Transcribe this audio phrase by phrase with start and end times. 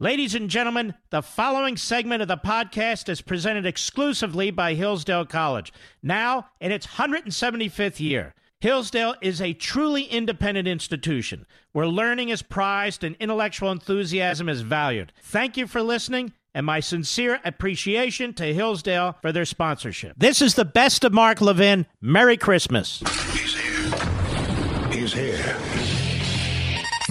[0.00, 5.72] Ladies and gentlemen, the following segment of the podcast is presented exclusively by Hillsdale College,
[6.04, 8.32] now in its 175th year.
[8.60, 15.12] Hillsdale is a truly independent institution where learning is prized and intellectual enthusiasm is valued.
[15.20, 20.14] Thank you for listening and my sincere appreciation to Hillsdale for their sponsorship.
[20.16, 21.86] This is the best of Mark Levin.
[22.00, 23.02] Merry Christmas.
[23.32, 24.92] He's here.
[24.92, 25.97] He's here.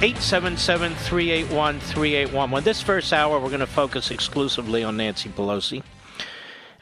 [0.00, 2.64] 877 381 3811.
[2.64, 5.82] This first hour, we're going to focus exclusively on Nancy Pelosi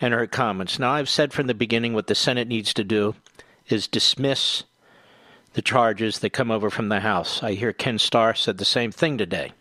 [0.03, 0.79] and her comments.
[0.79, 3.15] Now, I've said from the beginning what the Senate needs to do
[3.71, 4.65] is dismiss
[5.55, 7.43] the charges that come over from the House.
[7.43, 9.53] I hear Ken Starr said the same thing today.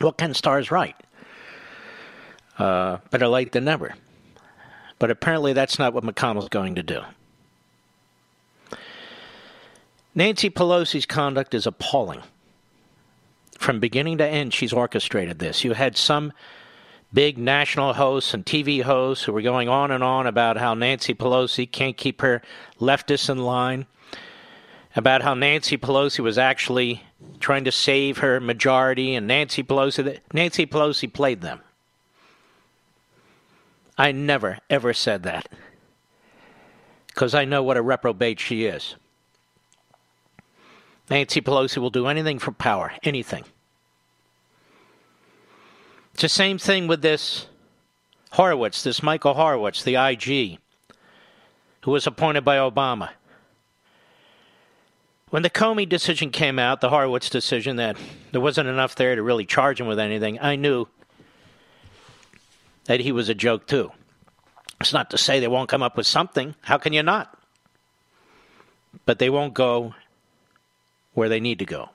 [0.00, 0.94] Well, Ken Starr is right.
[2.60, 3.96] Uh, better late than never.
[5.00, 7.00] But apparently, that's not what McConnell's going to do.
[10.14, 12.22] Nancy Pelosi's conduct is appalling.
[13.62, 15.62] From beginning to end, she's orchestrated this.
[15.62, 16.32] You had some
[17.14, 21.14] big national hosts and TV hosts who were going on and on about how Nancy
[21.14, 22.42] Pelosi can't keep her
[22.80, 23.86] leftists in line,
[24.96, 27.04] about how Nancy Pelosi was actually
[27.38, 31.60] trying to save her majority, and Nancy Pelosi, Nancy Pelosi played them.
[33.96, 35.48] I never, ever said that.
[37.06, 38.96] Because I know what a reprobate she is.
[41.08, 43.44] Nancy Pelosi will do anything for power, anything.
[46.12, 47.46] It's the same thing with this
[48.32, 50.58] Horowitz, this Michael Horowitz, the IG,
[51.82, 53.10] who was appointed by Obama.
[55.30, 57.96] When the Comey decision came out, the Horowitz decision, that
[58.32, 60.86] there wasn't enough there to really charge him with anything, I knew
[62.84, 63.92] that he was a joke too.
[64.80, 66.54] It's not to say they won't come up with something.
[66.62, 67.38] How can you not?
[69.06, 69.94] But they won't go
[71.14, 71.90] where they need to go.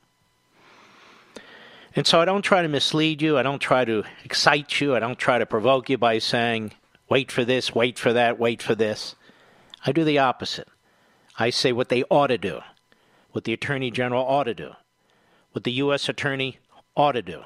[1.97, 3.39] And so I don't try to mislead you.
[3.39, 4.95] I don't try to excite you.
[4.95, 6.73] I don't try to provoke you by saying,
[7.09, 9.15] wait for this, wait for that, wait for this.
[9.83, 10.67] I do the opposite.
[11.39, 12.61] I say what they ought to do,
[13.31, 14.73] what the Attorney General ought to do,
[15.53, 16.07] what the U.S.
[16.07, 16.59] Attorney
[16.95, 17.41] ought to do.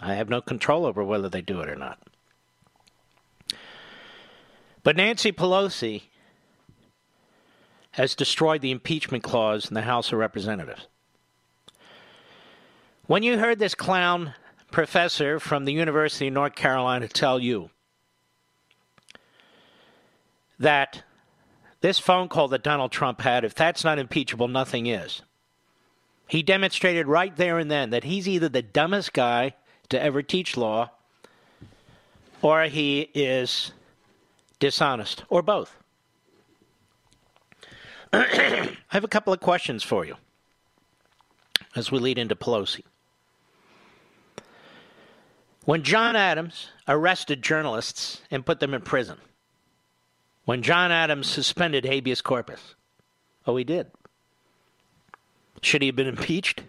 [0.00, 1.98] I have no control over whether they do it or not.
[4.82, 6.04] But Nancy Pelosi
[7.90, 10.86] has destroyed the impeachment clause in the House of Representatives.
[13.08, 14.34] When you heard this clown
[14.70, 17.70] professor from the University of North Carolina tell you
[20.58, 21.04] that
[21.80, 25.22] this phone call that Donald Trump had, if that's not impeachable, nothing is.
[26.26, 29.54] He demonstrated right there and then that he's either the dumbest guy
[29.88, 30.90] to ever teach law
[32.42, 33.72] or he is
[34.58, 35.74] dishonest, or both.
[38.12, 40.16] I have a couple of questions for you
[41.74, 42.82] as we lead into Pelosi.
[45.68, 49.18] When John Adams arrested journalists and put them in prison,
[50.46, 52.74] when John Adams suspended habeas corpus,
[53.46, 53.90] oh, he did.
[55.60, 56.62] Should he have been impeached?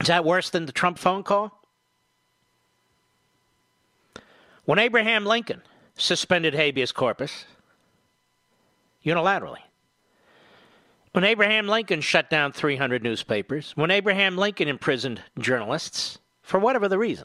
[0.00, 1.60] Is that worse than the Trump phone call?
[4.64, 5.62] When Abraham Lincoln
[5.96, 7.46] suspended habeas corpus
[9.04, 9.62] unilaterally.
[11.10, 16.20] When Abraham Lincoln shut down 300 newspapers, when Abraham Lincoln imprisoned journalists,
[16.52, 17.24] for whatever the reason,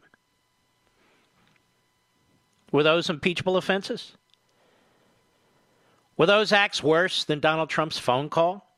[2.71, 4.13] were those impeachable offenses?
[6.15, 8.73] Were those acts worse than Donald Trump's phone call?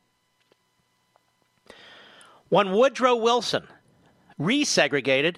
[2.47, 3.67] When Woodrow Wilson
[4.39, 5.35] resegregated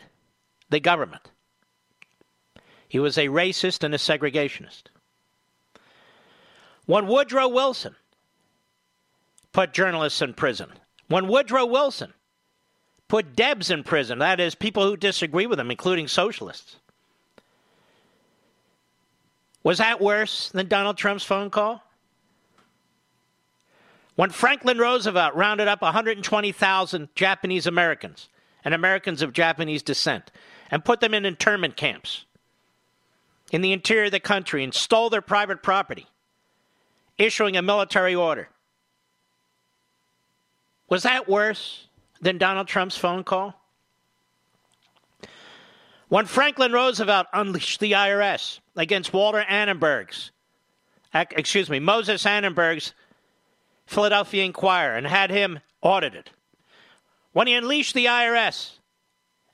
[0.69, 1.29] the government,
[2.88, 4.83] he was a racist and a segregationist.
[6.85, 7.97] When Woodrow Wilson
[9.52, 10.69] put journalists in prison,
[11.09, 12.13] when Woodrow Wilson
[13.11, 16.78] put Debs in prison, that is, people who disagree with him, including socialists,
[19.63, 21.84] was that worse than Donald Trump's phone call?
[24.16, 28.29] When Franklin Roosevelt rounded up 120,000 Japanese Americans
[28.63, 30.31] and Americans of Japanese descent
[30.72, 32.23] and put them in internment camps
[33.52, 36.08] in the interior of the country and stole their private property,
[37.17, 38.47] issuing a military order.
[40.87, 41.87] Was that worse
[42.22, 43.59] than Donald Trump's phone call?
[46.08, 50.32] When Franklin Roosevelt unleashed the IRS against Walter Annenberg's,
[51.14, 52.94] excuse me, Moses Annenberg's
[53.85, 56.29] Philadelphia Inquirer and had him audited.
[57.34, 58.79] When he unleashed the IRS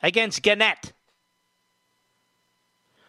[0.02, 0.94] against Gannett.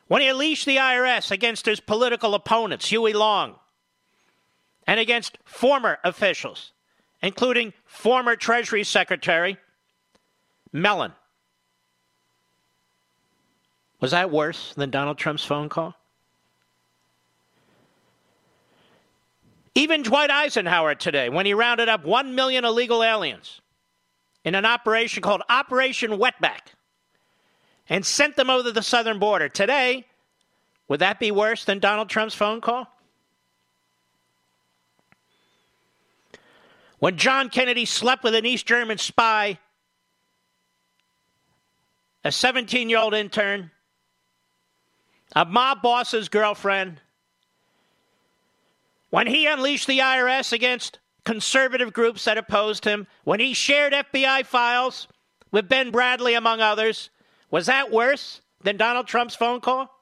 [0.07, 3.57] When he unleashed the IRS against his political opponents, Huey Long,
[4.87, 6.73] and against former officials,
[7.21, 9.57] including former Treasury Secretary
[10.73, 11.13] Mellon.
[14.01, 15.97] Was that worse than Donald Trump's phone call?
[19.75, 23.61] Even Dwight Eisenhower today, when he rounded up 1 million illegal aliens
[24.45, 26.75] in an operation called Operation Wetback
[27.89, 30.05] and sent them over the southern border, today,
[30.89, 32.87] would that be worse than Donald Trump's phone call?
[36.99, 39.59] When John Kennedy slept with an East German spy,
[42.25, 43.71] a 17 year old intern,
[45.37, 47.01] a mob boss's girlfriend,
[49.11, 54.45] when he unleashed the IRS against conservative groups that opposed him, when he shared FBI
[54.45, 55.07] files
[55.51, 57.11] with Ben Bradlee, among others,
[57.51, 59.95] was that worse than Donald Trump's phone call?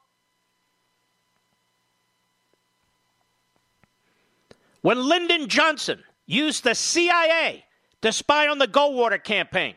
[4.80, 7.64] When Lyndon Johnson used the CIA
[8.02, 9.74] to spy on the Goldwater campaign,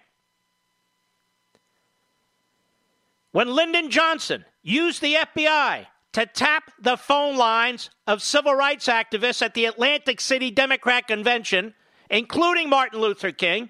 [3.31, 9.41] when Lyndon Johnson used the FBI to tap the phone lines of civil rights activists
[9.41, 11.73] at the Atlantic City Democrat Convention,
[12.09, 13.69] including Martin Luther King,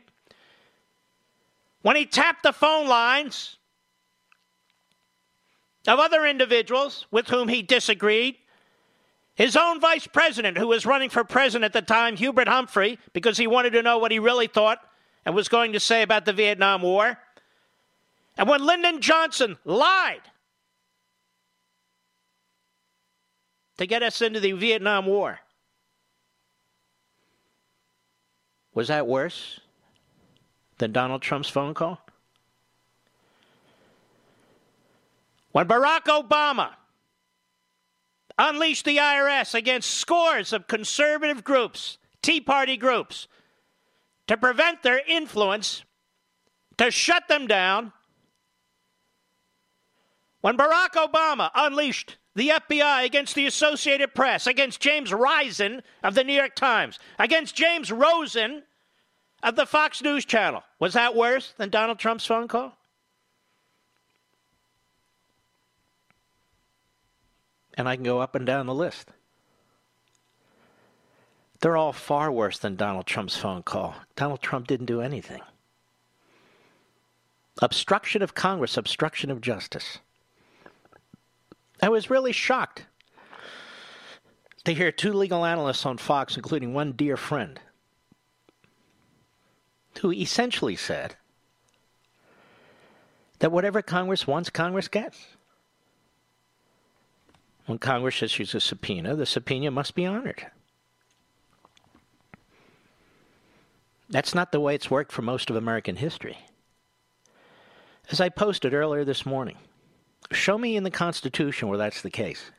[1.82, 3.58] when he tapped the phone lines
[5.88, 8.38] of other individuals with whom he disagreed,
[9.40, 13.38] his own vice president, who was running for president at the time, Hubert Humphrey, because
[13.38, 14.80] he wanted to know what he really thought
[15.26, 17.18] and was going to say about the Vietnam War.
[18.38, 20.24] And when Lyndon Johnson lied
[23.78, 25.40] to get us into the Vietnam War.
[28.74, 29.62] Was that worse
[30.80, 32.06] than Donald Trump's phone call?
[35.54, 36.72] When Barack Obama
[38.40, 43.28] unleashed the IRS against scores of conservative groups, Tea Party groups,
[44.28, 45.84] to prevent their influence,
[46.78, 47.92] to shut them down,
[50.42, 56.24] when Barack Obama unleashed the FBI against the Associated Press, against James Risen of the
[56.24, 58.64] New York Times, against James Rosen
[59.44, 60.64] of the Fox News Channel.
[60.80, 62.79] Was that worse than Donald Trump's phone call?
[67.80, 69.08] And I can go up and down the list.
[71.62, 73.96] They're all far worse than Donald Trump's phone call.
[74.18, 75.42] Donald Trump didn't do anything.
[77.62, 80.00] Obstruction of Congress, obstruction of justice.
[81.82, 82.86] I was really shocked
[84.66, 87.62] to hear two legal analysts on Fox, including one dear friend,
[90.02, 91.16] who essentially said
[93.40, 95.38] that whatever Congress wants, Congress gets.
[97.70, 100.48] When Congress issues a subpoena, the subpoena must be honored.
[104.10, 106.40] That's not the way it's worked for most of American history.
[108.10, 109.58] As I posted earlier this morning,
[110.32, 112.52] Show me in the Constitution where that's the case.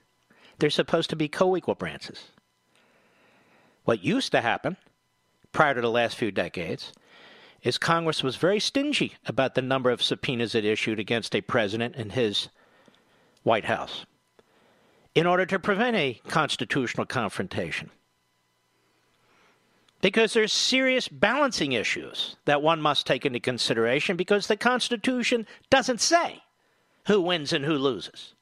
[0.58, 2.28] They're supposed to be co equal branches.
[3.84, 4.76] What used to happen
[5.52, 6.92] prior to the last few decades
[7.62, 11.96] is Congress was very stingy about the number of subpoenas it issued against a president
[11.96, 12.48] and his
[13.42, 14.04] White House
[15.14, 17.90] in order to prevent a constitutional confrontation.
[20.00, 26.00] Because there's serious balancing issues that one must take into consideration because the Constitution doesn't
[26.00, 26.42] say
[27.06, 28.34] who wins and who loses.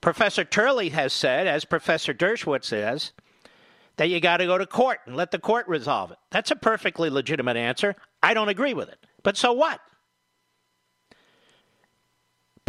[0.00, 3.12] Professor Turley has said, as Professor Dershowitz says,
[3.96, 6.18] that you got to go to court and let the court resolve it.
[6.30, 7.96] That's a perfectly legitimate answer.
[8.22, 8.98] I don't agree with it.
[9.22, 9.80] But so what?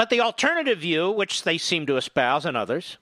[0.02, 2.98] But the alternative view, which they seem to espouse and others,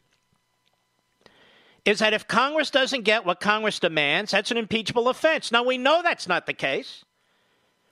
[1.85, 5.49] is that if Congress doesn't get what Congress demands, that's an impeachable offense.
[5.49, 7.05] Now, we know that's not the case.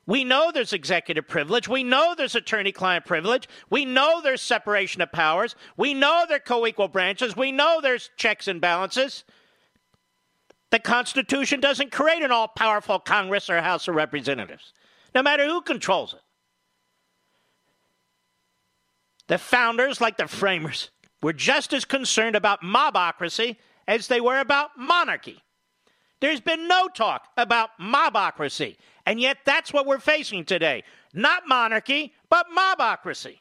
[0.05, 1.69] We know there's executive privilege.
[1.69, 3.47] We know there's attorney client privilege.
[3.69, 5.55] We know there's separation of powers.
[5.77, 7.37] We know they're co equal branches.
[7.37, 9.23] We know there's checks and balances.
[10.69, 14.73] The Constitution doesn't create an all powerful Congress or House of Representatives,
[15.15, 16.19] no matter who controls it.
[19.27, 20.89] The founders, like the framers,
[21.21, 23.57] were just as concerned about mobocracy
[23.87, 25.41] as they were about monarchy.
[26.19, 30.83] There's been no talk about mobocracy And yet, that's what we're facing today.
[31.13, 33.39] Not monarchy, but mobocracy.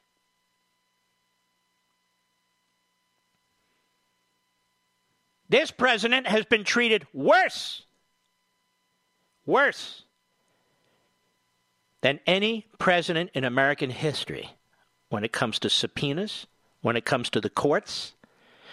[5.49, 7.83] This president has been treated worse,
[9.45, 10.05] worse
[12.03, 14.56] than any president in American history
[15.09, 16.47] when it comes to subpoenas,
[16.83, 18.15] when it comes to the courts,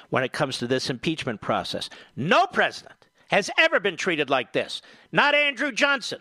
[0.10, 1.90] when it comes to this impeachment process.
[2.16, 4.82] No president has ever been treated like this.
[5.12, 6.20] Not Andrew Johnson,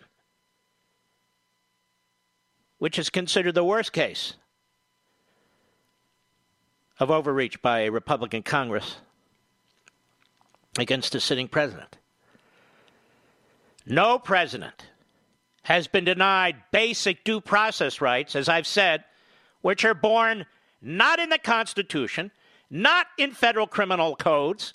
[2.79, 4.33] which is considered the worst case
[6.99, 8.97] of overreach by a Republican Congress
[10.77, 11.97] against a sitting president.
[13.85, 14.87] No president
[15.63, 19.03] has been denied basic due process rights, as I've said,
[19.63, 20.45] which are born
[20.81, 22.29] not in the Constitution,
[22.69, 24.73] not in federal criminal codes,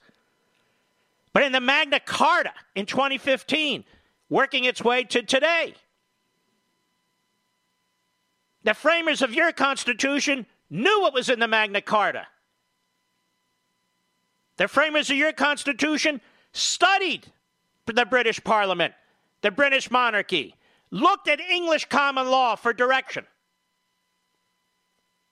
[1.33, 3.85] but in the Magna Carta in 2015,
[4.29, 5.75] working its way to today.
[8.65, 12.27] The framers of your Constitution knew what was in the Magna Carta.
[14.57, 16.21] The framers of your Constitution
[16.53, 17.27] studied
[17.87, 18.95] the British Parliament,
[19.43, 20.55] the British monarchy,
[20.91, 23.27] looked at English common law for direction.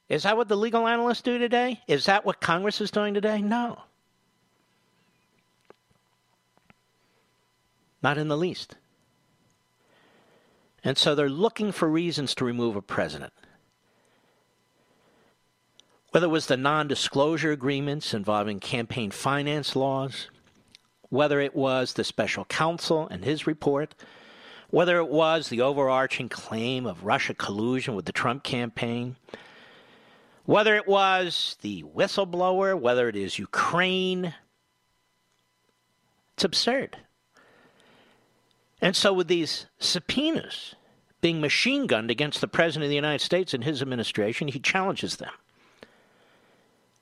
[0.08, 1.80] Is that what the legal analysts do today?
[1.88, 3.42] Is that what Congress is doing today?
[3.42, 3.82] No.
[8.02, 8.76] Not in the least.
[10.84, 13.32] And so they're looking for reasons to remove a president.
[16.12, 20.28] Whether it was the non disclosure agreements involving campaign finance laws,
[21.08, 23.96] whether it was the special counsel and his report,
[24.70, 29.16] whether it was the overarching claim of Russia collusion with the Trump campaign,
[30.46, 34.32] whether it was the whistleblower, whether it is Ukraine.
[36.34, 36.96] It's absurd.
[38.80, 40.74] And so, with these subpoenas
[41.20, 45.16] being machine gunned against the President of the United States and his administration, he challenges
[45.16, 45.32] them.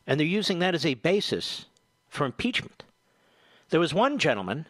[0.06, 1.66] And they're using that as a basis
[2.08, 2.84] for impeachment.
[3.70, 4.66] There was one gentleman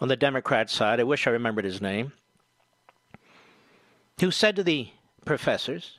[0.00, 2.12] on the Democrat side, I wish I remembered his name,
[4.18, 4.88] who said to the
[5.24, 5.98] professors,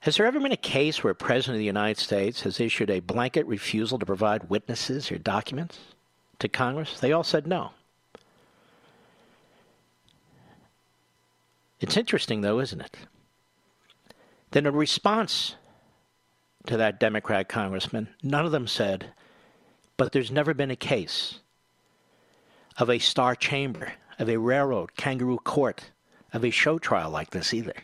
[0.00, 2.90] Has there ever been a case where a president of the United States has issued
[2.90, 5.78] a blanket refusal to provide witnesses or documents
[6.38, 6.98] to Congress?
[6.98, 7.72] They all said no.
[11.80, 12.96] It's interesting, though, isn't it?
[14.52, 15.56] Then, in response
[16.66, 19.12] to that Democrat congressman, none of them said,
[19.98, 21.40] but there's never been a case
[22.78, 25.90] of a star chamber, of a railroad kangaroo court,
[26.32, 27.74] of a show trial like this either.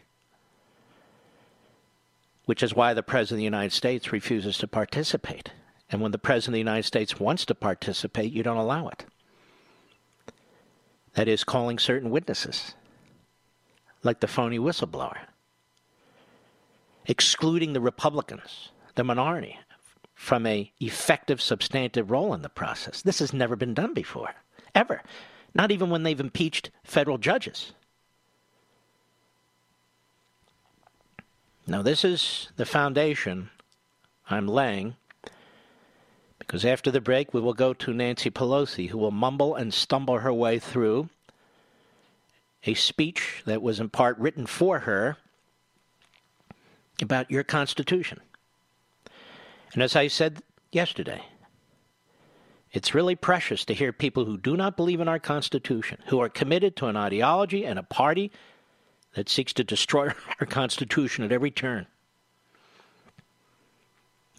[2.46, 5.50] Which is why the President of the United States refuses to participate.
[5.90, 9.04] And when the President of the United States wants to participate, you don't allow it.
[11.14, 12.74] That is, calling certain witnesses,
[14.02, 15.18] like the phony whistleblower,
[17.06, 19.58] excluding the Republicans, the minority,
[20.14, 23.02] from a effective substantive role in the process.
[23.02, 24.34] This has never been done before,
[24.74, 25.02] ever.
[25.54, 27.72] Not even when they've impeached federal judges.
[31.66, 33.50] Now, this is the foundation
[34.30, 34.94] I'm laying
[36.38, 40.18] because after the break, we will go to Nancy Pelosi, who will mumble and stumble
[40.18, 41.08] her way through
[42.64, 45.16] a speech that was in part written for her
[47.02, 48.20] about your Constitution.
[49.74, 51.22] And as I said yesterday,
[52.72, 56.28] it's really precious to hear people who do not believe in our Constitution, who are
[56.28, 58.30] committed to an ideology and a party
[59.16, 61.86] that seeks to destroy our Constitution at every turn.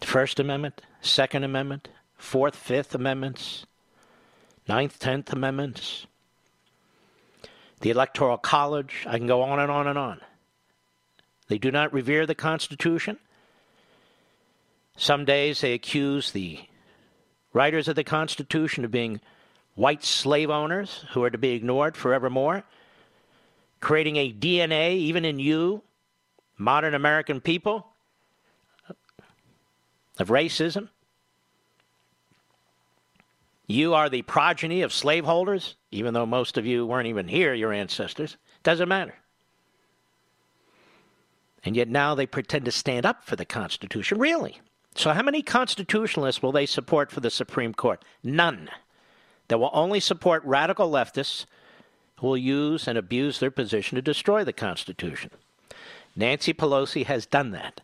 [0.02, 3.66] First Amendment, Second Amendment, Fourth, Fifth Amendments,
[4.68, 6.06] Ninth, Tenth Amendments,
[7.82, 9.04] the Electoral College.
[9.08, 10.22] I can go on and on and on.
[11.48, 13.18] They do not revere the Constitution.
[14.96, 16.60] Some days they accuse the
[17.52, 19.22] writers of the Constitution of being
[19.74, 22.64] white slave owners who are to be ignored forevermore,
[23.80, 25.84] creating a DNA, even in you,
[26.58, 27.88] modern American people,
[30.20, 30.90] of racism.
[33.68, 37.74] You are the progeny of slaveholders, even though most of you weren't even here, your
[37.74, 38.38] ancestors.
[38.64, 39.16] Doesn't matter.
[41.64, 44.20] And yet now they pretend to stand up for the Constitution.
[44.20, 44.62] Really?
[44.96, 48.04] So, how many constitutionalists will they support for the Supreme Court?
[48.24, 48.70] None.
[49.50, 51.46] They will only support radical leftists
[52.22, 55.32] will use and abuse their position to destroy the Constitution.
[56.16, 57.82] Nancy Pelosi has done that.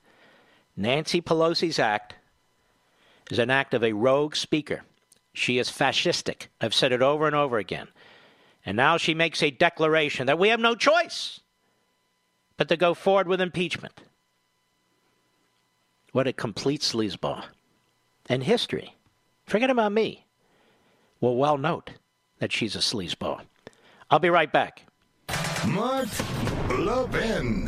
[0.75, 2.15] Nancy Pelosi's act
[3.29, 4.83] is an act of a rogue speaker.
[5.33, 6.47] She is fascistic.
[6.59, 7.87] I've said it over and over again.
[8.65, 11.41] And now she makes a declaration that we have no choice
[12.57, 14.01] but to go forward with impeachment.
[16.11, 17.45] What a complete sleazeball.
[18.29, 18.95] And history,
[19.45, 20.25] forget about me,
[21.19, 21.91] will well note
[22.39, 23.41] that she's a sleazeball.
[24.13, 24.85] I'll be right back.
[25.67, 26.07] Mark
[26.69, 27.67] Levin.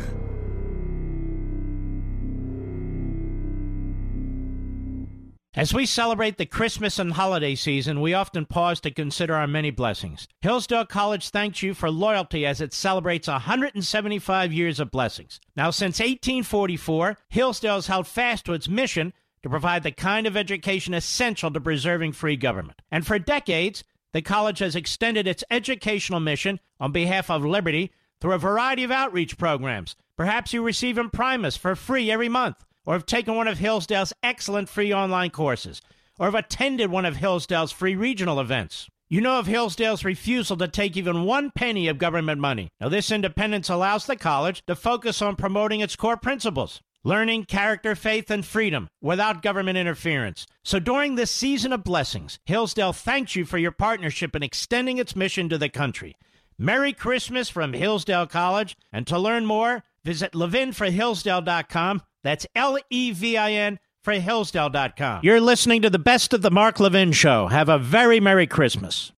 [5.56, 9.72] As we celebrate the Christmas and holiday season, we often pause to consider our many
[9.72, 10.28] blessings.
[10.40, 15.40] Hillsdale College thanks you for loyalty as it celebrates 175 years of blessings.
[15.56, 19.12] Now, since 1844, Hillsdale has held fast to its mission
[19.42, 22.82] to provide the kind of education essential to preserving free government.
[22.92, 23.82] And for decades,
[24.16, 28.90] the college has extended its educational mission on behalf of liberty through a variety of
[28.90, 29.94] outreach programs.
[30.16, 34.68] Perhaps you receive Imprimis for free every month or have taken one of Hillsdale's excellent
[34.68, 35.82] free online courses,
[36.18, 38.88] or have attended one of Hillsdale's free regional events.
[39.08, 42.70] You know of Hillsdale's refusal to take even one penny of government money.
[42.80, 47.94] Now, this independence allows the college to focus on promoting its core principles learning, character,
[47.94, 50.46] faith, and freedom without government interference.
[50.64, 55.16] So during this season of blessings, Hillsdale thanks you for your partnership in extending its
[55.16, 56.16] mission to the country.
[56.58, 63.36] Merry Christmas from Hillsdale College, and to learn more, visit levinforhillsdale.com that's L E V
[63.36, 65.20] I N for Hillsdale.com.
[65.22, 67.46] You're listening to the best of the Mark Levin Show.
[67.46, 69.12] Have a very Merry Christmas.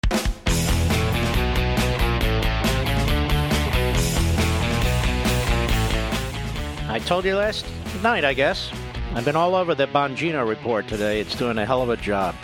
[6.89, 7.65] I told you last
[8.01, 8.72] night, I guess.
[9.13, 11.20] I've been all over the Bongino report today.
[11.20, 12.36] It's doing a hell of a job.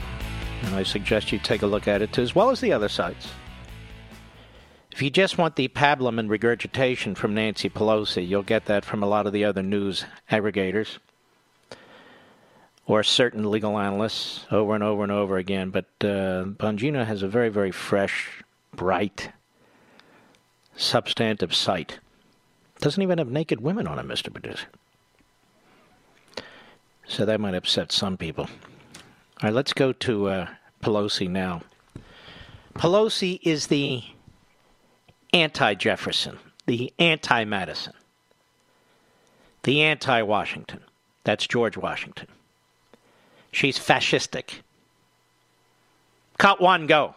[0.64, 2.90] And I suggest you take a look at it too, as well as the other
[2.90, 3.30] sites.
[4.92, 9.04] If you just want the pablum and regurgitation from Nancy Pelosi, you'll get that from
[9.04, 11.00] a lot of the other news aggregators
[12.86, 15.70] or certain legal analysts over and over and over again.
[15.70, 18.44] But uh, Bongino has a very, very fresh,
[18.76, 19.32] bright,
[20.76, 22.00] substantive site.
[22.80, 24.32] Doesn't even have naked women on it, Mr.
[24.32, 24.68] Producer.
[27.14, 28.46] So that might upset some people.
[28.46, 30.48] All right, let's go to uh,
[30.82, 31.62] Pelosi now.
[32.74, 34.02] Pelosi is the
[35.32, 37.94] anti Jefferson, the anti Madison,
[39.62, 40.80] the anti Washington.
[41.24, 42.30] That's George Washington.
[43.52, 44.62] She's fascistic.
[46.40, 47.14] Cut one, go.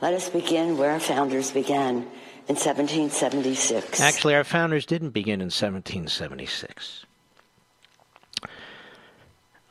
[0.00, 1.98] Let us begin where our founders began
[2.48, 4.00] in 1776.
[4.00, 7.06] Actually, our founders didn't begin in 1776.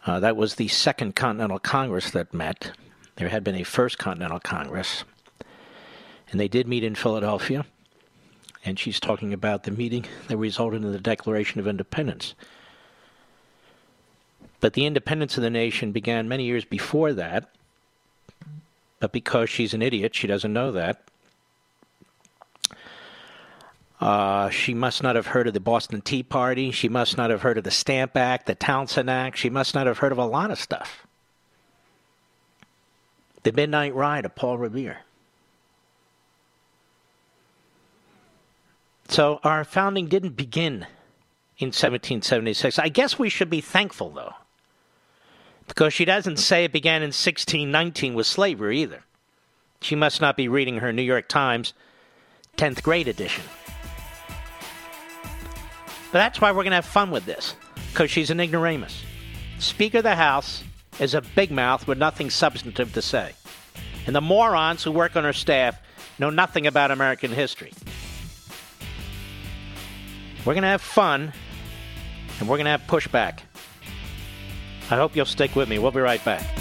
[0.06, 2.72] Uh, that was the Second Continental Congress that met.
[3.18, 5.04] There had been a First Continental Congress
[6.32, 7.66] and they did meet in Philadelphia.
[8.64, 12.36] And she's talking about the meeting that resulted in the Declaration of Independence.
[14.60, 17.50] But the independence of the nation began many years before that.
[19.00, 21.04] But because she's an idiot, she doesn't know that.
[24.02, 26.72] Uh, she must not have heard of the Boston Tea Party.
[26.72, 29.38] She must not have heard of the Stamp Act, the Townshend Act.
[29.38, 31.06] She must not have heard of a lot of stuff.
[33.44, 35.02] The Midnight Ride of Paul Revere.
[39.08, 40.88] So our founding didn't begin
[41.60, 42.80] in 1776.
[42.80, 44.34] I guess we should be thankful, though,
[45.68, 49.04] because she doesn't say it began in 1619 with slavery either.
[49.82, 51.74] She must not be reading her New York Times
[52.58, 53.44] 10th grade edition.
[56.12, 57.56] But that's why we're going to have fun with this,
[57.92, 59.04] because she's an ignoramus.
[59.60, 60.64] Speaker of the House
[61.00, 63.34] is a big mouth with nothing substantive to say.
[64.06, 65.80] And the morons who work on her staff
[66.20, 67.72] know nothing about American history.
[70.46, 71.32] We're going to have fun,
[72.40, 73.40] and we're going to have pushback.
[74.90, 75.80] I hope you'll stick with me.
[75.80, 76.61] We'll be right back.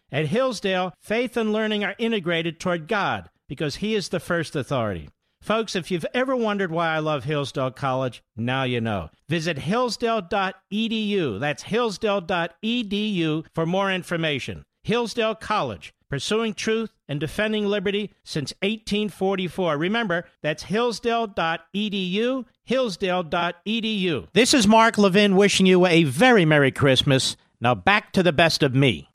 [0.11, 5.09] At Hillsdale, faith and learning are integrated toward God because He is the first authority.
[5.41, 9.09] Folks, if you've ever wondered why I love Hillsdale College, now you know.
[9.27, 11.39] Visit hillsdale.edu.
[11.39, 14.63] That's hillsdale.edu for more information.
[14.83, 19.77] Hillsdale College, pursuing truth and defending liberty since 1844.
[19.77, 24.27] Remember, that's hillsdale.edu, hillsdale.edu.
[24.33, 27.35] This is Mark Levin wishing you a very Merry Christmas.
[27.59, 29.07] Now back to the best of me.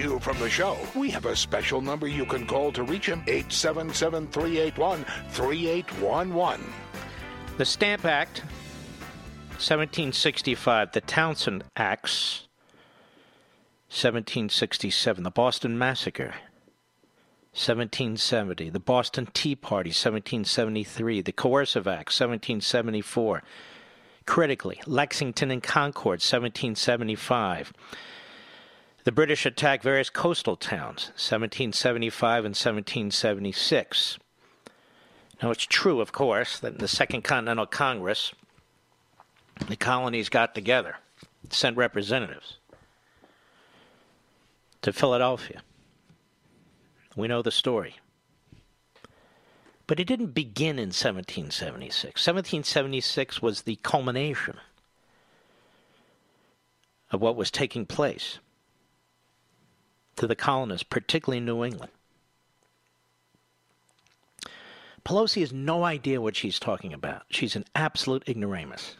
[0.00, 3.22] You from the show, we have a special number you can call to reach him
[3.26, 6.72] 877 381 3811.
[7.58, 8.38] The Stamp Act,
[9.58, 12.48] 1765, the Townshend Acts,
[13.90, 16.32] 1767, the Boston Massacre,
[17.52, 23.42] 1770, the Boston Tea Party, 1773, the Coercive Act, 1774.
[24.24, 27.74] Critically, Lexington and Concord, 1775.
[29.04, 34.18] The British attacked various coastal towns, 1775 and 1776.
[35.42, 38.34] Now, it's true, of course, that in the Second Continental Congress,
[39.68, 40.96] the colonies got together,
[41.48, 42.58] sent representatives
[44.82, 45.62] to Philadelphia.
[47.16, 47.96] We know the story.
[49.86, 52.04] But it didn't begin in 1776.
[52.04, 54.58] 1776 was the culmination
[57.10, 58.38] of what was taking place
[60.20, 61.90] to the colonists, particularly New England.
[65.02, 67.22] Pelosi has no idea what she's talking about.
[67.30, 68.96] She's an absolute ignoramus.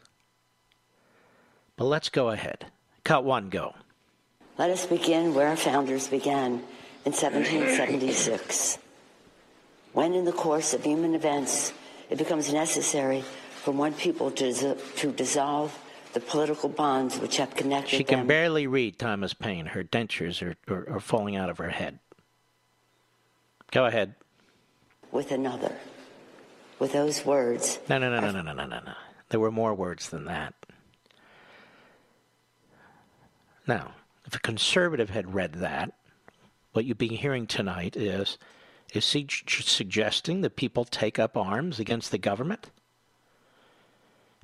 [1.76, 2.64] But let's go ahead.
[3.04, 3.74] Cut one, go.
[4.56, 6.52] Let us begin where our founders began
[7.04, 8.78] in 1776.
[9.92, 11.74] When, in the course of human events,
[12.08, 13.24] it becomes necessary
[13.62, 15.78] for one people to, to dissolve
[16.12, 18.26] the political bonds which have connected She can them.
[18.26, 19.66] barely read Thomas Paine.
[19.66, 21.98] Her dentures are, are, are falling out of her head.
[23.70, 24.14] Go ahead.
[25.12, 25.76] With another.
[26.78, 27.78] With those words.
[27.88, 28.92] No, no, no, no, no, no, no, no, no.
[29.28, 30.54] There were more words than that.
[33.66, 33.92] Now,
[34.26, 35.92] if a conservative had read that,
[36.72, 38.38] what you'd be hearing tonight is
[38.92, 42.70] is he suggesting that people take up arms against the government?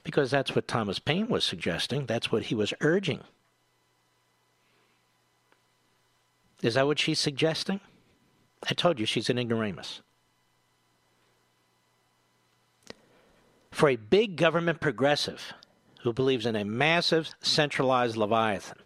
[0.06, 2.06] Because that's what Thomas Paine was suggesting.
[2.06, 3.22] That's what he was urging.
[6.62, 7.80] Is that what she's suggesting?
[8.70, 10.02] I told you she's an ignoramus.
[13.72, 15.52] For a big government progressive
[16.02, 18.78] who believes in a massive centralized Leviathan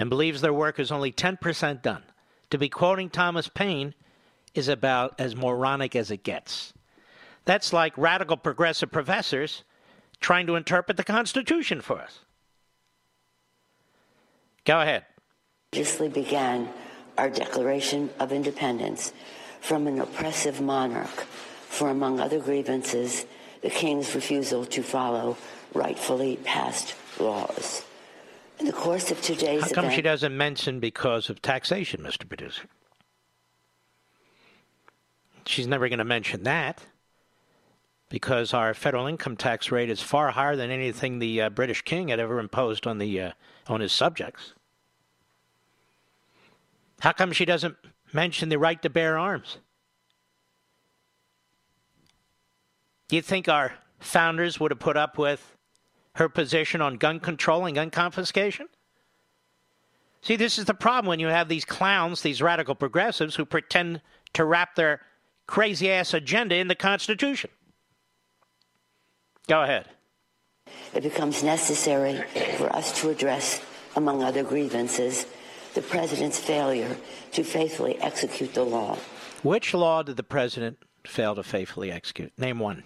[0.00, 2.02] and believes their work is only 10% done,
[2.50, 3.94] to be quoting Thomas Paine
[4.52, 6.74] is about as moronic as it gets.
[7.44, 9.62] That's like radical progressive professors
[10.22, 12.20] trying to interpret the Constitution for us.
[14.64, 15.04] Go ahead.
[15.72, 16.68] Religiously began
[17.18, 19.12] our Declaration of Independence
[19.60, 21.26] from an oppressive monarch
[21.68, 23.26] for, among other grievances,
[23.62, 25.36] the king's refusal to follow
[25.74, 27.84] rightfully passed laws.
[28.58, 32.28] In the course of today's How come event, she doesn't mention because of taxation, Mr.
[32.28, 32.64] Producer?
[35.46, 36.84] She's never going to mention that
[38.12, 42.08] because our federal income tax rate is far higher than anything the uh, British king
[42.08, 43.32] had ever imposed on the uh,
[43.68, 44.52] on his subjects.
[47.00, 47.74] How come she doesn't
[48.12, 49.56] mention the right to bear arms?
[53.08, 55.56] Do you think our founders would have put up with
[56.16, 58.66] her position on gun control and gun confiscation?
[60.20, 64.02] See, this is the problem when you have these clowns, these radical progressives who pretend
[64.34, 65.00] to wrap their
[65.46, 67.48] crazy ass agenda in the Constitution.
[69.48, 69.86] Go ahead.
[70.94, 72.22] It becomes necessary
[72.56, 73.60] for us to address,
[73.96, 75.26] among other grievances,
[75.74, 76.96] the president's failure
[77.32, 78.96] to faithfully execute the law.
[79.42, 82.32] Which law did the president fail to faithfully execute?
[82.38, 82.84] Name one.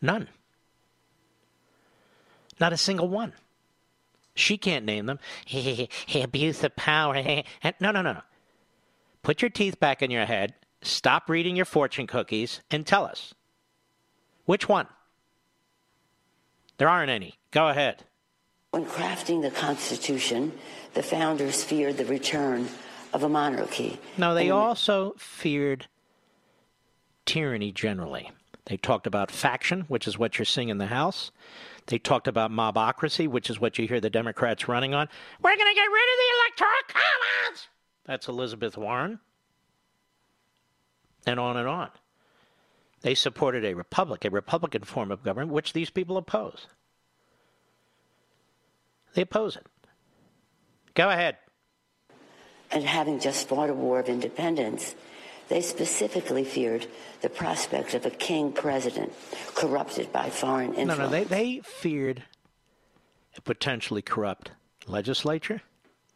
[0.00, 0.28] None.
[2.60, 3.32] Not a single one.
[4.34, 5.18] She can't name them.
[5.46, 7.14] He, he abuse of power.
[7.80, 8.22] no, no, no, no.
[9.22, 10.54] Put your teeth back in your head.
[10.82, 13.34] Stop reading your fortune cookies and tell us.
[14.46, 14.86] Which one?
[16.78, 17.34] There aren't any.
[17.50, 18.04] Go ahead.
[18.70, 20.52] When crafting the Constitution,
[20.94, 22.68] the founders feared the return
[23.12, 23.98] of a monarchy.
[24.16, 25.86] No, they and also feared
[27.24, 28.30] tyranny generally.
[28.66, 31.30] They talked about faction, which is what you're seeing in the House.
[31.86, 35.08] They talked about mobocracy, which is what you hear the Democrats running on.
[35.40, 37.68] We're going to get rid of the Electoral College.
[38.04, 39.20] That's Elizabeth Warren.
[41.26, 41.90] And on and on.
[43.06, 46.66] They supported a republic, a Republican form of government, which these people oppose.
[49.14, 49.64] They oppose it.
[50.94, 51.36] Go ahead.
[52.72, 54.96] And having just fought a war of independence,
[55.46, 56.88] they specifically feared
[57.20, 59.12] the prospect of a king president
[59.54, 60.98] corrupted by foreign influence.
[60.98, 62.24] No, no, they, they feared
[63.36, 64.50] a potentially corrupt
[64.88, 65.62] legislature,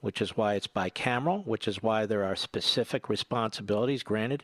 [0.01, 4.43] which is why it's bicameral, which is why there are specific responsibilities granted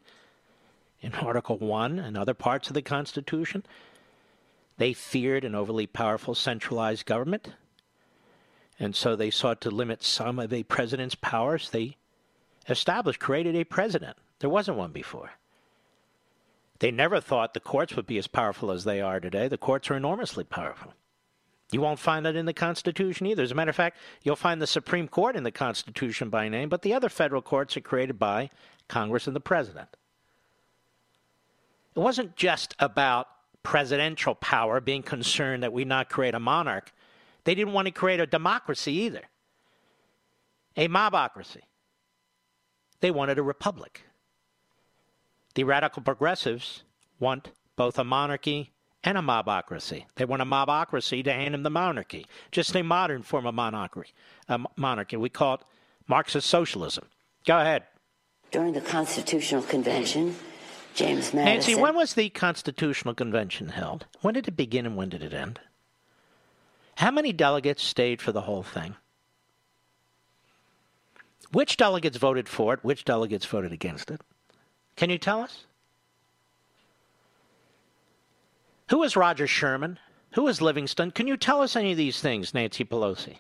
[1.01, 3.65] in Article 1 and other parts of the Constitution.
[4.79, 7.53] They feared an overly powerful centralized government,
[8.79, 11.71] and so they sought to limit some of a president's powers.
[11.71, 11.97] They
[12.69, 14.17] established, created a president.
[14.41, 15.33] There wasn't one before.
[16.79, 19.49] They never thought the courts would be as powerful as they are today.
[19.49, 20.93] The courts are enormously powerful.
[21.73, 23.43] You won't find that in the Constitution either.
[23.43, 26.69] As a matter of fact, you'll find the Supreme Court in the Constitution by name,
[26.69, 28.51] but the other federal courts are created by
[28.89, 29.89] Congress and the President.
[31.97, 33.27] It wasn't just about
[33.63, 36.93] presidential power being concerned that we not create a monarch.
[37.45, 39.23] They didn't want to create a democracy either,
[40.77, 41.63] a mobocracy.
[43.01, 44.03] They wanted a republic.
[45.55, 46.83] The radical progressives
[47.19, 50.05] want both a monarchy and a mobocracy.
[50.17, 54.13] They want a mobocracy to hand them the monarchy, just a modern form of monarchy.
[54.49, 55.17] A monarchy.
[55.17, 55.61] We call it
[56.07, 57.07] Marxist socialism.
[57.47, 57.85] Go ahead.
[58.51, 60.37] During the Constitutional Convention,
[60.97, 61.45] James Madison.
[61.45, 64.07] Nancy, when was the Constitutional Convention held?
[64.23, 65.61] When did it begin and when did it end?
[66.97, 68.97] How many delegates stayed for the whole thing?
[71.53, 72.83] Which delegates voted for it?
[72.83, 74.23] Which delegates voted against it?
[74.97, 75.67] Can you tell us?
[78.89, 79.99] Who is Roger Sherman?
[80.33, 81.11] Who is Livingston?
[81.11, 83.39] Can you tell us any of these things, Nancy Pelosi?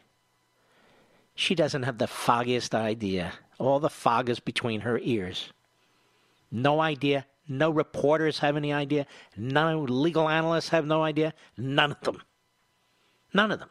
[1.34, 3.32] She doesn't have the foggiest idea.
[3.58, 5.52] All the fog is between her ears.
[6.50, 7.24] No idea.
[7.48, 9.06] No reporters have any idea.
[9.36, 11.34] No legal analysts have no idea.
[11.56, 12.22] None of them.
[13.32, 13.70] None of them.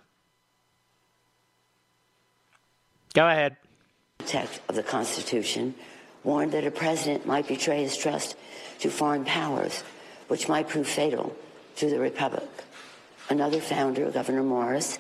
[3.13, 3.57] Go ahead.
[4.25, 5.75] Text of the Constitution
[6.23, 8.35] warned that a president might betray his trust
[8.79, 9.83] to foreign powers,
[10.27, 11.35] which might prove fatal
[11.77, 12.49] to the republic.
[13.29, 14.97] Another founder, Gouverneur Morris,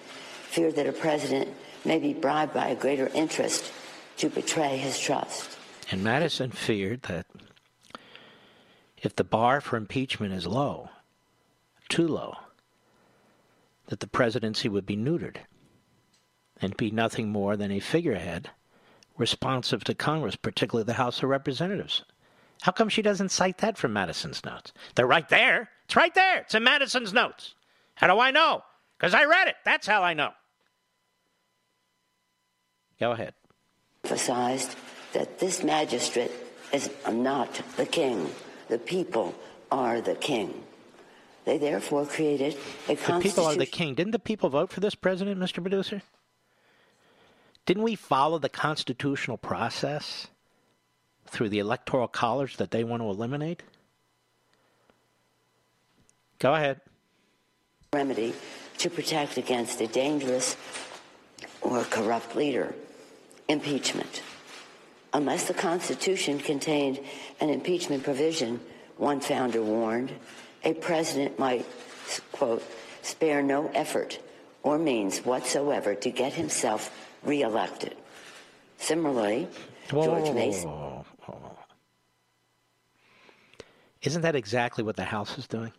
[0.49, 1.49] feared that a president
[1.83, 3.71] may be bribed by a greater interest
[4.17, 5.57] to betray his trust.
[5.91, 7.25] And Madison feared that
[9.05, 10.89] if the bar for impeachment is low,
[11.89, 12.35] too low,
[13.87, 15.37] that the presidency would be neutered
[16.61, 18.49] and be nothing more than a figurehead
[19.17, 22.03] responsive to Congress, particularly the House of Representatives.
[22.61, 24.73] How come she doesn't cite that from Madison's notes?
[24.95, 25.69] They're right there.
[25.85, 26.41] It's right there.
[26.41, 27.53] It's in Madison's notes.
[27.95, 28.63] How do I know?
[28.97, 29.55] Because I read it.
[29.63, 30.31] That's how I know.
[32.99, 33.33] Go ahead.
[34.03, 34.75] Emphasized
[35.13, 36.31] that this magistrate
[36.73, 38.29] is not the king.
[38.67, 39.35] The people
[39.71, 40.63] are the king.
[41.45, 42.57] They therefore created
[42.89, 43.17] a constitution.
[43.17, 43.93] The people are the king.
[43.93, 45.61] Didn't the people vote for this president, Mr.
[45.61, 46.01] Producer?
[47.65, 50.27] Didn't we follow the constitutional process
[51.27, 53.63] through the electoral college that they want to eliminate?
[56.39, 56.81] Go ahead.
[57.93, 58.33] Remedy
[58.79, 60.55] to protect against a dangerous
[61.61, 62.75] or corrupt leader
[63.47, 64.21] impeachment.
[65.15, 66.99] Unless the Constitution contained
[67.39, 68.59] an impeachment provision,
[68.97, 70.11] one founder warned,
[70.65, 71.65] a president might,
[72.33, 72.61] quote,
[73.01, 74.19] spare no effort
[74.61, 77.95] or means whatsoever to get himself reelected.
[78.77, 79.47] Similarly,
[79.89, 80.69] whoa, George Mason.
[80.69, 81.57] Whoa, whoa,
[84.01, 85.71] Isn't that exactly what the House is doing?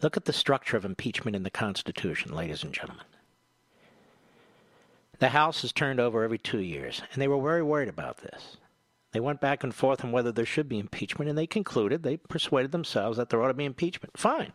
[0.00, 3.04] Look at the structure of impeachment in the Constitution, ladies and gentlemen.
[5.18, 8.56] The House is turned over every two years, and they were very worried about this.
[9.12, 12.18] They went back and forth on whether there should be impeachment, and they concluded, they
[12.18, 14.16] persuaded themselves that there ought to be impeachment.
[14.16, 14.52] Fine.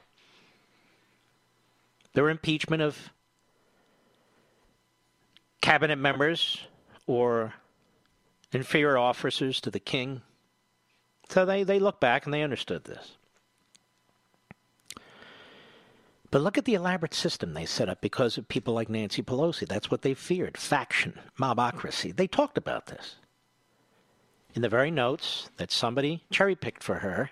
[2.14, 3.12] There were impeachment of
[5.62, 6.60] cabinet members
[7.08, 7.54] or
[8.52, 10.22] inferior officers to the king.
[11.30, 13.18] So they, they looked back and they understood this.
[16.34, 19.68] But look at the elaborate system they set up because of people like Nancy Pelosi.
[19.68, 22.16] That's what they feared faction, mobocracy.
[22.16, 23.18] They talked about this
[24.56, 27.30] in the very notes that somebody cherry picked for her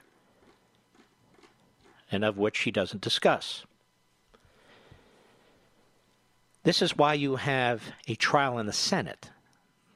[2.12, 3.66] and of which she doesn't discuss.
[6.62, 9.32] This is why you have a trial in the Senate.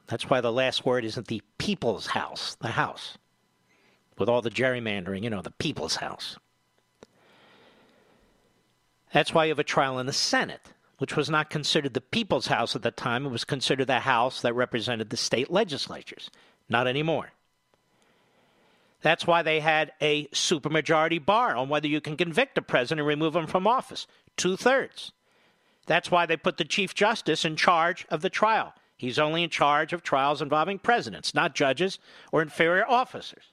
[0.08, 3.20] That's why the last word isn't the people's house, the House,
[4.18, 6.40] with all the gerrymandering, you know, the people's house.
[9.16, 12.48] That's why you have a trial in the Senate, which was not considered the people's
[12.48, 13.26] house at the time.
[13.26, 16.30] It was considered the house that represented the state legislatures.
[16.68, 17.32] Not anymore.
[19.02, 23.08] That's why they had a supermajority bar on whether you can convict a president and
[23.08, 24.06] remove him from office.
[24.36, 25.14] Two thirds.
[25.86, 28.74] That's why they put the Chief Justice in charge of the trial.
[28.98, 32.00] He's only in charge of trials involving presidents, not judges
[32.34, 33.46] or inferior officers.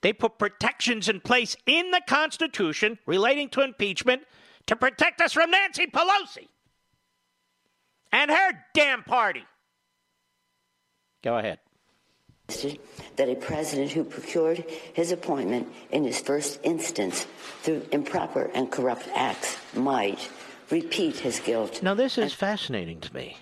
[0.00, 4.22] They put protections in place in the Constitution relating to impeachment
[4.68, 6.46] to protect us from Nancy Pelosi
[8.12, 9.44] and her damn party.
[11.22, 11.58] Go ahead.
[13.16, 17.26] That a president who procured his appointment in his first instance
[17.60, 20.30] through improper and corrupt acts might
[20.70, 21.82] repeat his guilt.
[21.82, 23.36] Now, this is fascinating to me.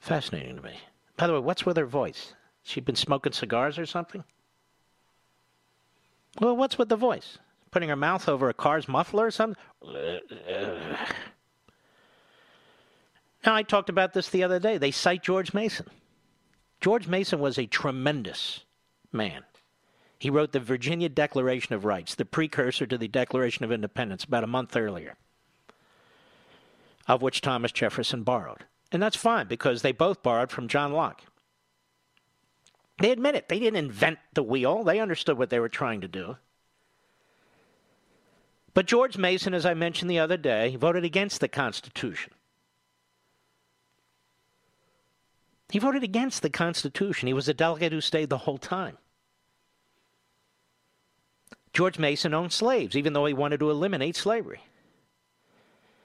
[0.00, 0.78] Fascinating to me.
[1.16, 2.34] By the way, what's with her voice?
[2.64, 4.24] She been smoking cigars or something?
[6.40, 7.38] Well, what's with the voice?
[7.74, 9.60] Putting her mouth over a car's muffler or something?
[13.44, 14.78] Now, I talked about this the other day.
[14.78, 15.88] They cite George Mason.
[16.80, 18.60] George Mason was a tremendous
[19.10, 19.42] man.
[20.20, 24.44] He wrote the Virginia Declaration of Rights, the precursor to the Declaration of Independence, about
[24.44, 25.16] a month earlier,
[27.08, 28.66] of which Thomas Jefferson borrowed.
[28.92, 31.22] And that's fine because they both borrowed from John Locke.
[33.00, 33.48] They admit it.
[33.48, 36.36] They didn't invent the wheel, they understood what they were trying to do.
[38.74, 42.32] But George Mason, as I mentioned the other day, voted against the Constitution.
[45.70, 47.28] He voted against the Constitution.
[47.28, 48.98] He was a delegate who stayed the whole time.
[51.72, 54.60] George Mason owned slaves, even though he wanted to eliminate slavery.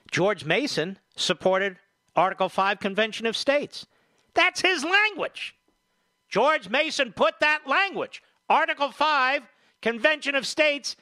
[0.09, 1.77] George Mason supported
[2.15, 3.85] Article 5 Convention of States.
[4.33, 5.55] That's his language.
[6.27, 9.43] George Mason put that language, Article 5
[9.81, 10.95] Convention of States,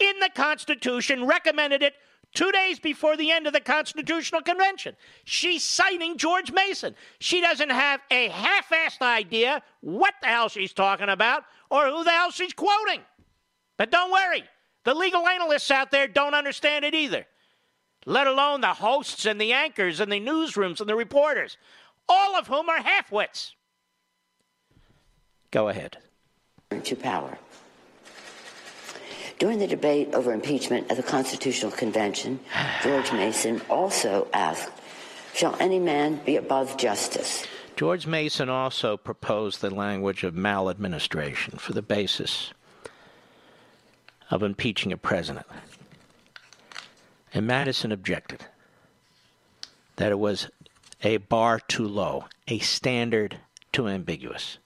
[0.00, 1.94] in the Constitution, recommended it
[2.34, 4.96] two days before the end of the Constitutional Convention.
[5.24, 6.94] She's citing George Mason.
[7.18, 12.04] She doesn't have a half assed idea what the hell she's talking about or who
[12.04, 13.00] the hell she's quoting.
[13.76, 14.44] But don't worry,
[14.84, 17.26] the legal analysts out there don't understand it either,
[18.06, 21.56] let alone the hosts and the anchors and the newsrooms and the reporters,
[22.08, 23.54] all of whom are half wits.
[25.50, 25.98] Go ahead.
[26.84, 27.36] To power.
[29.40, 32.40] During the debate over impeachment at the Constitutional Convention,
[32.82, 34.70] George Mason also asked,
[35.32, 37.46] Shall any man be above justice?
[37.74, 42.52] George Mason also proposed the language of maladministration for the basis
[44.30, 45.46] of impeaching a president.
[47.32, 48.44] And Madison objected
[49.96, 50.50] that it was
[51.02, 53.38] a bar too low, a standard
[53.72, 54.58] too ambiguous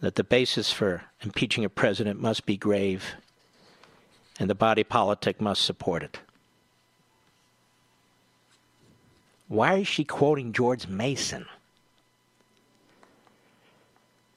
[0.00, 3.14] that the basis for impeaching a president must be grave
[4.38, 6.18] and the body politic must support it.
[9.48, 11.46] Why is she quoting George Mason?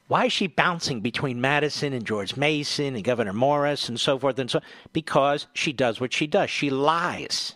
[0.08, 4.38] Why is she bouncing between Madison and George Mason and Gouverneur Morris and so forth
[4.38, 4.60] and so
[4.91, 6.49] because she does what she does.
[6.49, 7.56] She lies.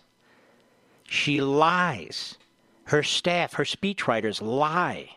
[1.04, 2.36] She lies.
[2.84, 5.16] Her staff, her speechwriters lie.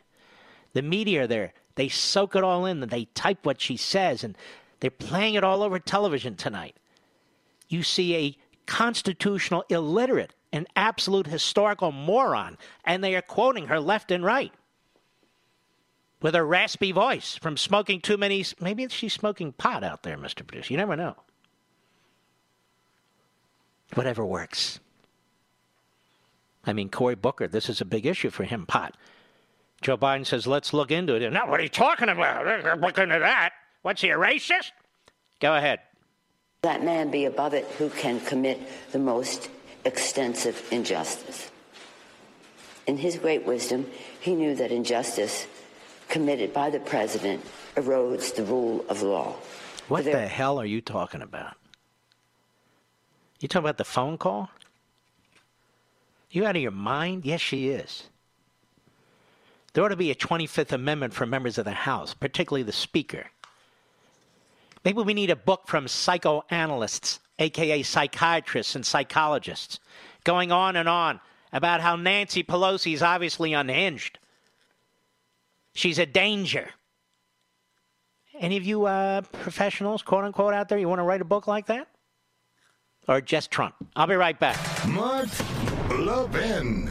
[0.73, 4.23] The media are there they soak it all in and they type what she says
[4.23, 4.37] and
[4.79, 6.75] they're playing it all over television tonight.
[7.69, 14.11] You see a constitutional illiterate, an absolute historical moron, and they are quoting her left
[14.11, 14.53] and right
[16.21, 18.45] with a raspy voice from smoking too many.
[18.59, 20.45] Maybe she's smoking pot out there, Mr.
[20.45, 20.71] Producer.
[20.73, 21.15] You never know.
[23.95, 24.79] Whatever works.
[26.63, 28.95] I mean, Cory Booker, this is a big issue for him, pot.
[29.81, 31.33] Joe Biden says, let's look into it.
[31.33, 32.79] Now, what are you talking about?
[32.79, 33.53] Look into that.
[33.81, 34.71] What's he, a racist?
[35.39, 35.79] Go ahead.
[36.61, 39.49] That man be above it who can commit the most
[39.83, 41.49] extensive injustice.
[42.85, 43.89] In his great wisdom,
[44.19, 45.47] he knew that injustice
[46.09, 47.43] committed by the president
[47.75, 49.35] erodes the rule of law.
[49.87, 51.55] What the hell are you talking about?
[53.39, 54.51] You talking about the phone call?
[56.29, 57.25] You out of your mind?
[57.25, 58.03] Yes, she is.
[59.73, 63.27] There ought to be a 25th Amendment for members of the House, particularly the Speaker.
[64.83, 69.79] Maybe we need a book from psychoanalysts, aka psychiatrists and psychologists,
[70.23, 71.19] going on and on
[71.53, 74.17] about how Nancy Pelosi is obviously unhinged.
[75.73, 76.69] She's a danger.
[78.39, 81.47] Any of you uh, professionals, quote unquote, out there, you want to write a book
[81.47, 81.87] like that?
[83.07, 83.75] Or just Trump?
[83.95, 84.57] I'll be right back.
[84.87, 85.29] Mark
[85.89, 86.89] Levin.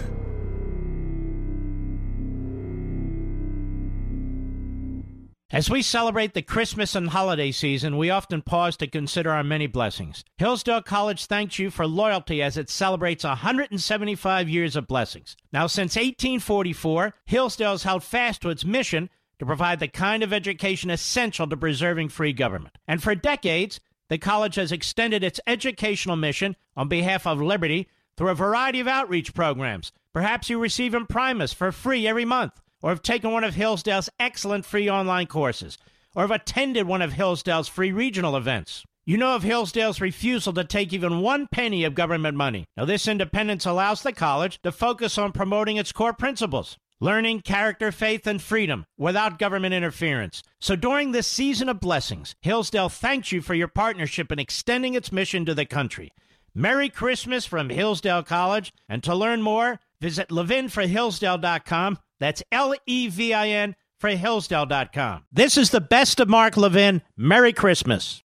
[5.53, 9.67] As we celebrate the Christmas and holiday season, we often pause to consider our many
[9.67, 10.23] blessings.
[10.39, 15.37] Hillsdale College thanks you for loyalty as it celebrates 175 years of blessings.
[15.53, 20.33] Now, since 1844, Hillsdale has held fast to its mission to provide the kind of
[20.33, 22.79] education essential to preserving free government.
[22.87, 28.29] And for decades, the college has extended its educational mission on behalf of liberty through
[28.29, 29.91] a variety of outreach programs.
[30.13, 34.65] Perhaps you receive Imprimis for free every month, or have taken one of Hillsdale's excellent
[34.65, 35.79] free online courses,
[36.15, 38.85] or have attended one of Hillsdale's free regional events.
[39.05, 42.67] You know of Hillsdale's refusal to take even one penny of government money.
[42.77, 47.91] Now, this independence allows the college to focus on promoting its core principles learning, character,
[47.91, 50.43] faith, and freedom without government interference.
[50.61, 55.11] So during this season of blessings, Hillsdale thanks you for your partnership in extending its
[55.11, 56.11] mission to the country.
[56.55, 58.73] Merry Christmas from Hillsdale College.
[58.89, 61.99] And to learn more, visit levinforhillsdale.com.
[62.21, 65.25] That's L E V I N for Hillsdale.com.
[65.33, 67.03] This is the best of Mark Levin.
[67.17, 68.23] Merry Christmas.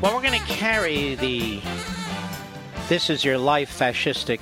[0.00, 1.60] Well, we're going to carry the
[2.88, 4.40] This is Your Life fascistic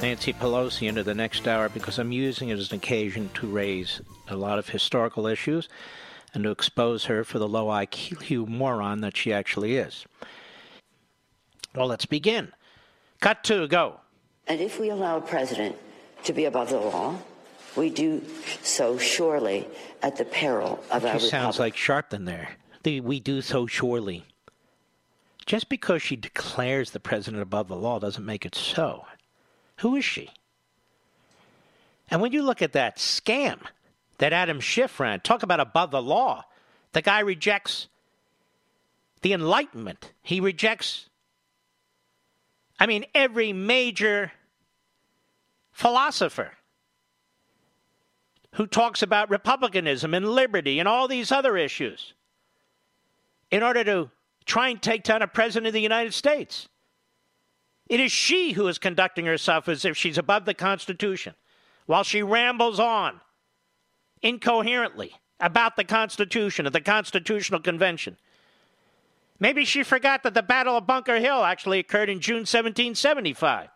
[0.00, 4.00] Nancy Pelosi into the next hour because I'm using it as an occasion to raise
[4.28, 5.68] a lot of historical issues
[6.36, 10.04] and to expose her for the low IQ moron that she actually is.
[11.74, 12.52] Well, let's begin.
[13.20, 14.00] Cut to go.
[14.46, 15.76] And if we allow a president
[16.24, 17.16] to be above the law,
[17.74, 18.22] we do
[18.62, 19.66] so surely
[20.02, 21.58] at the peril of she our sounds republic.
[21.58, 22.50] like Sharpton there.
[22.82, 24.26] The, we do so surely.
[25.46, 29.06] Just because she declares the president above the law doesn't make it so.
[29.78, 30.28] Who is she?
[32.10, 33.58] And when you look at that scam
[34.18, 36.44] that Adam Schiff ran, talk about above the law.
[36.92, 37.88] The guy rejects
[39.22, 40.12] the Enlightenment.
[40.22, 41.08] He rejects,
[42.78, 44.32] I mean, every major
[45.72, 46.52] philosopher
[48.52, 52.14] who talks about republicanism and liberty and all these other issues
[53.50, 54.10] in order to
[54.46, 56.68] try and take down a president of the United States.
[57.88, 61.34] It is she who is conducting herself as if she's above the Constitution
[61.84, 63.20] while she rambles on
[64.22, 68.16] incoherently about the Constitution at the Constitutional Convention.
[69.38, 73.68] Maybe she forgot that the Battle of Bunker Hill actually occurred in June 1775.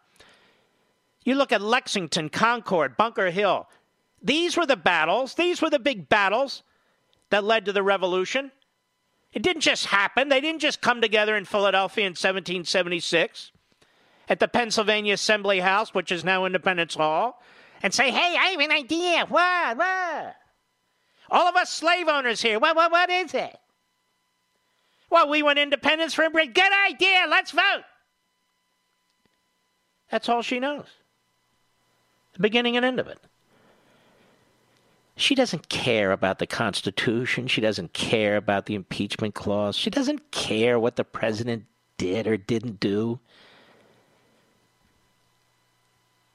[1.24, 3.68] You look at Lexington, Concord, Bunker Hill.
[4.22, 6.62] These were the battles, these were the big battles
[7.28, 8.52] that led to the revolution.
[9.32, 13.52] It didn't just happen, they didn't just come together in Philadelphia in 1776
[14.28, 17.42] at the Pennsylvania Assembly House, which is now Independence Hall,
[17.82, 19.26] and say, hey, I have an idea.
[19.26, 19.76] What?
[19.76, 20.36] What?
[21.30, 22.58] All of us slave owners here.
[22.58, 23.56] What, what, what is it?
[25.10, 26.52] Well, we want independence for Britain.
[26.52, 27.26] Good idea.
[27.28, 27.82] Let's vote.
[30.10, 30.86] That's all she knows.
[32.34, 33.18] The beginning and end of it.
[35.16, 37.46] She doesn't care about the Constitution.
[37.46, 39.76] She doesn't care about the impeachment clause.
[39.76, 41.64] She doesn't care what the president
[41.98, 43.20] did or didn't do.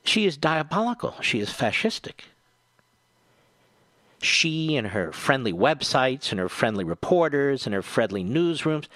[0.06, 1.16] She is diabolical.
[1.22, 2.22] She is fascistic.
[4.22, 8.88] She and her friendly websites and her friendly reporters and her friendly newsrooms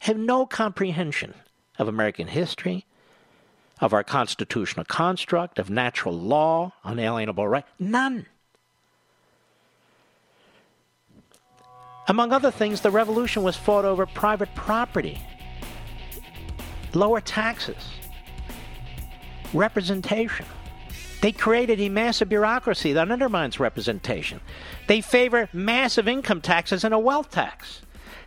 [0.00, 1.34] have no comprehension
[1.78, 2.86] of American history,
[3.80, 7.64] of our constitutional construct, of natural law, unalienable right.
[7.78, 8.26] None.
[12.06, 15.20] Among other things, the revolution was fought over private property,
[16.94, 17.84] lower taxes,
[19.52, 20.46] representation.
[21.20, 24.40] They created a massive bureaucracy that undermines representation.
[24.86, 27.82] They favor massive income taxes and a wealth tax.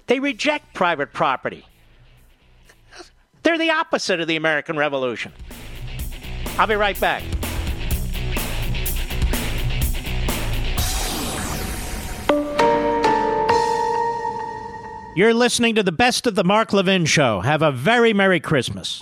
[0.08, 1.66] They reject private property.
[3.44, 5.32] They're the opposite of the American Revolution.
[6.58, 7.24] I'll be right back.
[15.14, 17.42] You're listening to the best of the Mark Levin Show.
[17.42, 19.02] Have a very Merry Christmas.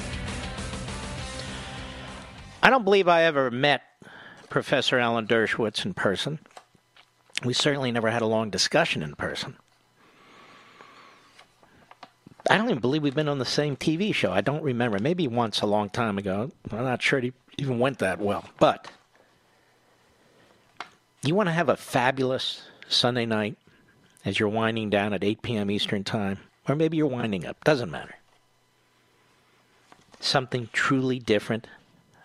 [2.63, 3.81] I don't believe I ever met
[4.49, 6.39] Professor Alan Dershowitz in person.
[7.43, 9.55] We certainly never had a long discussion in person.
[12.49, 14.31] I don't even believe we've been on the same TV show.
[14.31, 14.99] I don't remember.
[14.99, 16.51] Maybe once a long time ago.
[16.71, 18.45] I'm not sure it even went that well.
[18.59, 18.87] But
[21.23, 23.57] you want to have a fabulous Sunday night
[24.25, 25.71] as you're winding down at 8 p.m.
[25.71, 28.15] Eastern Time, or maybe you're winding up, doesn't matter.
[30.19, 31.67] something truly different,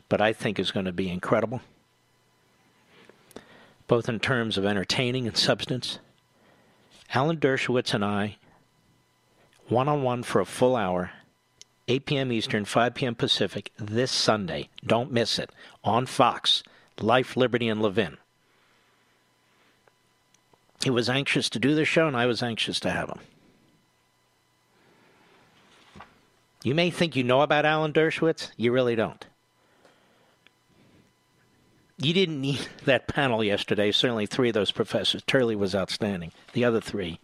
[0.09, 1.61] but I think is going to be incredible,
[3.87, 5.99] both in terms of entertaining and substance.
[7.15, 8.37] Alan Dershowitz and I,
[9.69, 11.13] one on one for a full hour,
[11.89, 12.33] 8 p.m.
[12.33, 13.15] Eastern, 5 p.m.
[13.15, 14.69] Pacific, this Sunday.
[14.85, 15.51] Don't miss it.
[15.85, 16.63] On Fox,
[17.01, 18.17] Life, Liberty, and Levin.
[20.83, 23.21] He was anxious to do the show, and I was anxious to have him.
[26.63, 28.51] You may think you know about Alan Dershowitz.
[28.57, 29.25] You really don't.
[31.99, 33.93] You didn't need that panel yesterday.
[33.93, 35.23] Certainly, three of those professors.
[35.27, 36.33] Turley was outstanding.
[36.53, 37.21] The other three.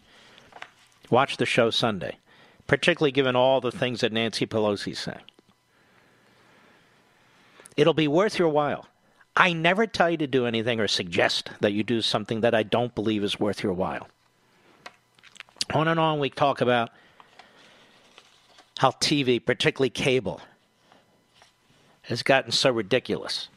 [1.10, 2.18] Watch the show Sunday,
[2.66, 5.20] particularly given all the things that Nancy Pelosi's saying.
[7.76, 8.86] It'll be worth your while.
[9.36, 12.62] I never tell you to do anything or suggest that you do something that I
[12.62, 14.08] don't believe is worth your while.
[15.72, 16.90] On and on, we talk about
[18.78, 20.40] how TV, particularly cable,
[22.02, 23.48] has gotten so ridiculous.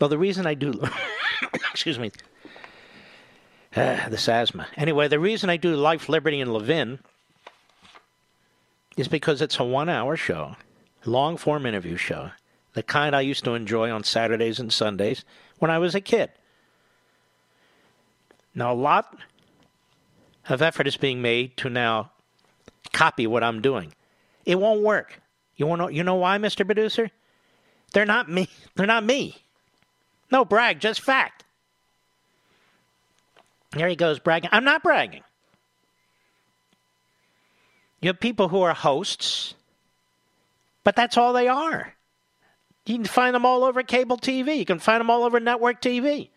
[0.00, 0.72] Well, the reason I do,
[1.72, 2.10] excuse me,
[3.76, 4.66] uh, this asthma.
[4.76, 7.00] Anyway, the reason I do Life, Liberty, and Levin
[8.96, 10.56] is because it's a one hour show,
[11.04, 12.30] long form interview show,
[12.72, 15.24] the kind I used to enjoy on Saturdays and Sundays
[15.58, 16.30] when I was a kid.
[18.54, 19.16] Now, a lot
[20.48, 22.10] of effort is being made to now
[22.92, 23.92] copy what I'm doing.
[24.46, 25.20] It won't work.
[25.56, 26.64] You want to, you know why, Mr.
[26.64, 27.10] Producer?
[27.92, 28.48] They're not me.
[28.74, 29.36] They're not me.
[30.30, 31.44] No brag, just fact.
[33.72, 34.50] There he goes bragging.
[34.52, 35.22] I'm not bragging.
[38.00, 39.54] You have people who are hosts,
[40.82, 41.94] but that's all they are.
[42.86, 44.58] You can find them all over cable TV.
[44.58, 46.30] You can find them all over network TV.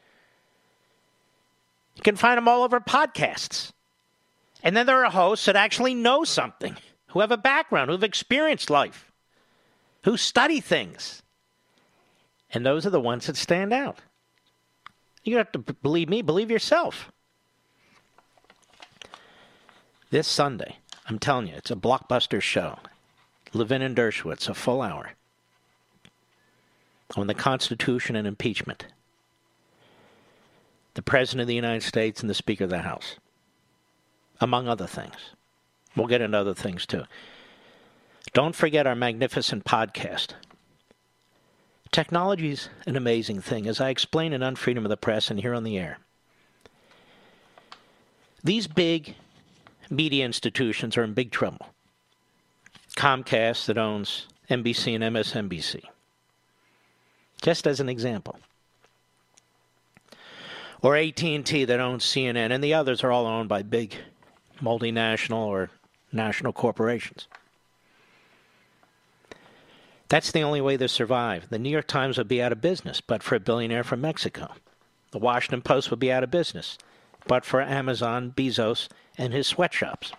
[1.95, 3.71] You can find them all over podcasts.
[4.61, 6.77] And then there are hosts that actually know something,
[7.07, 9.11] who have a background, who've experienced life,
[10.03, 11.22] who study things.
[12.53, 13.97] And those are the ones that stand out.
[15.23, 17.11] You have to believe me, believe yourself.
[20.11, 20.77] This Sunday,
[21.09, 22.77] I'm telling you, it's a blockbuster show.
[23.53, 25.11] Levin and Dershowitz, a full hour
[27.15, 28.87] on the Constitution and impeachment.
[30.95, 33.15] The President of the United States and the Speaker of the House
[34.39, 35.15] among other things.
[35.95, 37.03] We'll get into other things too.
[38.33, 40.33] Don't forget our magnificent podcast.
[41.93, 45.53] Technology is an amazing thing, as I explain in Unfreedom of the Press and here
[45.53, 45.99] on the air.
[48.43, 49.13] These big
[49.91, 51.67] media institutions are in big trouble.
[52.97, 55.81] Comcast that owns NBC and MSNBC.
[57.43, 58.39] Just as an example.
[60.81, 63.93] Or AT&T that owns CNN and the others are all owned by big
[64.59, 65.69] multinational or
[66.11, 67.27] national corporations.
[70.13, 71.49] That's the only way they survive.
[71.49, 74.51] The New York Times would be out of business, but for a billionaire from Mexico.
[75.09, 76.77] The Washington Post would be out of business,
[77.25, 80.13] but for Amazon, Bezos, and his sweatshops.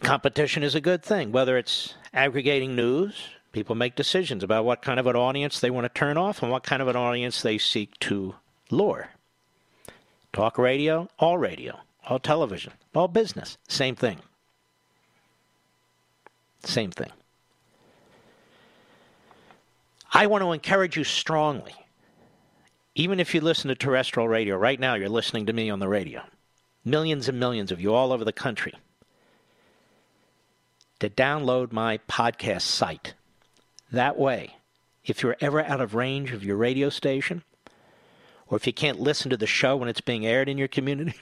[0.00, 5.00] Competition is a good thing, whether it's aggregating news, people make decisions about what kind
[5.00, 7.56] of an audience they want to turn off and what kind of an audience they
[7.56, 8.34] seek to
[8.70, 9.08] lure.
[10.34, 14.18] Talk radio, all radio, all television, all business, same thing.
[16.64, 17.10] Same thing.
[20.12, 21.74] I want to encourage you strongly,
[22.94, 25.88] even if you listen to terrestrial radio, right now you're listening to me on the
[25.88, 26.22] radio,
[26.84, 28.74] millions and millions of you all over the country,
[31.00, 33.14] to download my podcast site.
[33.90, 34.56] That way,
[35.04, 37.42] if you're ever out of range of your radio station,
[38.46, 41.14] or if you can't listen to the show when it's being aired in your community,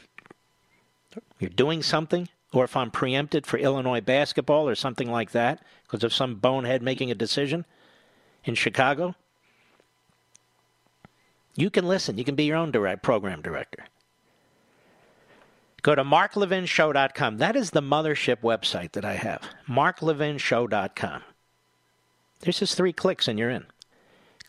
[1.39, 6.05] you're doing something, or if I'm preempted for Illinois basketball or something like that because
[6.05, 7.65] of some bonehead making a decision
[8.45, 9.15] in Chicago,
[11.55, 12.19] you can listen.
[12.19, 13.85] You can be your own direct program director.
[15.83, 17.39] Go to marklevinshow.com.
[17.39, 19.43] That is the mothership website that I have.
[19.69, 21.23] marklevinshow.com.
[22.41, 23.67] There's just three clicks and you're in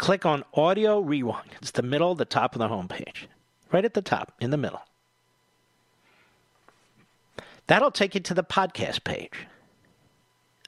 [0.01, 1.51] click on Audio Rewind.
[1.61, 3.27] It's the middle, the top of the homepage.
[3.71, 4.81] Right at the top, in the middle.
[7.71, 9.47] That'll take you to the podcast page.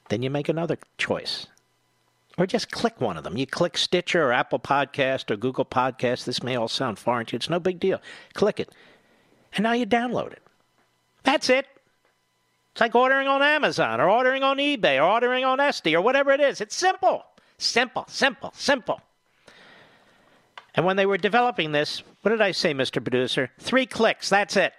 [0.08, 1.48] Then you make another choice.
[2.38, 3.36] Or just click one of them.
[3.36, 6.24] You click Stitcher or Apple Podcast or Google Podcast.
[6.24, 7.36] This may all sound foreign to you.
[7.36, 8.00] It's no big deal.
[8.32, 8.70] Click it.
[9.52, 10.40] And now you download it.
[11.24, 11.66] That's it.
[12.72, 16.32] It's like ordering on Amazon or ordering on eBay or ordering on Etsy or whatever
[16.32, 16.62] it is.
[16.62, 17.26] It's simple.
[17.58, 19.02] Simple, simple, simple.
[20.74, 23.04] And when they were developing this, what did I say, Mr.
[23.04, 23.50] Producer?
[23.58, 24.72] Three clicks, that's it.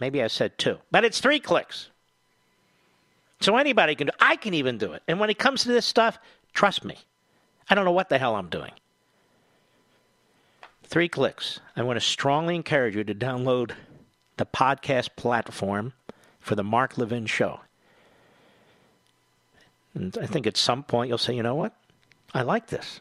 [0.00, 1.90] Maybe I said two, but it's three clicks.
[3.40, 5.02] So anybody can do I can even do it.
[5.06, 6.18] And when it comes to this stuff,
[6.52, 6.96] trust me,
[7.68, 8.72] I don't know what the hell I'm doing.
[10.84, 11.60] Three clicks.
[11.76, 13.72] I want to strongly encourage you to download
[14.36, 15.92] the podcast platform
[16.40, 17.60] for the Mark Levin Show.
[19.94, 21.74] And I think at some point you'll say, you know what?
[22.34, 23.00] I like this.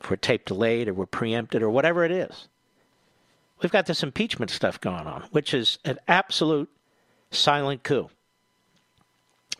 [0.00, 2.48] If we're tape delayed or we're preempted or whatever it is.
[3.62, 6.68] We've got this impeachment stuff going on, which is an absolute
[7.30, 8.10] silent coup.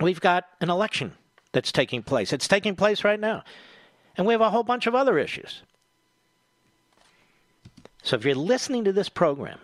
[0.00, 1.12] We've got an election
[1.52, 2.32] that's taking place.
[2.32, 3.42] It's taking place right now.
[4.16, 5.62] And we have a whole bunch of other issues.
[8.02, 9.58] So if you're listening to this program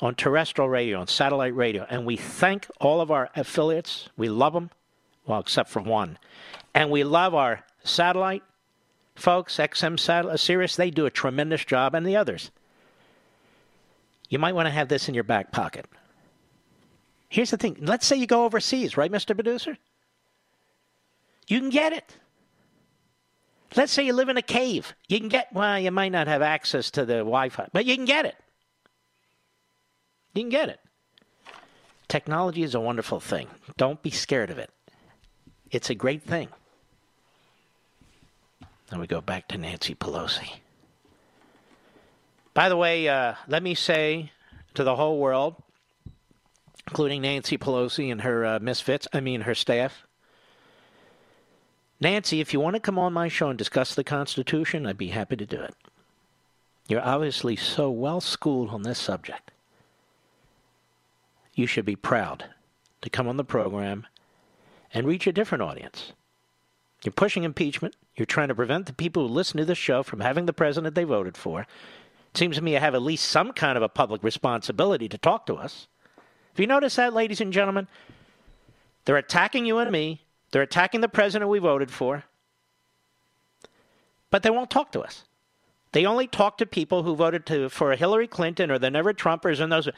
[0.00, 4.52] on terrestrial radio, on satellite radio, and we thank all of our affiliates, we love
[4.52, 4.70] them,
[5.26, 6.18] well, except for one,
[6.74, 8.42] and we love our satellite
[9.14, 12.50] folks, XM satellite, uh, Sirius, they do a tremendous job, and the others.
[14.34, 15.86] You might want to have this in your back pocket.
[17.28, 17.76] Here's the thing.
[17.80, 19.32] Let's say you go overseas, right, Mr.
[19.32, 19.78] Producer?
[21.46, 22.16] You can get it.
[23.76, 24.92] Let's say you live in a cave.
[25.08, 27.94] You can get, well, you might not have access to the Wi Fi, but you
[27.94, 28.34] can get it.
[30.34, 30.80] You can get it.
[32.08, 33.46] Technology is a wonderful thing.
[33.76, 34.70] Don't be scared of it.
[35.70, 36.48] It's a great thing.
[38.90, 40.54] Then we go back to Nancy Pelosi.
[42.54, 44.30] By the way, uh, let me say
[44.74, 45.56] to the whole world,
[46.86, 50.06] including Nancy Pelosi and her uh, misfits, I mean her staff,
[52.00, 55.08] Nancy, if you want to come on my show and discuss the Constitution, I'd be
[55.08, 55.74] happy to do it.
[56.86, 59.50] You're obviously so well schooled on this subject.
[61.54, 62.46] You should be proud
[63.00, 64.06] to come on the program
[64.92, 66.12] and reach a different audience.
[67.04, 67.96] You're pushing impeachment.
[68.16, 70.94] You're trying to prevent the people who listen to this show from having the president
[70.94, 71.66] they voted for.
[72.34, 75.18] It seems to me you have at least some kind of a public responsibility to
[75.18, 75.86] talk to us.
[76.52, 77.86] Have you noticed that, ladies and gentlemen?
[79.04, 80.24] They're attacking you and me
[80.54, 82.22] they're attacking the president we voted for,
[84.30, 85.24] but they won't talk to us.
[85.90, 89.58] They only talk to people who voted to, for Hillary Clinton or the Never Trumpers
[89.58, 89.88] and those.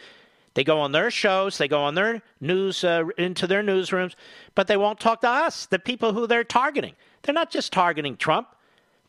[0.55, 4.14] They go on their shows, they go on their news uh, into their newsrooms,
[4.55, 6.95] but they won't talk to us, the people who they're targeting.
[7.20, 8.49] They're not just targeting Trump;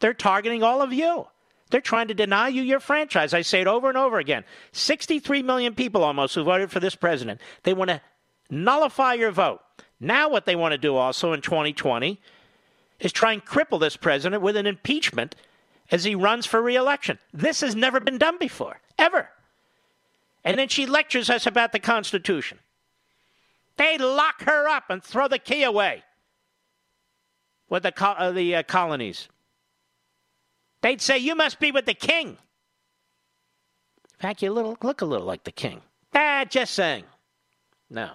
[0.01, 1.27] they're targeting all of you.
[1.69, 3.33] They're trying to deny you your franchise.
[3.33, 4.43] I say it over and over again.
[4.71, 7.41] 63 million people almost who voted for this president.
[7.63, 8.01] They want to
[8.49, 9.59] nullify your vote.
[9.99, 12.21] Now, what they want to do also in 2020
[12.99, 15.35] is try and cripple this president with an impeachment
[15.91, 17.19] as he runs for reelection.
[17.33, 19.29] This has never been done before, ever.
[20.43, 22.59] And then she lectures us about the Constitution.
[23.77, 26.03] They lock her up and throw the key away
[27.69, 29.27] with the, uh, the uh, colonies.
[30.81, 32.29] They'd say, You must be with the king.
[32.29, 35.81] In fact, you little, look a little like the king.
[36.13, 37.03] Ah, just saying.
[37.89, 38.11] No.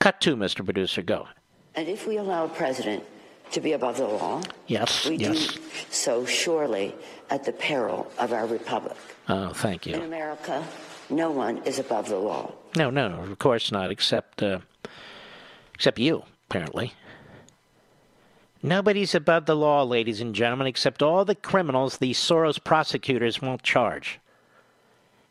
[0.00, 0.64] Cut two, Mr.
[0.64, 1.02] Producer.
[1.02, 1.28] Go.
[1.74, 3.04] And if we allow a president
[3.52, 5.54] to be above the law, yes, we yes.
[5.54, 5.60] do
[5.90, 6.94] so surely
[7.30, 8.96] at the peril of our republic.
[9.28, 9.94] Oh, thank you.
[9.94, 10.66] In America,
[11.10, 12.52] no one is above the law.
[12.76, 14.60] No, no, of course not, except uh,
[15.74, 16.94] except you, apparently.
[18.62, 23.62] Nobody's above the law, ladies and gentlemen, except all the criminals these Soros prosecutors won't
[23.62, 24.20] charge.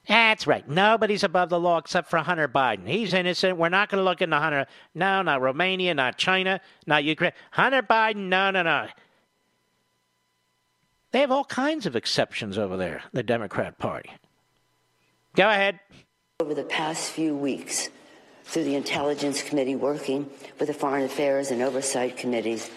[0.08, 0.68] That's right.
[0.68, 2.88] Nobody's above the law except for Hunter Biden.
[2.88, 3.58] He's innocent.
[3.58, 4.66] We're not going to look into Hunter.
[4.96, 7.32] No, not Romania, not China, not Ukraine.
[7.52, 8.88] Hunter Biden, no, no, no.
[11.12, 14.10] They have all kinds of exceptions over there, the Democrat Party.
[15.36, 15.80] Go ahead.
[16.40, 17.90] Over the past few weeks,
[18.44, 20.30] through the Intelligence Committee working
[20.60, 22.70] with the Foreign Affairs and Oversight Committees,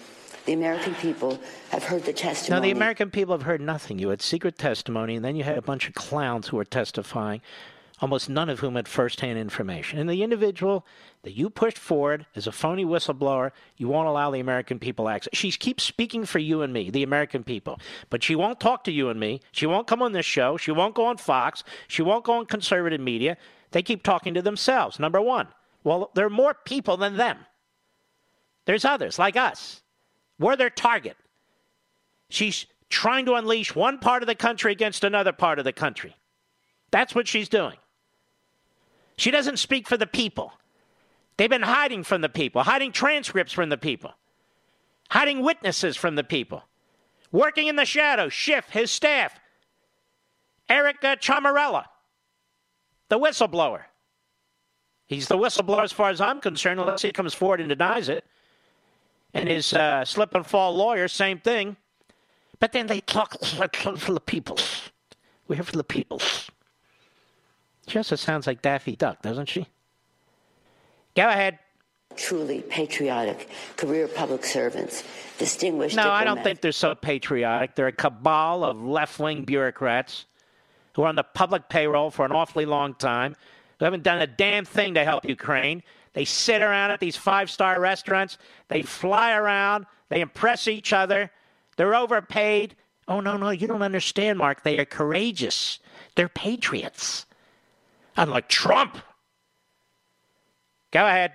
[0.46, 1.38] the American people
[1.70, 2.60] have heard the testimony.
[2.60, 3.98] No, the American people have heard nothing.
[3.98, 7.40] You had secret testimony, and then you had a bunch of clowns who were testifying,
[8.00, 9.98] almost none of whom had firsthand information.
[9.98, 10.86] And the individual
[11.22, 15.30] that you pushed forward as a phony whistleblower, you won't allow the American people access.
[15.32, 17.80] She keeps speaking for you and me, the American people,
[18.10, 19.40] but she won't talk to you and me.
[19.52, 20.58] She won't come on this show.
[20.58, 21.64] She won't go on Fox.
[21.88, 23.38] She won't go on conservative media.
[23.70, 25.48] They keep talking to themselves, number one.
[25.82, 27.38] Well, there are more people than them.
[28.66, 29.82] There's others like us.
[30.38, 31.16] We're their target.
[32.28, 36.16] She's trying to unleash one part of the country against another part of the country.
[36.90, 37.76] That's what she's doing.
[39.16, 40.52] She doesn't speak for the people.
[41.36, 44.14] They've been hiding from the people, hiding transcripts from the people,
[45.10, 46.64] hiding witnesses from the people,
[47.32, 48.32] working in the shadows.
[48.32, 49.38] Schiff, his staff,
[50.68, 51.86] Erica Ciaramella,
[53.08, 53.82] the whistleblower.
[55.06, 58.24] He's the whistleblower as far as I'm concerned, unless he comes forward and denies it
[59.34, 61.76] and his uh, slip and fall lawyer, same thing.
[62.60, 64.58] But then they talk for the people.
[65.48, 66.22] We're here for the people.
[67.88, 69.66] She also sounds like Daffy Duck, doesn't she?
[71.14, 71.58] Go ahead.
[72.16, 75.02] Truly patriotic career public servants,
[75.36, 75.96] distinguished.
[75.96, 76.22] No, diplomats.
[76.22, 77.74] I don't think they're so patriotic.
[77.74, 80.26] They're a cabal of left wing bureaucrats
[80.94, 83.34] who are on the public payroll for an awfully long time,
[83.78, 85.82] who haven't done a damn thing to help Ukraine.
[86.14, 88.38] They sit around at these five star restaurants,
[88.68, 91.30] they fly around, they impress each other,
[91.76, 92.76] they're overpaid.
[93.06, 94.62] Oh, no, no, you don't understand, Mark.
[94.62, 95.80] They are courageous,
[96.14, 97.26] they're patriots.
[98.16, 98.96] Unlike Trump.
[100.92, 101.32] Go ahead.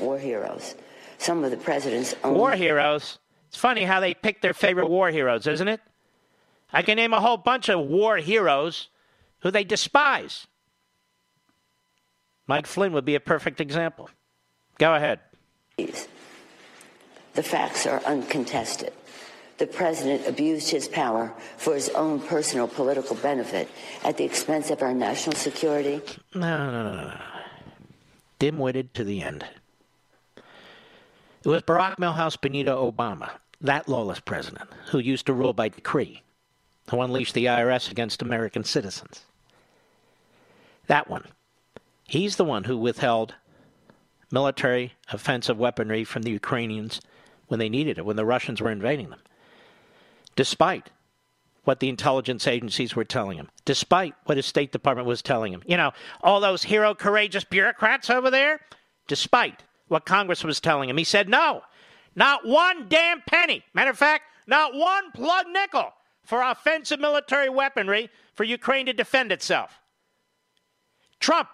[0.00, 0.76] War heroes.
[1.18, 2.34] Some of the president's own.
[2.34, 3.18] War heroes.
[3.48, 5.80] It's funny how they pick their favorite war heroes, isn't it?
[6.72, 8.88] I can name a whole bunch of war heroes
[9.40, 10.46] who they despise.
[12.46, 14.08] Mike Flynn would be a perfect example.
[14.78, 15.20] Go ahead.
[15.76, 18.92] The facts are uncontested.
[19.58, 23.68] The president abused his power for his own personal political benefit
[24.04, 26.02] at the expense of our national security.
[26.34, 27.18] No, no, no, no.
[28.38, 29.46] Dim witted to the end.
[30.36, 33.30] It was Barack Milhouse Benito Obama,
[33.60, 36.22] that lawless president, who used to rule by decree,
[36.90, 39.24] who unleashed the IRS against American citizens.
[40.86, 41.24] That one.
[42.06, 43.34] He's the one who withheld
[44.30, 47.00] military offensive weaponry from the Ukrainians
[47.48, 49.20] when they needed it, when the Russians were invading them.
[50.34, 50.90] Despite
[51.64, 55.62] what the intelligence agencies were telling him, despite what his State Department was telling him.
[55.66, 55.92] You know,
[56.22, 58.60] all those hero courageous bureaucrats over there,
[59.08, 61.62] despite what Congress was telling him, he said no.
[62.14, 63.64] Not one damn penny.
[63.74, 65.92] Matter of fact, not one plug nickel
[66.24, 69.80] for offensive military weaponry for Ukraine to defend itself.
[71.18, 71.48] Trump,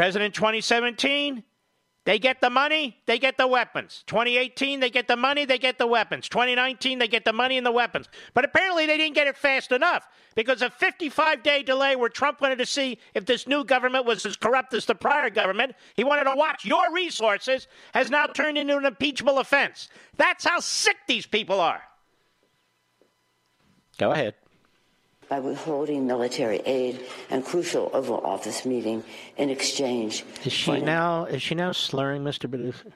[0.00, 1.44] President 2017,
[2.06, 4.02] they get the money, they get the weapons.
[4.06, 6.26] 2018, they get the money, they get the weapons.
[6.30, 8.08] 2019, they get the money and the weapons.
[8.32, 12.40] But apparently, they didn't get it fast enough because a 55 day delay where Trump
[12.40, 16.02] wanted to see if this new government was as corrupt as the prior government, he
[16.02, 19.90] wanted to watch your resources, has now turned into an impeachable offense.
[20.16, 21.82] That's how sick these people are.
[23.98, 24.34] Go ahead
[25.30, 27.00] by withholding military aid
[27.30, 29.04] and crucial Oval Office meeting
[29.38, 30.24] in exchange.
[30.44, 31.24] Is she now?
[31.24, 32.50] Is she now slurring, Mr.
[32.50, 32.86] Bedusa?
[32.86, 32.92] Is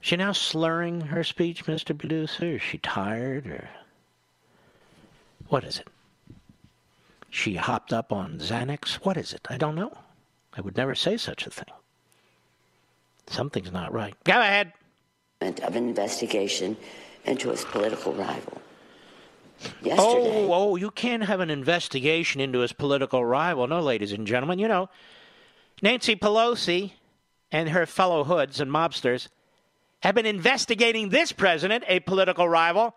[0.00, 1.96] she now slurring her speech, Mr.
[1.96, 2.56] Bedusa?
[2.56, 3.70] Is she tired, or
[5.48, 5.88] what is it?
[7.30, 8.96] She hopped up on Xanax.
[8.96, 9.46] What is it?
[9.48, 9.96] I don't know.
[10.52, 11.72] I would never say such a thing.
[13.28, 14.14] Something's not right.
[14.24, 14.74] Go ahead.
[15.40, 16.76] Of an investigation
[17.24, 18.60] into his political rival.
[19.82, 19.98] Yesterday.
[19.98, 23.66] Oh, oh, you can't have an investigation into his political rival.
[23.66, 24.58] No, ladies and gentlemen.
[24.58, 24.88] You know,
[25.82, 26.92] Nancy Pelosi
[27.52, 29.28] and her fellow hoods and mobsters
[30.00, 32.94] have been investigating this president, a political rival,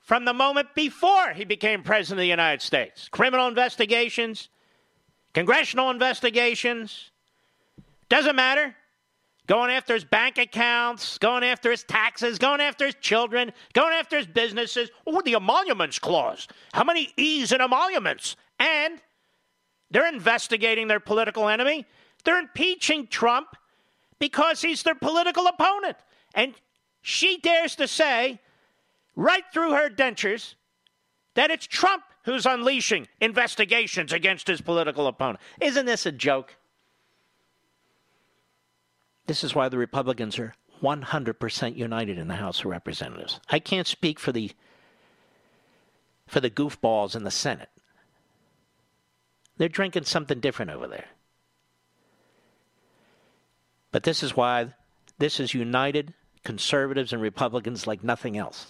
[0.00, 3.08] from the moment before he became president of the United States.
[3.08, 4.48] Criminal investigations,
[5.34, 7.10] congressional investigations,
[8.08, 8.76] doesn't matter
[9.46, 14.16] going after his bank accounts, going after his taxes, going after his children, going after
[14.16, 14.90] his businesses.
[15.06, 16.48] Oh, the emoluments clause.
[16.72, 18.36] How many E's in emoluments?
[18.58, 19.00] And
[19.90, 21.86] they're investigating their political enemy.
[22.24, 23.48] They're impeaching Trump
[24.18, 25.96] because he's their political opponent.
[26.34, 26.54] And
[27.02, 28.40] she dares to say,
[29.14, 30.54] right through her dentures,
[31.34, 35.38] that it's Trump who's unleashing investigations against his political opponent.
[35.60, 36.56] Isn't this a joke?
[39.26, 43.40] This is why the Republicans are 100% united in the House of Representatives.
[43.50, 44.52] I can't speak for the
[46.26, 47.68] for the goofballs in the Senate.
[49.58, 51.06] They're drinking something different over there.
[53.92, 54.74] But this is why
[55.18, 58.66] this is united conservatives and Republicans like nothing else.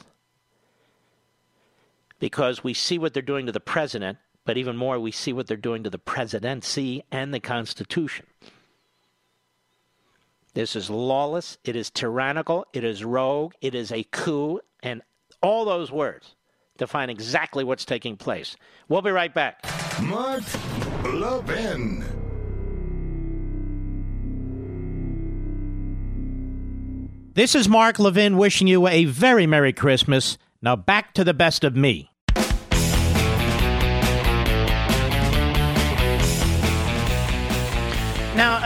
[2.18, 5.46] Because we see what they're doing to the president, but even more, we see what
[5.46, 8.26] they're doing to the presidency and the Constitution.
[10.56, 15.02] This is lawless, it is tyrannical, it is rogue, it is a coup, and
[15.42, 16.34] all those words
[16.78, 18.56] define exactly what's taking place.
[18.88, 19.62] We'll be right back.
[20.00, 20.44] Mark
[21.12, 22.02] Levin.
[27.34, 30.38] This is Mark Levin wishing you a very Merry Christmas.
[30.62, 32.10] Now back to the best of me.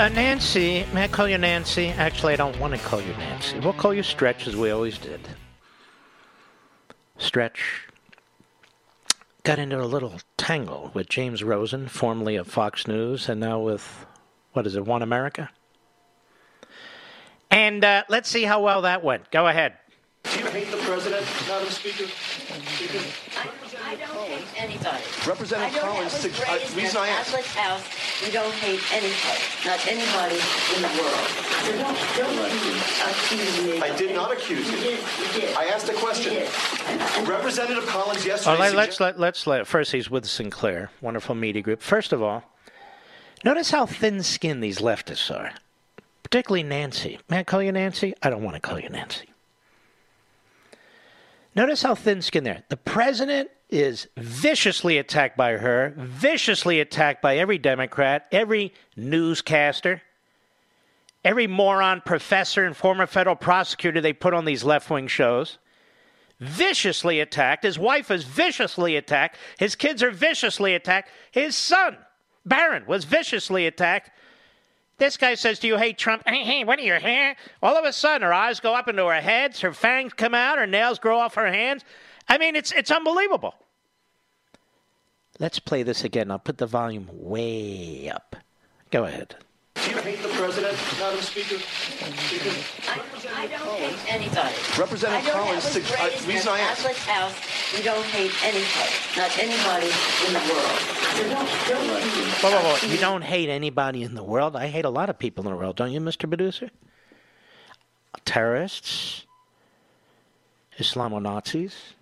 [0.01, 1.88] Uh, Nancy, may I call you Nancy?
[1.88, 3.61] Actually, I don't want to call you Nancy.
[3.61, 5.20] We'll call you Stretch as we always did.
[7.18, 7.86] Stretch
[9.42, 14.07] got into a little tangle with James Rosen, formerly of Fox News, and now with,
[14.55, 15.51] what is it, One America?
[17.51, 19.30] And uh, let's see how well that went.
[19.30, 19.74] Go ahead.
[20.24, 22.07] Do you hate the president, Madam Speaker?
[22.07, 23.59] Speaker?
[23.91, 25.03] I don't hate anybody.
[25.26, 27.82] Representative I don't Collins, was uh, reason in I a asked- Catholic house.
[28.24, 30.38] We don't hate anybody, not anybody
[30.76, 31.26] in the world.
[31.66, 32.38] So don't, don't
[33.11, 33.80] accuse me.
[33.82, 34.82] I did not accuse You you.
[34.84, 35.01] did,
[35.34, 35.57] you did.
[35.57, 36.34] I asked a question.
[36.34, 36.51] You did.
[36.86, 38.59] And- and- Representative Collins yesterday.
[38.59, 41.82] let, sugge- let's let let's let first he's with Sinclair, wonderful media group.
[41.82, 42.45] First of all,
[43.45, 45.51] notice how thin-skinned these leftists are,
[46.22, 47.18] particularly Nancy.
[47.28, 48.14] May I call you Nancy?
[48.22, 49.26] I don't want to call you Nancy.
[51.55, 52.62] Notice how thin-skinned there.
[52.68, 60.03] The president is viciously attacked by her, viciously attacked by every Democrat, every newscaster,
[61.24, 65.59] every moron professor and former federal prosecutor they put on these left-wing shows
[66.40, 67.64] viciously attacked.
[67.64, 69.36] His wife is viciously attacked.
[69.59, 71.11] His kids are viciously attacked.
[71.30, 71.98] His son,
[72.44, 74.11] Barron, was viciously attacked.
[75.01, 76.22] This guy says, Do you hate Trump?
[76.26, 77.34] Hey, hey, what are your hair?
[77.62, 80.59] All of a sudden, her eyes go up into her heads, her fangs come out,
[80.59, 81.86] her nails grow off her hands.
[82.28, 83.55] I mean, it's, it's unbelievable.
[85.38, 86.30] Let's play this again.
[86.30, 88.36] I'll put the volume way up.
[88.90, 89.36] Go ahead.
[89.84, 91.58] Do you hate the president, Madam Speaker?
[91.58, 92.54] Speaker?
[92.88, 94.54] I, I don't hate anybody.
[94.78, 97.34] Representative I don't Collins, was to- uh, raised reason in a I asked- Catholic house.
[97.76, 99.90] We don't hate anybody, not anybody
[100.26, 100.78] in the world.
[101.16, 102.02] So don't, don't
[102.42, 102.88] Whoa, whoa, whoa.
[102.92, 104.56] You don't hate anybody in the world.
[104.56, 106.28] I hate a lot of people in the world, don't you, Mr.
[106.28, 106.70] Producer?
[108.24, 109.24] Terrorists,
[110.78, 111.94] Islamo Nazis,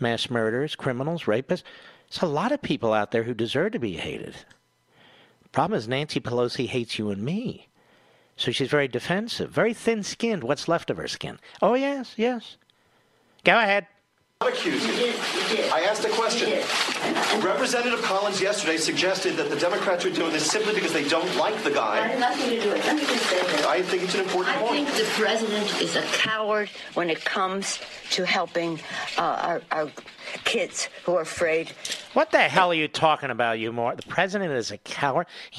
[0.00, 1.62] mass murderers, criminals, rapists.
[2.10, 4.34] There's a lot of people out there who deserve to be hated.
[5.56, 7.68] Problem is, Nancy Pelosi hates you and me.
[8.36, 10.44] So she's very defensive, very thin skinned.
[10.44, 11.38] What's left of her skin?
[11.62, 12.58] Oh, yes, yes.
[13.42, 13.86] Go ahead.
[14.42, 14.98] Not accuse You you.
[14.98, 15.72] did, you did.
[15.72, 16.50] I asked a question.
[17.16, 17.26] You did.
[17.32, 21.06] And- and Representative Collins yesterday suggested that the Democrats are doing this simply because they
[21.08, 21.96] don't like the guy.
[21.96, 22.06] I guy.
[22.08, 22.86] had nothing to do with it.
[22.86, 23.66] Let me just say this.
[23.66, 24.88] I think it's an important I point.
[24.88, 27.78] think the president is a coward when it comes
[28.12, 28.80] to helping
[29.18, 29.90] uh, our, our
[30.44, 31.72] kids who are afraid.
[32.14, 33.94] What the hell are you talking about, you more?
[33.94, 35.26] The president is a coward.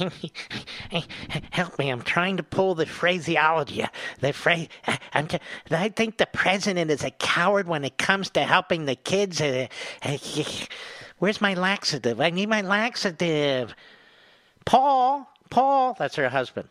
[1.51, 1.89] Help me!
[1.89, 3.85] I'm trying to pull the phraseology.
[4.19, 4.67] The phrase.
[5.13, 5.27] I'm.
[5.27, 5.39] T-
[5.71, 9.41] I think the president is a coward when it comes to helping the kids.
[11.19, 12.21] Where's my laxative?
[12.21, 13.73] I need my laxative.
[14.65, 15.27] Paul.
[15.49, 15.95] Paul.
[15.97, 16.69] That's her husband.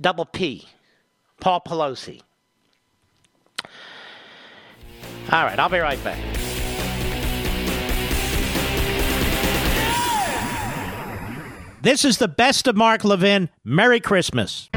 [0.00, 0.68] Double P.
[1.40, 2.20] Paul Pelosi.
[5.32, 6.18] All right, I'll be right back.
[11.82, 13.48] This is the best of Mark Levin.
[13.64, 14.68] Merry Christmas.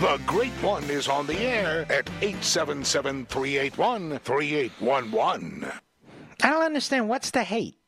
[0.00, 5.72] The Great One is on the air at 877 381 3811.
[6.42, 7.08] I don't understand.
[7.08, 7.78] What's the hate,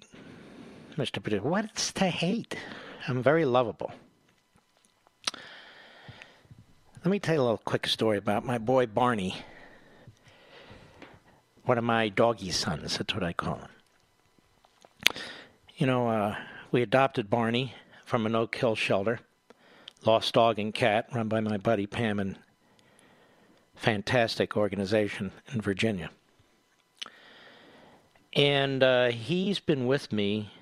[0.96, 1.22] Mr.
[1.22, 1.42] Producer?
[1.42, 2.56] What's the hate?
[3.08, 3.92] I'm very lovable.
[5.34, 9.34] Let me tell you a little quick story about my boy Barney.
[11.64, 15.14] One of my doggy sons, that's what I call him.
[15.76, 16.36] You know, uh,
[16.72, 17.74] we adopted Barney
[18.06, 19.20] from an Oak Hill shelter,
[20.04, 22.38] lost dog and cat, run by my buddy Pam and
[23.74, 26.10] fantastic organization in Virginia.
[28.34, 30.52] And uh, he's been with me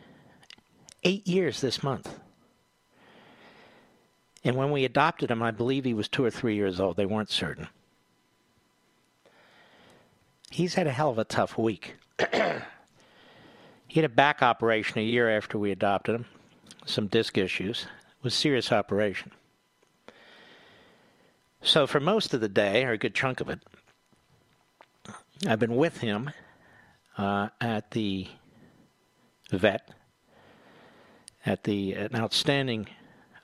[1.03, 2.19] eight years this month.
[4.45, 6.97] And when we adopted him, I believe he was two or three years old.
[6.97, 7.69] They weren't certain.
[10.51, 11.97] He's had a hell of a tough week.
[12.19, 16.27] he had a back operation a year after we adopted him,
[16.85, 17.87] some disc issues.
[18.27, 19.31] Was serious operation.
[21.63, 23.61] So for most of the day, or a good chunk of it,
[25.47, 26.33] I've been with him
[27.17, 28.27] uh, at the
[29.53, 29.91] vet,
[31.45, 32.89] at the an outstanding.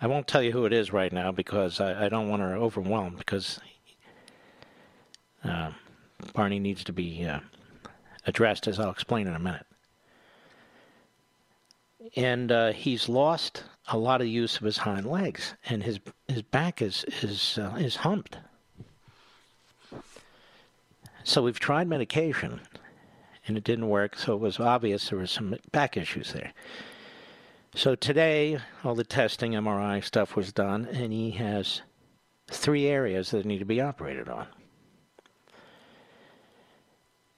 [0.00, 2.46] I won't tell you who it is right now because I, I don't want to
[2.46, 3.60] overwhelm because
[5.44, 5.70] uh,
[6.34, 7.38] Barney needs to be uh,
[8.26, 9.66] addressed, as I'll explain in a minute.
[12.16, 16.42] And uh, he's lost a lot of use of his hind legs, and his his
[16.42, 18.38] back is is uh, is humped.
[21.24, 22.60] So we've tried medication,
[23.46, 24.16] and it didn't work.
[24.16, 26.52] So it was obvious there was some back issues there.
[27.74, 31.82] So today, all the testing, MRI stuff was done, and he has
[32.48, 34.46] three areas that need to be operated on.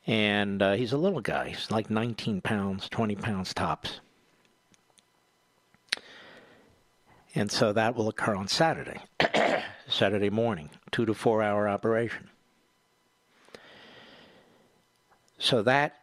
[0.07, 1.51] And uh, he's a little guy.
[1.51, 4.01] He's like 19 pounds, 20 pounds tops.
[7.35, 9.01] And so that will occur on Saturday,
[9.89, 12.31] Saturday morning, two to four hour operation.
[15.39, 15.97] So that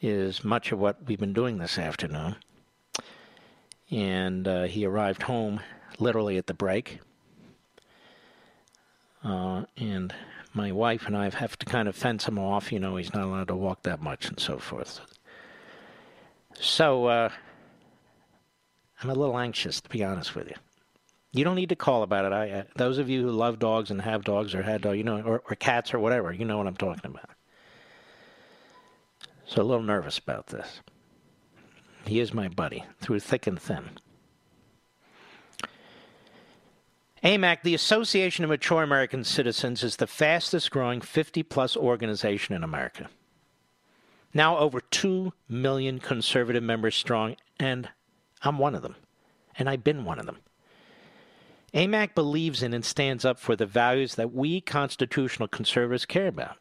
[0.00, 2.36] is much of what we've been doing this afternoon.
[3.90, 5.60] and uh, he arrived home
[5.98, 7.00] literally at the break.
[9.24, 10.14] Uh, and
[10.54, 12.72] my wife and I have to kind of fence him off.
[12.72, 15.00] You know, he's not allowed to walk that much and so forth.
[16.58, 17.30] So uh,
[19.02, 20.54] I'm a little anxious, to be honest with you.
[21.32, 22.32] You don't need to call about it.
[22.32, 25.04] I, uh, those of you who love dogs and have dogs or had dogs, you
[25.04, 27.30] know, or, or cats or whatever, you know what I'm talking about.
[29.46, 30.80] So a little nervous about this.
[32.04, 33.90] He is my buddy through thick and thin.
[37.24, 42.64] AMAC, the Association of Mature American Citizens, is the fastest growing 50 plus organization in
[42.64, 43.08] America.
[44.34, 47.90] Now over 2 million conservative members strong, and
[48.42, 48.96] I'm one of them.
[49.58, 50.38] And I've been one of them.
[51.74, 56.56] AMAC believes in and stands up for the values that we constitutional conservatives care about.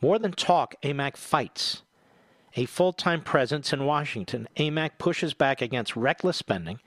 [0.00, 1.82] More than talk, AMAC fights.
[2.56, 6.80] A full time presence in Washington, AMAC pushes back against reckless spending,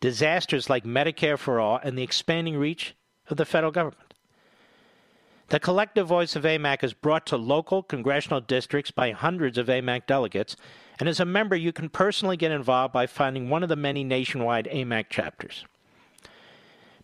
[0.00, 2.94] disasters like Medicare for All, and the expanding reach
[3.28, 4.14] of the federal government.
[5.48, 10.06] The collective voice of AMAC is brought to local congressional districts by hundreds of AMAC
[10.06, 10.56] delegates,
[10.98, 14.02] and as a member, you can personally get involved by finding one of the many
[14.02, 15.64] nationwide AMAC chapters.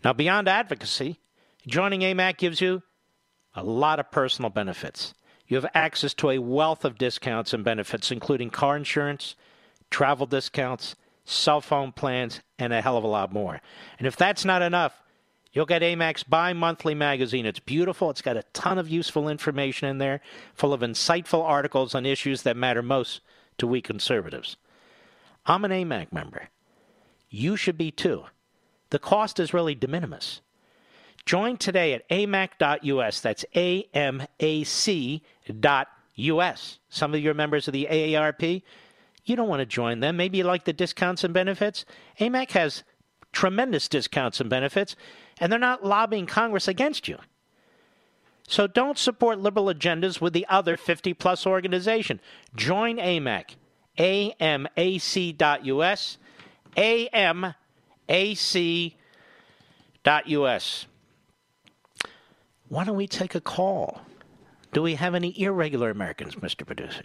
[0.04, 1.20] Now, beyond advocacy,
[1.66, 2.82] joining AMAC gives you
[3.54, 5.14] a lot of personal benefits.
[5.46, 9.36] You have access to a wealth of discounts and benefits, including car insurance,
[9.90, 13.60] travel discounts, cell phone plans, and a hell of a lot more.
[13.98, 15.02] And if that's not enough,
[15.52, 17.44] you'll get AMAC's bi monthly magazine.
[17.44, 20.22] It's beautiful, it's got a ton of useful information in there,
[20.54, 23.20] full of insightful articles on issues that matter most
[23.62, 24.56] to we conservatives.
[25.46, 26.48] I'm an AMAC member.
[27.30, 28.24] You should be too.
[28.90, 30.40] The cost is really de minimis.
[31.26, 33.20] Join today at amac.us.
[33.20, 35.22] That's A M A C
[35.60, 35.86] dot
[36.16, 36.80] US.
[36.88, 38.62] Some of your members of the AARP,
[39.24, 40.16] you don't want to join them.
[40.16, 41.84] Maybe you like the discounts and benefits.
[42.18, 42.82] AMAC has
[43.30, 44.96] tremendous discounts and benefits,
[45.38, 47.18] and they're not lobbying Congress against you.
[48.48, 52.20] So don't support liberal agendas with the other 50 plus organization.
[52.54, 53.56] Join AMAC,
[53.98, 54.58] amac.us,
[60.06, 60.86] amac.us.
[62.68, 64.00] Why don't we take a call?
[64.72, 66.64] Do we have any irregular Americans, Mr.
[66.66, 67.04] Producer?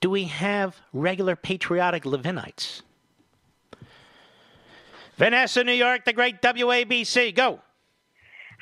[0.00, 2.82] Do we have regular patriotic Levinites?
[5.16, 7.34] Vanessa, New York, the great WABC.
[7.34, 7.60] Go.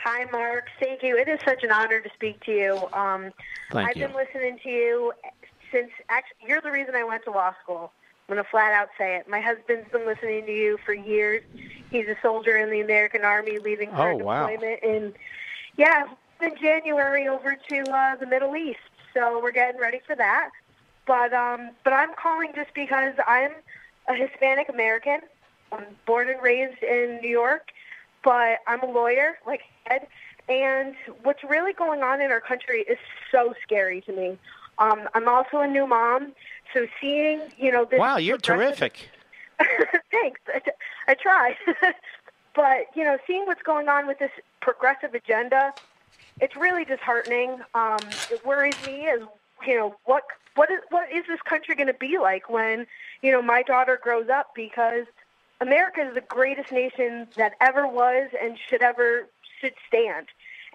[0.03, 0.67] Hi, Mark.
[0.81, 1.17] Thank you.
[1.17, 2.89] It is such an honor to speak to you.
[2.93, 3.33] Um,
[3.73, 4.07] Thank I've you.
[4.07, 5.13] been listening to you
[5.73, 7.93] since actually, you're the reason I went to law school.
[8.29, 9.29] I'm going to flat out say it.
[9.29, 11.43] My husband's been listening to you for years.
[11.91, 14.47] He's a soldier in the American Army, leaving for Oh, wow.
[14.49, 15.15] deployment in,
[15.77, 16.07] yeah,
[16.41, 18.79] in January over to uh, the Middle East.
[19.15, 20.51] So we're getting ready for that.
[21.07, 23.53] But um, but I'm calling just because I'm
[24.09, 25.21] a Hispanic American.
[25.73, 27.69] I'm born and raised in New York,
[28.27, 30.09] but I'm a lawyer, like I said.
[30.49, 32.99] And what's really going on in our country is
[33.31, 34.37] so scary to me.
[34.79, 36.33] Um, I'm also a new mom,
[36.75, 37.99] so seeing you know this.
[37.99, 39.09] Wow, you're terrific.
[40.11, 40.41] Thanks.
[40.53, 40.71] I, t-
[41.09, 41.57] I try.
[42.55, 45.73] but, you know, seeing what's going on with this progressive agenda,
[46.41, 47.61] it's really disheartening.
[47.75, 48.01] Um,
[48.31, 49.21] it worries me as,
[49.67, 50.25] you know, what
[50.57, 52.87] what is what is this country going to be like when,
[53.23, 55.07] you know, my daughter grows up because
[55.61, 59.29] America is the greatest nation that ever was and should ever
[59.61, 60.27] should stand.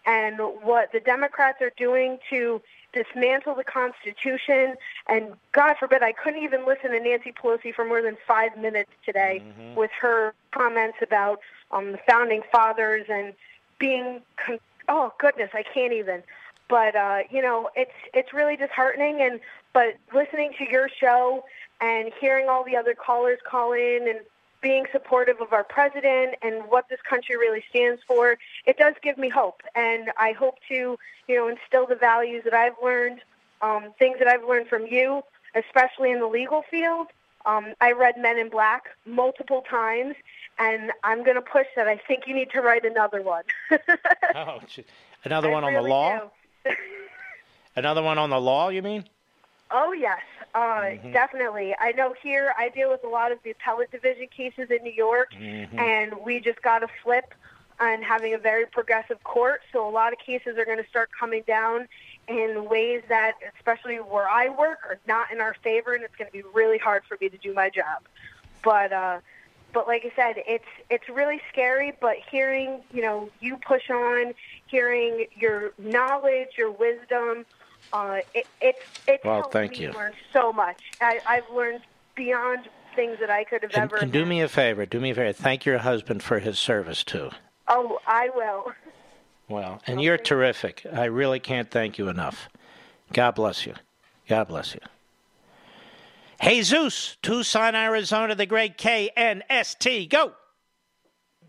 [0.06, 2.62] And what the Democrats are doing to
[2.92, 4.76] dismantle the Constitution,
[5.08, 8.90] and God forbid, I couldn't even listen to Nancy Pelosi for more than five minutes
[9.06, 9.44] today
[9.76, 11.40] with her comments about
[11.72, 13.34] um, the founding fathers and
[13.78, 14.60] being, con-
[14.90, 16.24] oh goodness, I can't even.
[16.68, 19.22] But uh, you know, it's it's really disheartening.
[19.22, 19.40] And
[19.74, 21.44] but listening to your show
[21.82, 24.22] and hearing all the other callers call in and
[24.62, 29.18] being supportive of our president and what this country really stands for, it does give
[29.18, 29.62] me hope.
[29.76, 30.97] And I hope to,
[31.28, 33.22] you know, instill the values that I've learned,
[33.62, 35.24] um, things that I've learned from you,
[35.55, 37.07] especially in the legal field.
[37.45, 40.16] Um, I read Men in Black multiple times,
[40.59, 41.88] and I'm going to push that.
[41.88, 43.43] I think you need to write another one.
[44.34, 44.62] Oh,
[45.26, 46.32] another I one on the law?
[47.76, 49.05] Another one on the law, you mean?
[49.72, 50.22] Oh yes,
[50.53, 51.76] uh, definitely.
[51.80, 54.91] I know here I deal with a lot of the appellate division cases in New
[54.91, 55.30] York,
[55.78, 57.34] and we just got a flip
[57.80, 59.61] on having a very progressive court.
[59.72, 61.88] So a lot of cases are going to start coming down
[62.28, 66.28] in ways that, especially where I work, are not in our favor, and it's going
[66.28, 68.03] to be really hard for me to do my job.
[68.63, 69.19] But uh,
[69.74, 71.93] but like I said, it's it's really scary.
[71.99, 74.34] But hearing you know you push on,
[74.67, 77.45] hearing your knowledge, your wisdom,
[77.94, 79.92] uh, it, it's it's Well, helped thank me you.
[79.92, 80.82] learn so much.
[81.02, 81.82] I, I've learned
[82.16, 83.98] beyond things that I could have And, ever.
[83.98, 84.86] and do me a favor.
[84.86, 85.34] Do me a favor.
[85.34, 87.30] Thank your husband for his service too.
[87.68, 88.72] Oh, I will.
[89.50, 90.86] Well, and you're terrific.
[90.94, 92.48] I really can't thank you enough.
[93.12, 93.74] God bless you.
[94.30, 94.80] God bless you.
[96.42, 100.10] Jesus, Tucson, Arizona, the great KNST.
[100.10, 100.32] Go.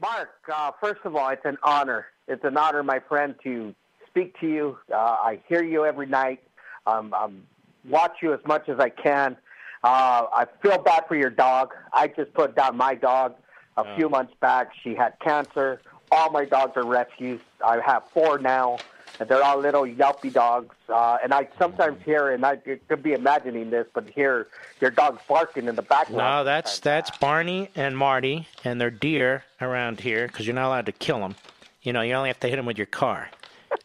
[0.01, 2.07] Mark, uh, first of all, it's an honor.
[2.26, 3.72] It's an honor, my friend, to
[4.12, 4.78] speak to you.
[4.92, 6.40] Uh, I hear you every night.
[6.86, 7.42] Um, um,
[7.88, 9.36] watch you as much as I can.
[9.82, 11.72] Uh, I feel bad for your dog.
[11.92, 13.34] I just put down my dog
[13.76, 14.72] a few months back.
[14.82, 15.80] She had cancer.
[16.12, 17.40] All my dogs are rescues.
[17.64, 18.78] I have four now.
[19.18, 20.74] And they're all little yelpy dogs.
[20.88, 24.48] Uh, and I sometimes hear, and I could be imagining this, but hear
[24.80, 26.18] your dogs barking in the background.
[26.18, 30.86] No, that's that's Barney and Marty and their deer around here because you're not allowed
[30.86, 31.34] to kill them.
[31.82, 33.28] You know, you only have to hit them with your car,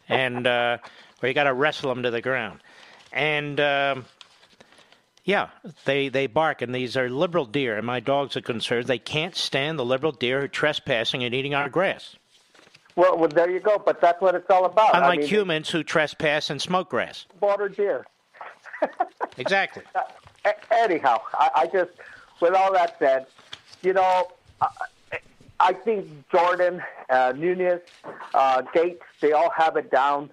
[0.08, 0.78] and uh,
[1.22, 2.60] or you got to wrestle them to the ground.
[3.12, 4.04] And um,
[5.24, 5.48] yeah,
[5.84, 7.76] they they bark, and these are liberal deer.
[7.76, 11.34] And my dogs are concerned they can't stand the liberal deer who are trespassing and
[11.34, 12.16] eating our grass.
[12.96, 13.80] Well, well, there you go.
[13.84, 14.94] But that's what it's all about.
[14.94, 17.26] I Unlike mean, humans who trespass and smoke grass.
[17.40, 18.06] Border deer.
[19.36, 19.82] Exactly.
[20.44, 21.92] A- anyhow, I, I just,
[22.40, 23.26] with all that said,
[23.82, 24.28] you know,
[24.60, 24.66] I,
[25.60, 27.80] I think Jordan, uh, Nunez,
[28.34, 30.30] uh, Gaetz, they all have it down.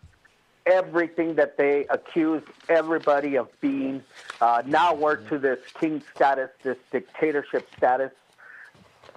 [0.65, 4.03] Everything that they accuse everybody of being.
[4.41, 8.11] Uh, now we're to this king status, this dictatorship status.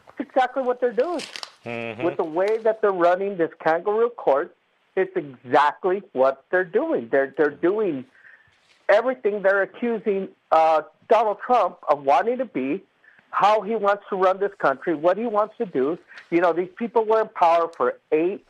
[0.09, 1.23] It's exactly what they're doing.
[2.05, 4.55] With the way that they're running this kangaroo court,
[4.97, 7.09] it's exactly what they're doing.
[7.11, 8.05] They're they're doing
[8.89, 12.83] everything they're accusing uh, Donald Trump of wanting to be,
[13.31, 15.99] how he wants to run this country, what he wants to do.
[16.31, 18.45] You know, these people were in power for eight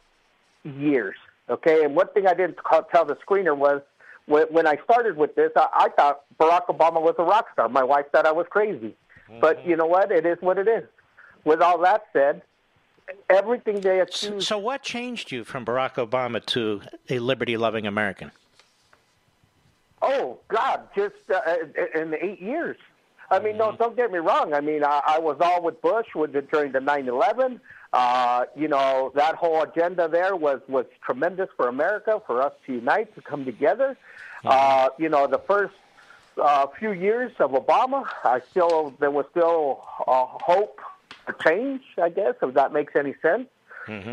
[0.64, 1.16] years.
[1.50, 2.58] Okay, and one thing I didn't
[2.92, 3.80] tell the screener was
[4.26, 7.68] when, when I started with this, I, I thought Barack Obama was a rock star.
[7.68, 8.94] My wife thought I was crazy,
[9.40, 10.12] but you know what?
[10.12, 10.84] It is what it is.
[11.44, 12.42] With all that said,
[13.30, 14.46] everything they accuse.
[14.46, 18.30] So, what changed you from Barack Obama to a liberty-loving American?
[20.02, 21.40] Oh God, just uh,
[21.94, 22.76] in eight years.
[23.30, 24.54] I mean, no, don't get me wrong.
[24.54, 27.60] I mean, I, I was all with Bush with the, during the 9/11.
[27.92, 32.74] Uh, you know, that whole agenda there was was tremendous for America, for us to
[32.74, 33.96] unite, to come together.
[34.44, 35.74] Uh, you know, the first
[36.40, 40.80] uh, few years of Obama, I still there was still uh, hope
[41.26, 41.82] for change.
[42.00, 43.48] I guess if that makes any sense.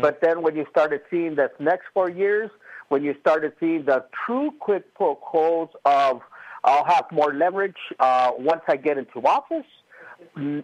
[0.00, 2.50] But then when you started seeing this next four years,
[2.88, 6.22] when you started seeing the true quid pro quos of
[6.66, 9.64] I'll have more leverage uh, once I get into office,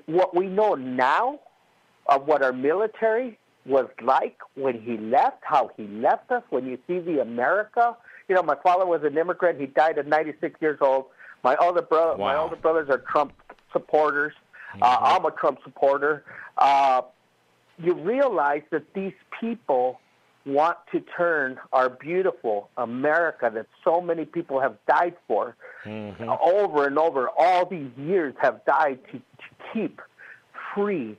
[0.07, 1.39] what we know now
[2.07, 6.77] of what our military was like when he left, how he left us, when you
[6.89, 7.97] see the America.
[8.29, 9.61] You know, my father was an immigrant.
[9.61, 11.07] He died at 96 years old.
[11.45, 12.43] My older brother, my Wow.
[12.45, 13.33] older brothers are Trump
[13.73, 14.33] supporters.
[14.81, 16.25] Uh, I'm a Trump supporter.
[16.59, 17.03] Uh,
[17.79, 20.01] you realize that these people
[20.45, 26.29] want to turn our beautiful America that so many people have died for mm-hmm.
[26.45, 30.01] over and over, all these years have died to, to keep
[30.75, 31.17] free.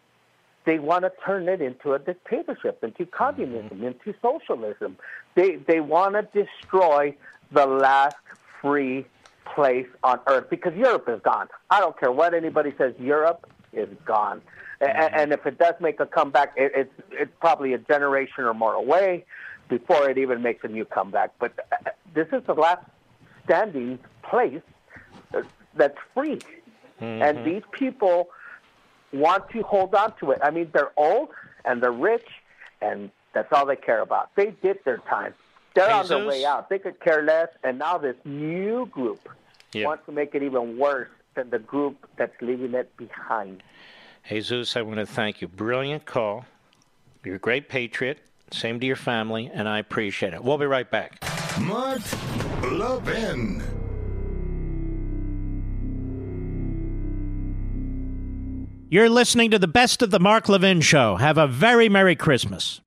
[0.65, 3.15] They want to turn it into a dictatorship, into mm-hmm.
[3.15, 4.97] communism, into socialism.
[5.35, 7.15] They they want to destroy
[7.51, 8.15] the last
[8.61, 9.05] free
[9.55, 11.47] place on earth because Europe is gone.
[11.69, 12.93] I don't care what anybody says.
[12.99, 14.41] Europe is gone,
[14.83, 18.43] A- a- and if it does make a comeback, it, it's it's probably a generation
[18.43, 19.25] or more away
[19.69, 21.31] before it even makes a new comeback.
[21.39, 22.85] But uh, this is the last
[23.45, 24.61] standing place
[25.33, 25.41] uh,
[25.75, 26.39] that's free,
[26.99, 28.29] and these people
[29.11, 30.39] want to hold on to it.
[30.41, 31.29] I mean, they're old
[31.65, 32.27] and they're rich,
[32.81, 34.29] and that's all they care about.
[34.35, 35.33] They did their time.
[35.75, 36.69] They're on their way out.
[36.69, 39.27] They could care less, and now this new group
[39.73, 39.87] Yeah.
[39.87, 43.63] wants to make it even worse than the group that's leaving it behind.
[44.27, 45.47] Jesus, I want to thank you.
[45.47, 46.45] Brilliant call.
[47.23, 48.19] You're a great patriot.
[48.51, 50.43] Same to your family, and I appreciate it.
[50.43, 51.23] We'll be right back.
[51.59, 52.01] Mark
[52.63, 53.63] Levin.
[58.89, 61.15] You're listening to the best of the Mark Levin Show.
[61.15, 62.79] Have a very Merry Christmas.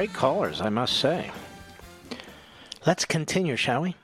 [0.00, 1.30] Great callers, I must say.
[2.86, 3.96] Let's continue, shall we?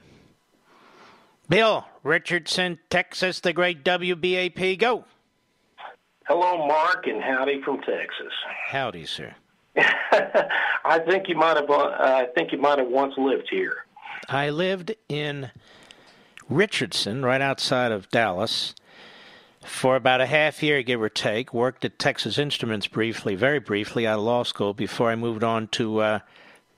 [1.49, 4.79] Bill Richardson, Texas, the great WBAP.
[4.79, 5.07] Go.
[6.27, 8.35] Hello, Mark, and howdy from Texas.
[8.69, 9.35] Howdy, sir.
[9.79, 11.71] I think you might have.
[11.71, 13.87] Uh, I think you might have once lived here.
[14.29, 15.51] I lived in
[16.51, 18.75] Richardson, right outside of Dallas,
[19.67, 21.53] for about a half year, give or take.
[21.53, 25.69] Worked at Texas Instruments briefly, very briefly, out of law school before I moved on
[25.69, 26.19] to uh,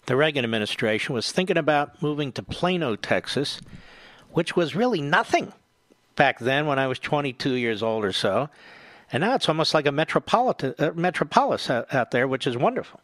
[0.07, 1.15] the Reagan administration.
[1.15, 3.61] Was thinking about moving to Plano, Texas,
[4.33, 5.53] which was really nothing
[6.17, 8.49] back then when I was 22 years old or so.
[9.13, 13.01] And now it's almost like a metropolitan uh, metropolis out, out, there, which is wonderful.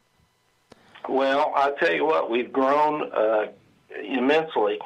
[1.08, 3.46] Well, I tell you what, we've grown uh,
[4.02, 4.78] immensely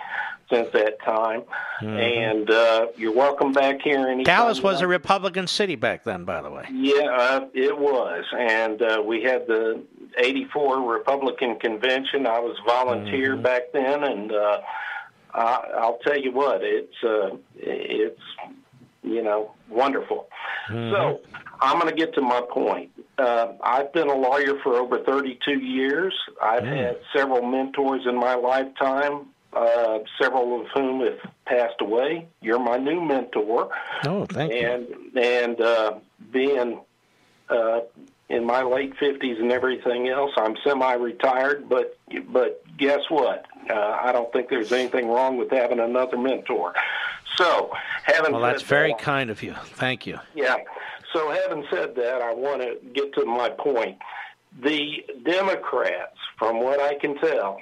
[0.50, 1.42] since that time.
[1.82, 1.88] Mm-hmm.
[1.88, 3.98] And uh, you're welcome back here.
[3.98, 6.64] Anytime Dallas was a Republican city back then, by the way.
[6.72, 8.24] Yeah, uh, it was.
[8.36, 9.82] And uh, we had the
[10.16, 12.26] 84 Republican convention.
[12.26, 13.42] I was volunteer mm-hmm.
[13.42, 14.04] back then.
[14.04, 14.60] And uh,
[15.34, 18.20] I, I'll tell you what, it's, uh, it's
[19.02, 20.28] you know, wonderful.
[20.70, 20.92] Mm-hmm.
[20.92, 21.20] So
[21.60, 22.90] I'm going to get to my point.
[23.18, 26.14] Uh, I've been a lawyer for over 32 years.
[26.40, 26.76] I've mm.
[26.76, 32.26] had several mentors in my lifetime uh, several of whom have passed away.
[32.40, 33.70] You're my new mentor.
[34.04, 35.20] Oh, thank and, you.
[35.20, 35.94] And uh,
[36.30, 36.80] being
[37.48, 37.80] uh,
[38.28, 41.68] in my late fifties and everything else, I'm semi-retired.
[41.68, 41.98] But
[42.28, 43.46] but guess what?
[43.70, 46.74] Uh, I don't think there's anything wrong with having another mentor.
[47.36, 47.70] So,
[48.04, 49.54] having well, that's very that, kind of you.
[49.54, 50.18] Thank you.
[50.34, 50.56] Yeah.
[51.12, 53.98] So, having said that, I want to get to my point.
[54.60, 57.60] The Democrats, from what I can tell,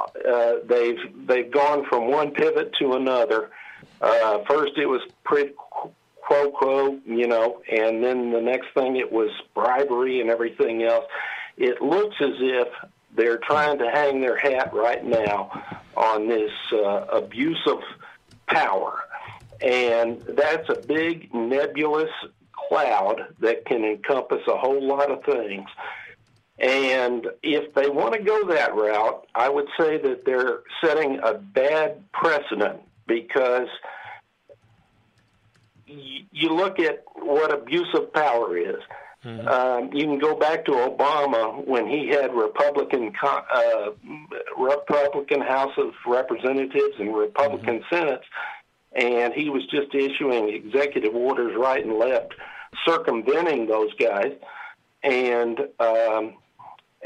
[0.00, 3.50] uh, they've they've gone from one pivot to another.
[4.00, 9.10] Uh, first, it was quid quo quo, you know, and then the next thing it
[9.10, 11.04] was bribery and everything else.
[11.56, 12.68] It looks as if
[13.14, 17.80] they're trying to hang their hat right now on this uh, abuse of
[18.46, 19.00] power,
[19.60, 22.10] and that's a big nebulous
[22.68, 25.68] cloud that can encompass a whole lot of things.
[26.62, 31.34] And if they want to go that route, I would say that they're setting a
[31.34, 33.66] bad precedent because
[35.86, 38.80] you look at what abuse of power is.
[39.24, 39.48] Mm-hmm.
[39.48, 43.90] Um, you can go back to Obama when he had Republican uh,
[44.56, 47.94] Republican House of Representatives and Republican mm-hmm.
[47.94, 48.24] Senates,
[48.92, 52.34] and he was just issuing executive orders right and left,
[52.84, 54.32] circumventing those guys.
[55.04, 56.34] And um,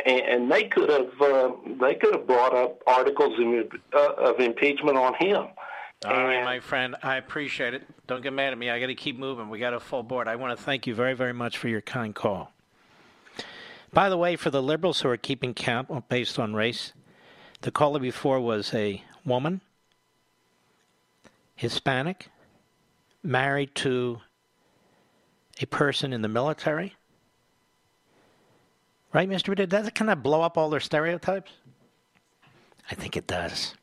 [0.04, 4.96] and, they could have uh, they could have brought up articles in, uh, of impeachment
[4.96, 5.46] on him.
[6.04, 7.82] All and, right, my friend, I appreciate it.
[8.06, 8.68] Don't get mad at me.
[8.68, 9.48] I got to keep moving.
[9.48, 10.28] We got a full board.
[10.28, 12.52] I want to thank you very, very much for your kind call.
[13.92, 16.92] By the way, for the liberals who are keeping count based on race,
[17.62, 19.62] the caller before was a woman,
[21.54, 22.28] Hispanic,
[23.22, 24.20] married to
[25.60, 26.94] a person in the military
[29.16, 29.66] Right, Mr.
[29.66, 31.50] does it kind of blow up all their stereotypes?
[32.90, 33.74] I think it does.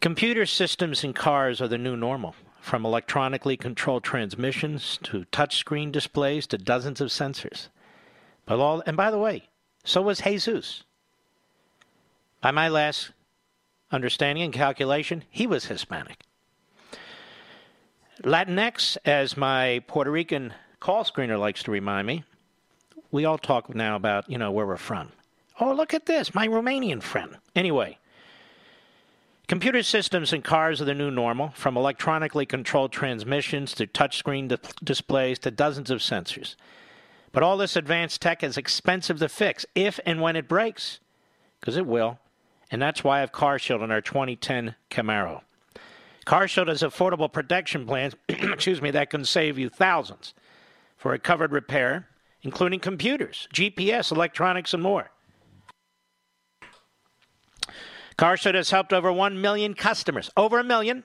[0.00, 6.46] Computer systems in cars are the new normal, from electronically controlled transmissions to touchscreen displays
[6.46, 7.68] to dozens of sensors.
[8.46, 9.50] But all, and by the way,
[9.84, 10.84] so was Jesus.
[12.40, 13.10] By my last
[13.90, 16.22] understanding and calculation, he was Hispanic.
[18.22, 22.24] Latinx, as my Puerto Rican call screener likes to remind me,
[23.12, 25.12] we all talk now about, you know, where we're from.
[25.60, 27.36] Oh, look at this, my Romanian friend.
[27.54, 27.98] Anyway,
[29.46, 34.56] computer systems in cars are the new normal, from electronically controlled transmissions to touchscreen di-
[34.82, 36.56] displays to dozens of sensors.
[37.32, 40.98] But all this advanced tech is expensive to fix if and when it breaks,
[41.60, 42.18] because it will.
[42.70, 45.42] And that's why I have CarShield on our 2010 Camaro.
[46.26, 50.32] CarShield has affordable protection plans, excuse me, that can save you thousands
[50.96, 52.08] for a covered repair
[52.42, 55.10] including computers, GPS, electronics, and more.
[58.18, 61.04] CarShield has helped over 1 million customers, over a million.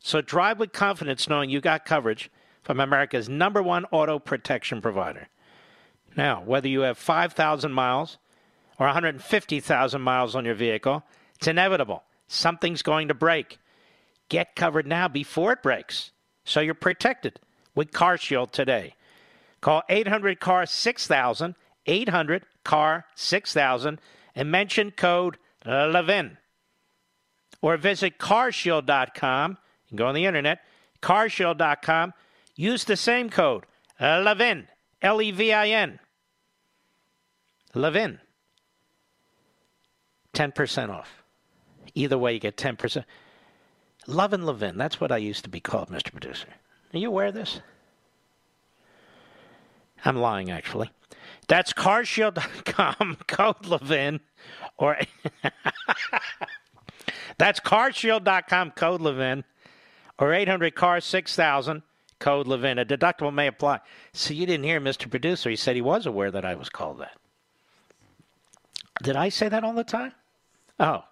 [0.00, 2.30] So drive with confidence knowing you got coverage
[2.62, 5.28] from America's number one auto protection provider.
[6.16, 8.18] Now, whether you have 5,000 miles
[8.78, 11.04] or 150,000 miles on your vehicle,
[11.36, 12.04] it's inevitable.
[12.26, 13.58] Something's going to break.
[14.28, 16.12] Get covered now before it breaks
[16.44, 17.40] so you're protected
[17.74, 18.94] with CarShield today.
[19.60, 21.54] Call 800 CAR 6000,
[21.86, 24.00] 800 CAR 6000,
[24.34, 25.36] and mention code
[25.66, 26.38] LEVIN.
[27.60, 29.58] Or visit carshield.com.
[29.88, 30.60] You go on the internet,
[31.02, 32.14] carshield.com.
[32.54, 33.64] Use the same code
[34.00, 34.68] LEVIN,
[35.02, 35.98] L E V I N.
[37.74, 38.20] Levin.
[40.34, 41.22] 10% off.
[41.94, 43.04] Either way, you get 10%.
[44.06, 44.78] Love and Levin.
[44.78, 46.12] That's what I used to be called, Mr.
[46.12, 46.48] Producer.
[46.94, 47.60] Are you aware of this?
[50.04, 50.90] I'm lying, actually.
[51.48, 54.20] That's carshield.com, code Levin,
[54.76, 54.98] or
[57.38, 59.44] that's carshield.com, code Levin,
[60.18, 61.82] or 800 car 6000,
[62.18, 62.78] Code Levin.
[62.78, 63.80] A deductible may apply.
[64.12, 65.08] See, you didn't hear Mr.
[65.08, 65.50] Producer.
[65.50, 67.16] He said he was aware that I was called that.
[69.02, 70.12] Did I say that all the time?
[70.80, 71.04] Oh.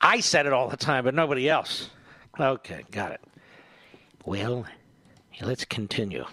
[0.00, 1.90] I said it all the time, but nobody else.
[2.38, 3.20] Okay, got it.
[4.24, 4.66] Well,
[5.40, 6.24] let's continue.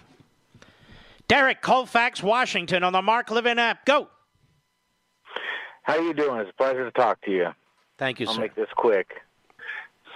[1.30, 3.84] Derek Colfax, Washington, on the Mark Levin app.
[3.86, 4.08] Go.
[5.84, 6.40] How are you doing?
[6.40, 7.46] It's a pleasure to talk to you.
[7.98, 8.30] Thank you, sir.
[8.30, 8.40] I'll sir.
[8.42, 9.12] make this quick.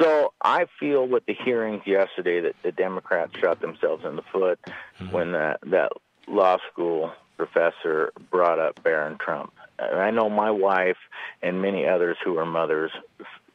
[0.00, 4.58] So I feel with the hearings yesterday that the Democrats shot themselves in the foot
[5.00, 5.12] Mm-hmm.
[5.12, 5.92] when that that
[6.26, 9.52] law school professor brought up Barron Trump.
[9.78, 10.96] And I know my wife
[11.42, 12.90] and many others who are mothers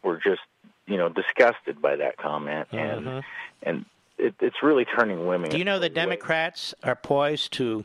[0.02, 0.42] were just
[0.88, 3.24] you know disgusted by that comment and Mhm.
[3.64, 3.86] and
[4.20, 5.50] it, it's really turning women.
[5.50, 5.90] Do you know the.
[5.90, 7.84] Democrats are poised to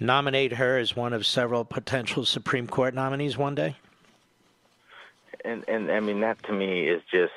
[0.00, 3.76] nominate her as one of several potential Supreme Court nominees one day?
[5.44, 7.32] and and I mean that to me is just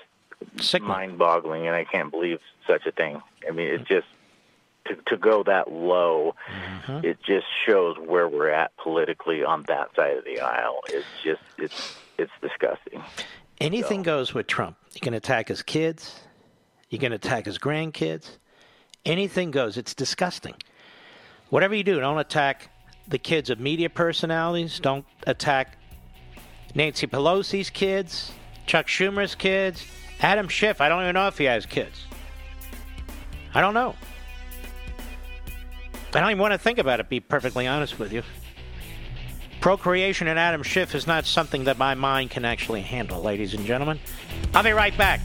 [0.82, 3.22] mind-boggling, and I can't believe such a thing.
[3.48, 4.08] I mean, it just
[4.86, 6.36] to to go that low.
[6.86, 7.06] Mm-hmm.
[7.06, 10.82] It just shows where we're at politically on that side of the aisle.
[10.90, 13.02] It's just it's it's disgusting.
[13.60, 14.76] Anything goes with Trump.
[14.94, 16.20] You can attack his kids.
[16.92, 18.38] You can attack his grandkids.
[19.06, 19.78] Anything goes.
[19.78, 20.56] It's disgusting.
[21.50, 22.70] Whatever you do, don't attack
[23.08, 24.80] the kids of media personalities.
[24.80, 25.78] Don't attack
[26.76, 28.32] Nancy Pelosi's kids,
[28.66, 29.86] Chuck Schumer's kids,
[30.20, 30.82] Adam Schiff.
[30.82, 32.04] I don't even know if he has kids.
[33.54, 33.96] I don't know.
[36.14, 38.22] I don't even want to think about it, be perfectly honest with you.
[39.62, 43.66] Procreation and Adam Schiff is not something that my mind can actually handle, ladies and
[43.66, 43.98] gentlemen.
[44.54, 45.22] I'll be right back.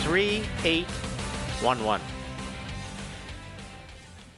[0.04, 2.00] 877-381-3811.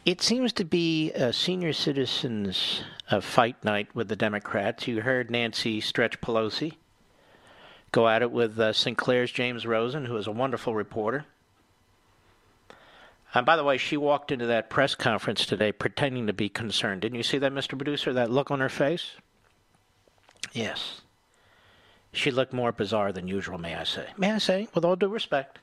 [0.05, 4.87] It seems to be a senior citizens uh, fight night with the Democrats.
[4.87, 6.75] You heard Nancy Stretch Pelosi
[7.91, 11.25] go at it with uh, Sinclair's James Rosen, who is a wonderful reporter.
[13.35, 17.01] And by the way, she walked into that press conference today pretending to be concerned.
[17.01, 17.79] Didn't you see that, Mr.
[17.79, 18.13] Producer?
[18.13, 19.13] That look on her face?
[20.53, 21.01] Yes.
[22.13, 24.07] She looked more bizarre than usual, may I say.
[24.19, 25.59] May I say, with all due respect.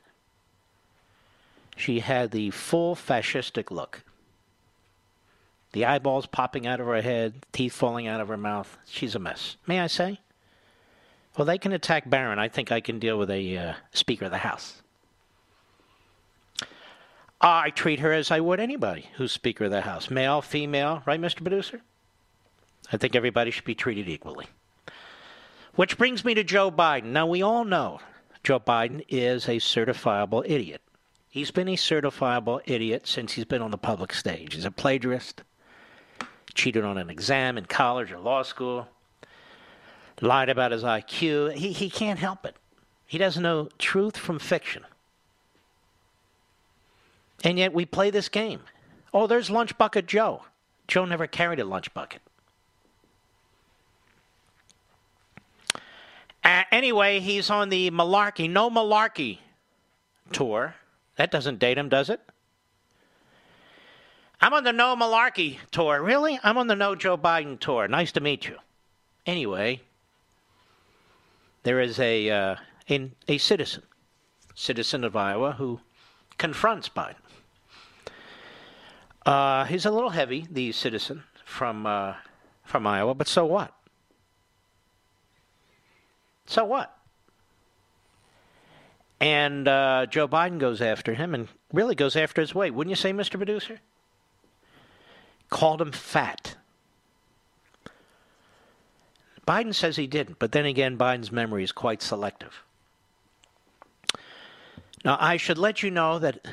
[1.76, 4.02] She had the full fascistic look.
[5.72, 8.76] The eyeballs popping out of her head, teeth falling out of her mouth.
[8.86, 9.56] She's a mess.
[9.66, 10.18] May I say?
[11.36, 12.40] Well, they can attack Barron.
[12.40, 14.82] I think I can deal with a uh, Speaker of the House.
[17.40, 21.20] I treat her as I would anybody who's Speaker of the House, male, female, right,
[21.20, 21.36] Mr.
[21.36, 21.80] Producer?
[22.92, 24.46] I think everybody should be treated equally.
[25.74, 27.04] Which brings me to Joe Biden.
[27.04, 28.00] Now, we all know
[28.42, 30.82] Joe Biden is a certifiable idiot.
[31.30, 34.54] He's been a certifiable idiot since he's been on the public stage.
[34.54, 35.42] He's a plagiarist,
[36.54, 38.88] cheated on an exam in college or law school,
[40.20, 41.54] lied about his IQ.
[41.54, 42.56] He, he can't help it.
[43.06, 44.84] He doesn't know truth from fiction.
[47.42, 48.60] And yet we play this game.
[49.12, 50.42] Oh, there's Lunch Bucket Joe.
[50.86, 52.20] Joe never carried a lunch bucket.
[56.42, 59.38] Uh, anyway, he's on the malarkey, no malarkey
[60.32, 60.74] tour.
[61.16, 62.20] That doesn't date him, does it?
[64.40, 66.02] I'm on the no malarkey tour.
[66.02, 66.40] Really?
[66.42, 67.86] I'm on the no Joe Biden tour.
[67.88, 68.56] Nice to meet you.
[69.26, 69.82] Anyway,
[71.62, 72.56] there is a uh,
[72.88, 73.82] a, a citizen,
[74.54, 75.80] citizen of Iowa, who
[76.38, 77.16] confronts Biden.
[79.26, 82.14] Uh, he's a little heavy, the citizen from uh,
[82.64, 83.74] from Iowa, but so what?
[86.46, 86.96] So what?
[89.20, 92.70] And uh, Joe Biden goes after him and really goes after his way.
[92.70, 93.36] Wouldn't you say, Mr.
[93.36, 93.80] Producer?
[95.50, 96.56] Called him fat.
[99.46, 102.62] Biden says he didn't, but then again, Biden's memory is quite selective.
[105.04, 106.46] Now, I should let you know that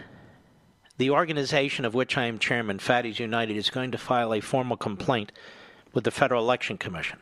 [0.97, 4.77] the organization of which I am chairman, Fatties United, is going to file a formal
[4.77, 5.31] complaint
[5.93, 7.19] with the Federal Election Commission.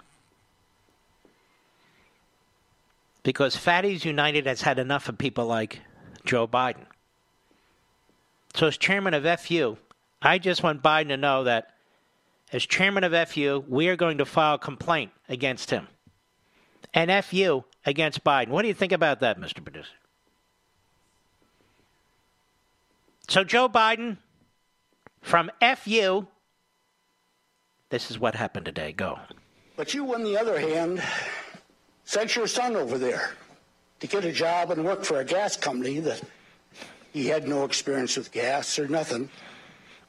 [3.23, 5.81] Because Fatties United has had enough of people like
[6.25, 6.85] Joe Biden.
[8.53, 9.77] So, as chairman of FU,
[10.21, 11.73] I just want Biden to know that
[12.53, 15.87] as chairman of FU, we are going to file a complaint against him.
[16.93, 18.49] And FU against Biden.
[18.49, 19.61] What do you think about that, Mr.
[19.61, 19.89] Producer?
[23.27, 24.17] So, Joe Biden
[25.21, 26.27] from FU,
[27.89, 28.91] this is what happened today.
[28.91, 29.19] Go.
[29.75, 31.01] But you, on the other hand,
[32.03, 33.31] sent your son over there
[33.99, 36.21] to get a job and work for a gas company that
[37.13, 39.29] he had no experience with gas or nothing.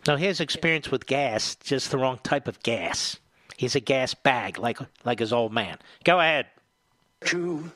[0.06, 3.18] Now, his experience with gas, just the wrong type of gas.
[3.56, 5.78] He's a gas bag, like like his old man.
[6.04, 6.46] Go ahead.
[7.26, 7.70] To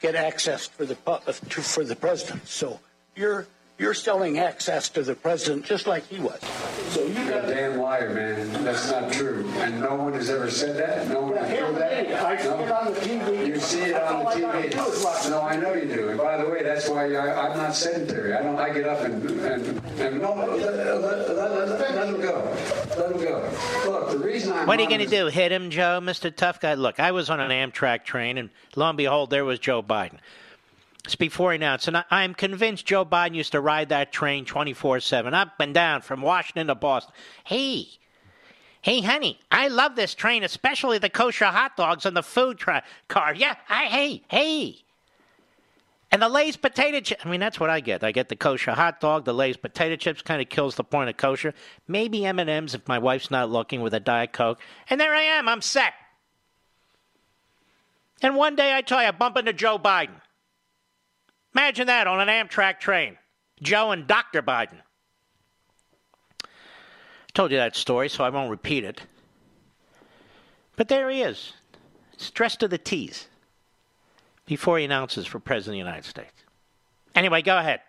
[0.00, 2.78] get access for the to, for the president, so
[3.16, 6.40] you're you're selling access to the president just like he was.
[6.90, 8.64] So you got a damn liar, man.
[8.64, 9.44] That's not true.
[9.56, 11.08] And no one has ever said that.
[11.08, 12.24] No one has heard that.
[12.24, 13.46] I see it on the TV.
[13.48, 15.30] You see it on the TV.
[15.30, 16.08] No, I know you do.
[16.10, 18.34] And by the way, that's why I, am not sedentary.
[18.34, 18.58] I don't.
[18.58, 22.56] I get up and and, and no, let, let, let, let him go.
[22.96, 23.50] Let him go.
[23.86, 24.68] Look, the reason I'm.
[24.68, 25.26] What are you going to do?
[25.26, 26.34] Hit him, Joe, Mr.
[26.34, 26.74] Tough Guy?
[26.74, 30.18] Look, I was on an Amtrak train, and lo and behold, there was Joe Biden.
[31.04, 31.86] It's before he announced.
[31.88, 35.74] And I, am convinced Joe Biden used to ride that train 24 7, up and
[35.74, 37.14] down from Washington to Boston.
[37.44, 37.88] Hey,
[38.80, 42.84] hey, honey, I love this train, especially the kosher hot dogs and the food tra-
[43.08, 43.34] car.
[43.34, 44.76] Yeah, I, hey, hey.
[46.10, 47.26] And the Lay's potato chips.
[47.26, 48.04] I mean, that's what I get.
[48.04, 49.24] I get the kosher hot dog.
[49.24, 51.54] The Lay's potato chips kind of kills the point of kosher.
[51.88, 54.60] Maybe M&M's if my wife's not looking with a Diet Coke.
[54.88, 55.48] And there I am.
[55.48, 55.92] I'm set.
[58.22, 60.20] And one day I tell you, I bump into Joe Biden.
[61.54, 63.16] Imagine that on an Amtrak train.
[63.62, 64.42] Joe and Dr.
[64.42, 64.80] Biden.
[66.42, 66.46] I
[67.32, 69.02] Told you that story, so I won't repeat it.
[70.76, 71.52] But there he is.
[72.12, 73.28] It's dressed to the T's
[74.46, 76.44] before he announces for President of the United States.
[77.14, 77.80] Anyway, go ahead.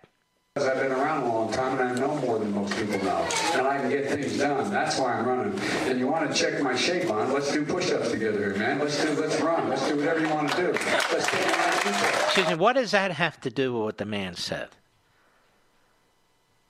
[0.56, 3.28] Because I've been around a long time and I know more than most people know.
[3.56, 4.72] And I can get things done.
[4.72, 5.60] That's why I'm running.
[5.84, 8.80] And you want to check my shape on, let's do push-ups together man.
[8.80, 9.68] Let's do let's run.
[9.68, 10.72] Let's do whatever you want to do.
[10.72, 14.70] Let's take Excuse me, what does that have to do with what the man said?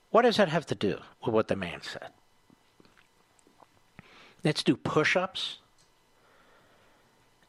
[0.10, 2.10] What does that have to do with what the man said?
[4.44, 5.60] Let's do push-ups.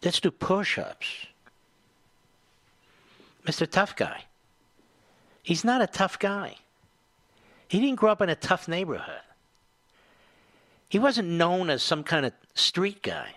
[0.05, 1.29] Let's do push-ups.
[3.47, 3.67] Mr.
[3.67, 4.25] Tough Guy.
[5.47, 6.56] He's not a tough guy.
[7.68, 9.20] He didn't grow up in a tough neighborhood.
[10.89, 13.36] He wasn't known as some kind of street guy.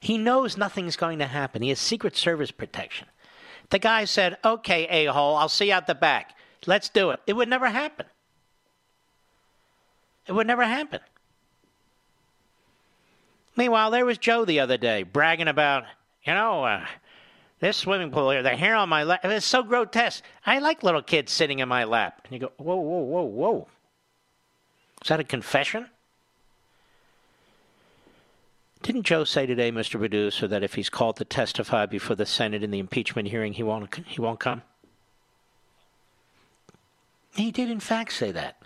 [0.00, 1.60] He knows nothing's going to happen.
[1.60, 3.06] He has Secret Service protection.
[3.68, 6.34] The guy said, Okay, a hole, I'll see you out the back.
[6.66, 7.20] Let's do it.
[7.26, 8.06] It would never happen.
[10.26, 11.00] It would never happen.
[13.56, 15.84] Meanwhile, there was Joe the other day bragging about,
[16.24, 16.86] you know, uh,
[17.60, 20.22] this swimming pool here, the hair on my lap, it's so grotesque.
[20.44, 22.20] I like little kids sitting in my lap.
[22.24, 23.68] And you go, whoa, whoa, whoa, whoa.
[25.02, 25.88] Is that a confession?
[28.82, 29.98] Didn't Joe say today, Mr.
[29.98, 33.62] Producer, that if he's called to testify before the Senate in the impeachment hearing, he
[33.62, 34.62] won't, he won't come?
[37.34, 38.58] He did, in fact, say that.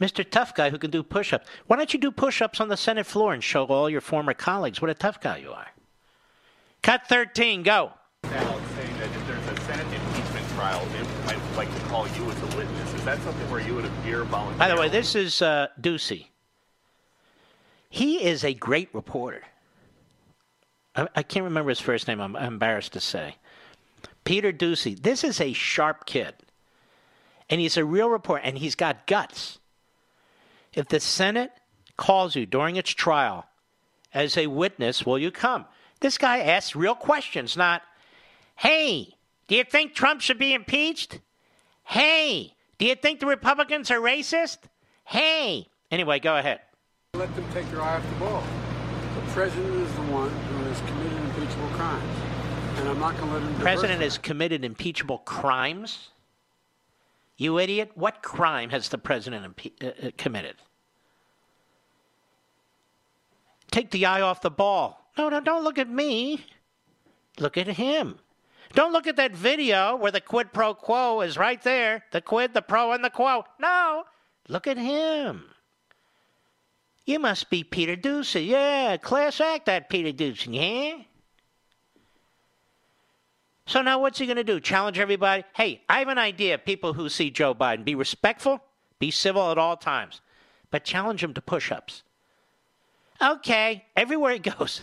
[0.00, 0.28] Mr.
[0.28, 1.48] Tough Guy who can do push ups.
[1.66, 4.34] Why don't you do push ups on the Senate floor and show all your former
[4.34, 5.66] colleagues what a tough guy you are?
[6.82, 7.92] Cut 13, go.
[8.24, 12.30] Now saying that if there's a Senate impeachment trial, they might like to call you
[12.30, 12.94] as a witness.
[12.94, 14.58] Is that something where you would appear voluntarily?
[14.58, 16.26] By the way, this is uh, Doocy.
[17.90, 19.42] He is a great reporter.
[20.94, 22.20] I, I can't remember his first name.
[22.20, 23.36] I'm, I'm embarrassed to say.
[24.24, 25.00] Peter Doocy.
[25.00, 26.34] This is a sharp kid.
[27.50, 29.58] And he's a real reporter, and he's got guts.
[30.74, 31.50] If the Senate
[31.96, 33.46] calls you during its trial
[34.12, 35.64] as a witness, will you come?
[36.00, 37.82] This guy asks real questions, not,
[38.56, 39.14] hey,
[39.48, 41.20] do you think Trump should be impeached?
[41.84, 44.58] Hey, do you think the Republicans are racist?
[45.04, 45.68] Hey.
[45.90, 46.60] Anyway, go ahead.
[47.14, 48.44] Let them take their eye off the ball.
[49.14, 52.16] The president is the one who has committed impeachable crimes.
[52.76, 53.54] And I'm not going to let him.
[53.54, 56.10] The president has committed impeachable crimes?
[57.36, 57.92] You idiot.
[57.94, 60.56] What crime has the president impe- uh, uh, committed?
[63.70, 64.97] Take the eye off the ball.
[65.18, 66.46] No, no, don't look at me.
[67.40, 68.20] Look at him.
[68.74, 72.54] Don't look at that video where the quid pro quo is right there the quid,
[72.54, 73.44] the pro, and the quo.
[73.58, 74.04] No,
[74.48, 75.44] look at him.
[77.04, 78.46] You must be Peter Doocy.
[78.46, 81.02] Yeah, class act, that Peter Doocy, yeah?
[83.66, 84.60] So now what's he going to do?
[84.60, 85.44] Challenge everybody?
[85.54, 87.84] Hey, I have an idea, people who see Joe Biden.
[87.84, 88.60] Be respectful,
[88.98, 90.20] be civil at all times,
[90.70, 92.02] but challenge him to push ups.
[93.20, 94.82] Okay, everywhere he goes.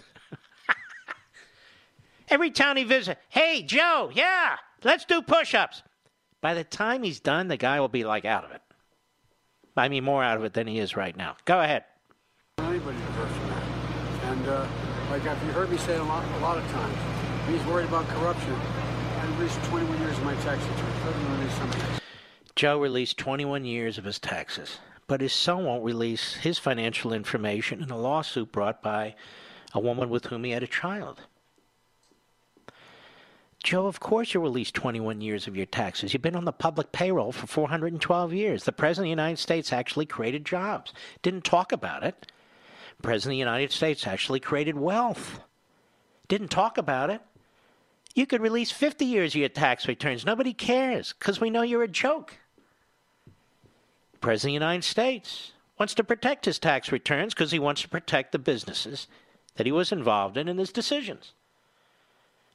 [2.29, 5.83] Every town he visits, hey, Joe, yeah, let's do push ups.
[6.41, 8.61] By the time he's done, the guy will be like out of it.
[9.77, 11.35] I mean, more out of it than he is right now.
[11.45, 11.83] Go ahead.
[12.59, 13.63] Anybody diverse from that.
[14.23, 14.67] And uh,
[15.09, 16.97] like if you heard me say it a lot, a lot of times,
[17.49, 18.53] he's worried about corruption.
[18.53, 21.05] I released 21 years of my tax returns.
[21.05, 21.71] Let release some.
[22.55, 24.77] Joe released 21 years of his taxes,
[25.07, 29.15] but his son won't release his financial information in a lawsuit brought by
[29.73, 31.21] a woman with whom he had a child.
[33.65, 36.13] Joe, of course you released 21 years of your taxes.
[36.13, 38.63] You've been on the public payroll for 412 years.
[38.63, 40.93] The President of the United States actually created jobs.
[41.23, 42.31] Didn't talk about it.
[43.01, 45.39] President of the United States actually created wealth.
[46.27, 47.21] Didn't talk about it.
[48.13, 50.27] You could release 50 years of your tax returns.
[50.27, 52.37] Nobody cares because we know you're a joke.
[54.11, 57.81] The President of the United States wants to protect his tax returns because he wants
[57.81, 59.07] to protect the businesses
[59.55, 61.33] that he was involved in in his decisions.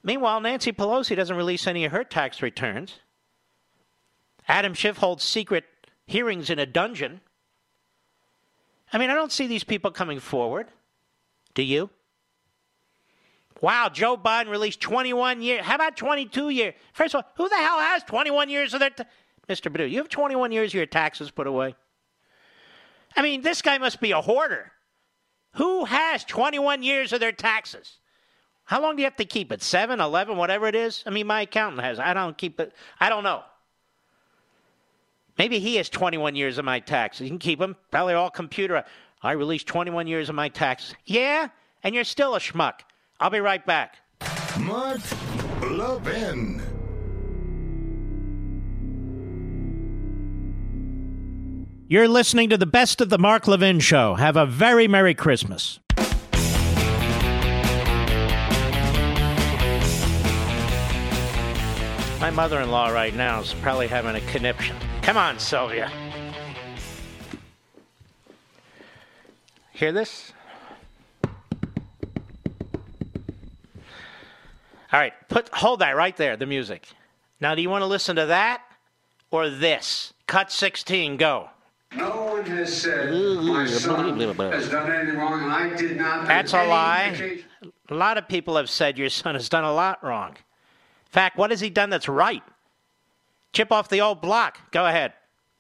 [0.02, 3.01] Meanwhile, Nancy Pelosi doesn't release any of her tax returns.
[4.48, 5.64] Adam Schiff holds secret
[6.06, 7.20] hearings in a dungeon.
[8.93, 10.68] I mean, I don't see these people coming forward.
[11.55, 11.90] Do you?
[13.60, 15.64] Wow, Joe Biden released 21 years.
[15.64, 16.74] How about 22 years?
[16.94, 18.90] First of all, who the hell has 21 years of their.
[19.48, 19.70] Mr.
[19.70, 21.74] Badu, you have 21 years of your taxes put away?
[23.16, 24.72] I mean, this guy must be a hoarder.
[25.55, 27.98] Who has 21 years of their taxes?
[28.70, 29.64] How long do you have to keep it?
[29.64, 31.02] Seven, 11, whatever it is?
[31.05, 31.98] I mean, my accountant has.
[31.98, 32.72] I don't keep it.
[33.01, 33.42] I don't know.
[35.36, 37.22] Maybe he has 21 years of my taxes.
[37.22, 37.74] You can keep them.
[37.90, 38.84] Probably all computer.
[39.24, 40.94] I released 21 years of my taxes.
[41.05, 41.48] Yeah?
[41.82, 42.82] And you're still a schmuck.
[43.18, 43.97] I'll be right back.
[44.60, 45.01] Mark
[45.62, 46.62] Levin.
[51.88, 54.14] You're listening to the best of the Mark Levin Show.
[54.14, 55.80] Have a very Merry Christmas.
[62.31, 64.77] My mother in law right now is probably having a conniption.
[65.02, 65.90] Come on, Sylvia.
[69.73, 70.32] Hear this?
[71.24, 71.31] All
[74.93, 76.86] right, put hold that right there, the music.
[77.40, 78.62] Now, do you want to listen to that
[79.32, 80.12] or this?
[80.28, 81.51] Cut 16, go.
[81.97, 86.28] No one has said my son has done anything wrong, and I did not.
[86.28, 87.07] That's a lie.
[87.09, 90.36] indication- A lot of people have said your son has done a lot wrong.
[91.11, 92.43] In fact, what has he done that's right?
[93.53, 94.70] Chip off the old block.
[94.70, 95.12] Go ahead.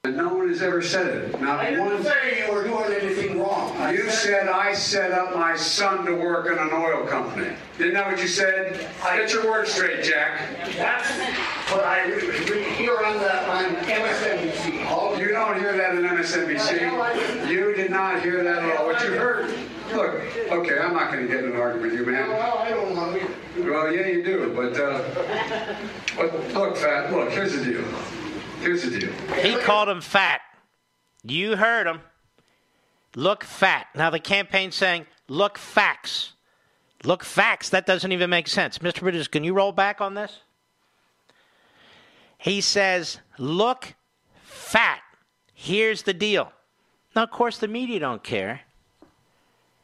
[0.04, 1.40] And no one has ever said it.
[1.40, 1.90] Not I one.
[1.90, 3.76] didn't say you were doing anything wrong.
[3.78, 7.50] I You said I set up my son to work in an oil company.
[7.78, 8.88] Didn't that what you said?
[9.02, 10.40] Get your words straight, Jack.
[10.76, 11.10] That's
[11.72, 14.86] what I read here on the on MSNBC.
[14.86, 17.48] All You don't hear that in MSNBC.
[17.48, 18.86] You did not hear that at all.
[18.86, 19.48] What you heard.
[19.92, 20.16] Look,
[20.50, 22.30] okay, I'm not going to get in an argument with you, man.
[22.30, 23.20] Well, I don't want
[23.54, 23.70] to.
[23.70, 25.04] Well, yeah, you do, but uh,
[26.16, 27.12] but look, fat.
[27.12, 27.84] Look, here's the deal.
[28.58, 29.12] Here's the deal.
[29.36, 30.40] He called him fat.
[31.22, 32.00] You heard him.
[33.14, 33.86] Look fat.
[33.94, 36.32] Now the campaign's saying, look facts.
[37.04, 37.68] Look facts.
[37.68, 38.78] That doesn't even make sense.
[38.78, 38.98] Mr.
[38.98, 40.40] Producer, can you roll back on this?
[42.36, 43.94] He says, look
[44.42, 45.02] fat.
[45.62, 46.50] Here's the deal.
[47.14, 48.62] Now, of course, the media don't care.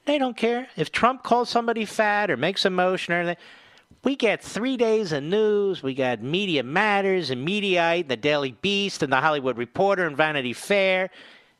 [0.06, 0.68] They don't care.
[0.74, 3.44] If Trump calls somebody fat or makes a motion or anything,
[4.02, 5.82] we get three days of news.
[5.82, 10.54] We got Media Matters and Mediaite, the Daily Beast, and the Hollywood Reporter and Vanity
[10.54, 11.10] Fair.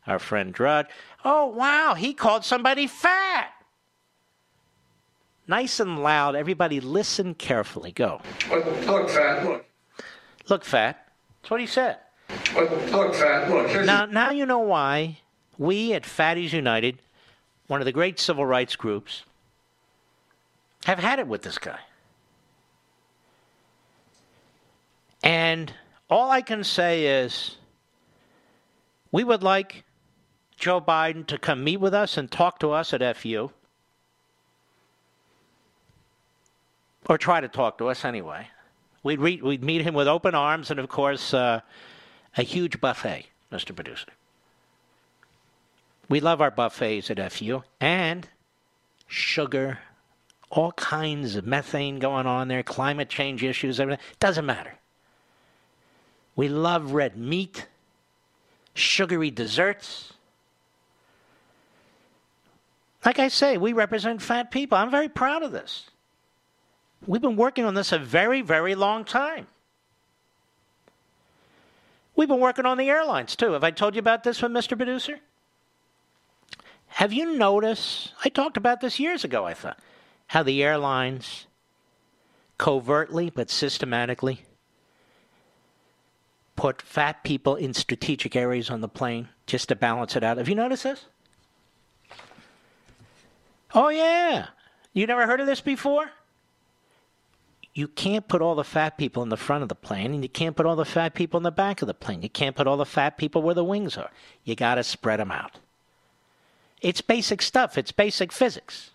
[0.07, 0.87] Our friend Drudge.
[1.23, 3.51] Oh, wow, he called somebody fat.
[5.47, 6.35] Nice and loud.
[6.35, 7.91] Everybody listen carefully.
[7.91, 8.21] Go.
[8.49, 9.45] Look, fat.
[9.45, 9.65] Look.
[10.49, 11.07] Look, fat.
[11.43, 11.97] That's what he said.
[12.57, 12.91] Look.
[12.91, 13.69] Look.
[13.69, 15.19] Here's Now, now you know why
[15.57, 16.99] we at Fatties United,
[17.67, 19.23] one of the great civil rights groups,
[20.85, 21.79] have had it with this guy.
[25.23, 25.73] And
[26.09, 27.57] all I can say is
[29.11, 29.83] we would like
[30.57, 33.51] Joe Biden to come meet with us and talk to us at FU.
[37.09, 38.47] Or try to talk to us anyway.
[39.03, 41.61] We'd, re- we'd meet him with open arms and, of course, uh,
[42.37, 43.75] a huge buffet, Mr.
[43.75, 44.11] Producer.
[46.09, 48.27] We love our buffets at FU and
[49.07, 49.79] sugar,
[50.49, 54.03] all kinds of methane going on there, climate change issues, everything.
[54.19, 54.75] Doesn't matter.
[56.35, 57.67] We love red meat,
[58.73, 60.13] sugary desserts.
[63.03, 64.77] Like I say, we represent fat people.
[64.77, 65.89] I'm very proud of this.
[67.05, 69.47] We've been working on this a very, very long time.
[72.17, 73.51] We've been working on the airlines too.
[73.51, 74.75] Have I told you about this one, Mr.
[74.75, 75.19] Producer?
[76.87, 78.11] Have you noticed?
[78.25, 79.79] I talked about this years ago, I thought.
[80.25, 81.45] How the airlines
[82.57, 84.43] covertly but systematically
[86.55, 90.37] put fat people in strategic areas on the plane just to balance it out.
[90.37, 91.05] Have you noticed this?
[93.75, 94.47] Oh, yeah.
[94.91, 96.09] You never heard of this before?
[97.77, 100.29] You can't put all the fat people in the front of the plane, and you
[100.29, 102.23] can't put all the fat people in the back of the plane.
[102.23, 104.09] You can't put all the fat people where the wings are.
[104.43, 105.59] You got to spread them out.
[106.81, 108.89] It's basic stuff, it's basic physics.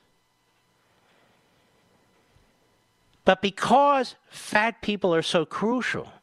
[3.24, 6.14] But because fat people are so crucial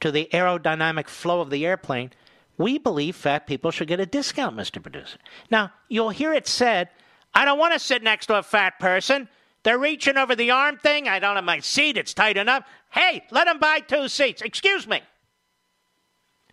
[0.00, 2.10] to the aerodynamic flow of the airplane,
[2.58, 4.82] we believe fat people should get a discount, Mr.
[4.82, 5.16] Producer.
[5.50, 6.90] Now, you'll hear it said,
[7.34, 9.30] I don't want to sit next to a fat person.
[9.62, 11.08] They're reaching over the arm thing.
[11.08, 11.96] I don't have my seat.
[11.96, 12.64] It's tight enough.
[12.90, 14.40] Hey, let them buy two seats.
[14.42, 15.00] Excuse me.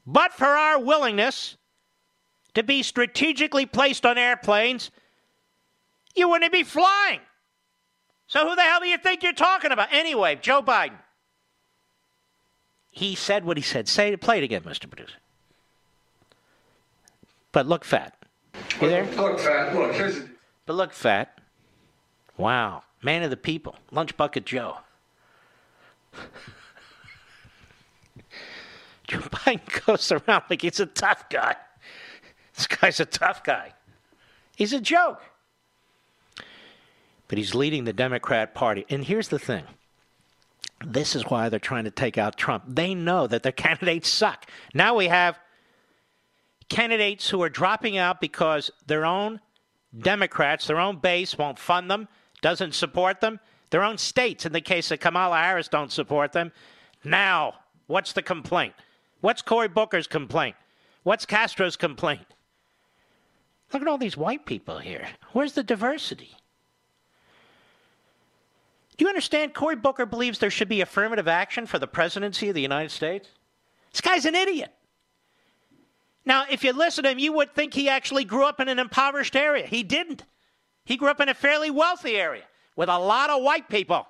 [0.05, 1.57] But for our willingness
[2.53, 4.91] to be strategically placed on airplanes,
[6.15, 7.19] you wouldn't be flying.
[8.27, 9.89] So who the hell do you think you're talking about?
[9.91, 10.97] Anyway, Joe Biden.
[12.89, 13.87] He said what he said.
[13.87, 14.89] Say it, play it again, Mr.
[14.89, 15.17] Producer.
[17.51, 18.15] But look fat.
[18.81, 19.05] You there?
[19.05, 19.75] Look, fat.
[19.75, 20.21] Look, here's.
[20.65, 21.39] But look fat.
[22.37, 22.83] Wow.
[23.05, 23.75] Man of the people.
[23.91, 24.79] Lunch Bucket Joe.
[29.07, 31.55] Joe Biden goes around like he's a tough guy.
[32.55, 33.73] This guy's a tough guy.
[34.55, 35.21] He's a joke.
[37.27, 38.87] But he's leading the Democrat Party.
[38.89, 39.65] And here's the thing
[40.83, 42.63] this is why they're trying to take out Trump.
[42.67, 44.49] They know that their candidates suck.
[44.73, 45.37] Now we have
[46.69, 49.41] candidates who are dropping out because their own
[49.95, 52.07] Democrats, their own base won't fund them,
[52.45, 53.39] doesn't support them.
[53.71, 56.51] Their own states, in the case of Kamala Harris, don't support them.
[57.03, 57.55] Now,
[57.87, 58.75] what's the complaint?
[59.21, 60.55] What's Cory Booker's complaint?
[61.01, 62.27] What's Castro's complaint?
[63.73, 65.07] Look at all these white people here.
[65.33, 66.37] Where's the diversity?
[68.95, 69.55] Do you understand?
[69.55, 73.27] Cory Booker believes there should be affirmative action for the presidency of the United States.
[73.91, 74.71] This guy's an idiot.
[76.25, 78.77] Now, if you listen to him, you would think he actually grew up in an
[78.77, 79.65] impoverished area.
[79.65, 80.25] He didn't.
[80.85, 82.43] He grew up in a fairly wealthy area
[82.75, 84.05] with a lot of white people.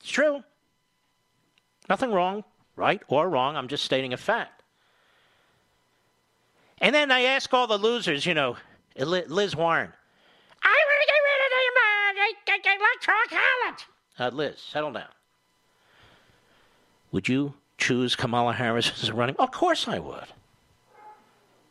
[0.00, 0.42] It's true.
[1.88, 2.44] Nothing wrong,
[2.76, 3.56] right or wrong.
[3.56, 4.62] I'm just stating a fact.
[6.80, 8.56] And then I ask all the losers, you know,
[8.96, 9.92] Liz Warren,
[10.62, 13.86] I want to get rid of the uh, electoral college.
[14.18, 15.08] Uh, Liz, settle down.
[17.12, 19.36] Would you choose Kamala Harris as a running?
[19.38, 20.26] Of course I would.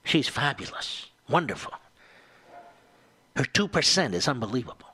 [0.04, 1.74] She's fabulous, wonderful.
[3.36, 4.88] Her 2% is unbelievable.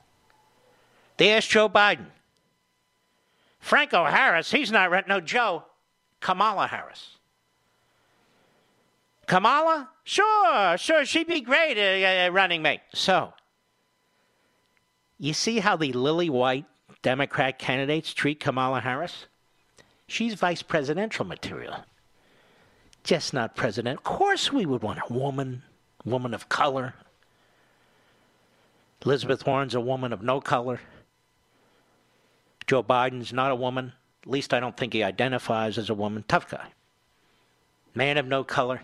[1.16, 2.06] They asked Joe Biden.
[3.60, 5.06] Franco Harris, he's not right.
[5.06, 5.64] No, Joe,
[6.20, 7.18] Kamala Harris.
[9.26, 9.88] Kamala?
[10.02, 12.80] Sure, sure, she'd be great uh, uh, running mate.
[12.92, 13.32] So,
[15.18, 16.64] you see how the lily white
[17.02, 19.26] Democrat candidates treat Kamala Harris?
[20.08, 21.84] She's vice presidential material
[23.04, 23.98] just not president.
[23.98, 25.62] Of course, we would want a woman,
[26.04, 26.94] woman of color.
[29.04, 30.80] Elizabeth Warren's a woman of no color.
[32.66, 33.92] Joe Biden's not a woman.
[34.22, 36.24] At least I don't think he identifies as a woman.
[36.28, 36.68] Tough guy.
[37.94, 38.80] Man of no color.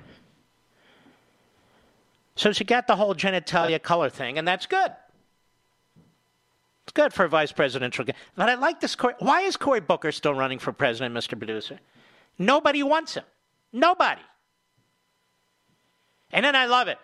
[2.34, 4.92] So she got the whole genitalia color thing, and that's good.
[6.84, 8.04] It's good for a vice presidential.
[8.36, 8.96] But I like this.
[9.18, 11.36] Why is Cory Booker still running for president, Mr.
[11.38, 11.78] Producer?
[12.38, 13.24] Nobody wants him.
[13.72, 14.22] Nobody.
[16.32, 16.98] And then I love it.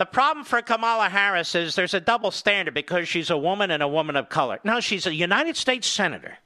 [0.00, 3.82] The problem for Kamala Harris is there's a double standard because she's a woman and
[3.82, 4.58] a woman of color.
[4.64, 6.38] No, she's a United States Senator.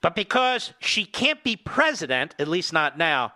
[0.00, 3.32] But because she can't be president, at least not now,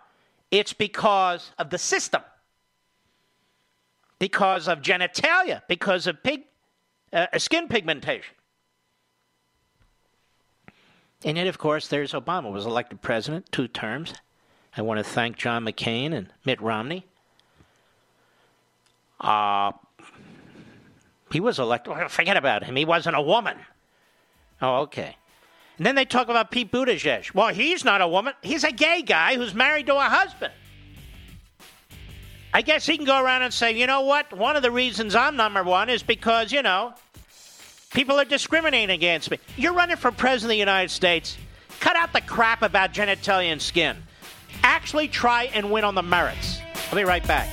[0.51, 2.21] it's because of the system.
[4.19, 6.41] Because of genitalia, because of pig,
[7.13, 8.35] uh, skin pigmentation.
[11.23, 14.13] And yet, of course, there's Obama was elected president two terms.
[14.75, 17.05] I want to thank John McCain and Mitt Romney.
[19.19, 19.71] Uh,
[21.31, 21.93] he was elected.
[22.09, 22.75] Forget about him.
[22.75, 23.57] He wasn't a woman.
[24.61, 25.15] Oh, okay.
[25.77, 27.33] And then they talk about Pete Buttigieg.
[27.33, 28.33] Well, he's not a woman.
[28.41, 30.53] He's a gay guy who's married to a husband.
[32.53, 34.31] I guess he can go around and say, you know what?
[34.31, 36.93] One of the reasons I'm number one is because, you know,
[37.93, 39.37] People are discriminating against me.
[39.55, 41.37] You're running for president of the United States.
[41.79, 43.97] Cut out the crap about genitalia and skin.
[44.63, 46.59] Actually try and win on the merits.
[46.89, 47.49] I'll be right back.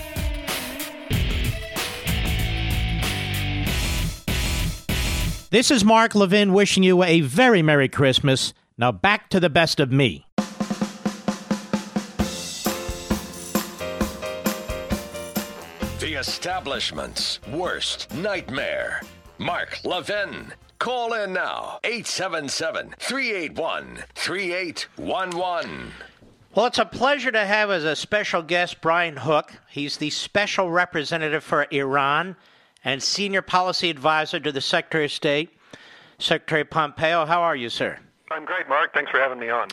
[5.51, 8.55] This is Mark Levin wishing you a very Merry Christmas.
[8.78, 10.27] Now back to the best of me.
[15.98, 19.02] The establishment's worst nightmare.
[19.39, 20.52] Mark Levin.
[20.78, 25.93] Call in now 877 381 3811.
[26.52, 29.52] Well, it's a pleasure to have as a special guest Brian Hook.
[29.68, 32.35] He's the special representative for Iran
[32.85, 35.51] and senior policy advisor to the Secretary of State,
[36.18, 37.24] Secretary Pompeo.
[37.24, 38.01] How are you, sir?
[38.32, 38.93] I'm great, Mark.
[38.93, 39.68] Thanks for having me on.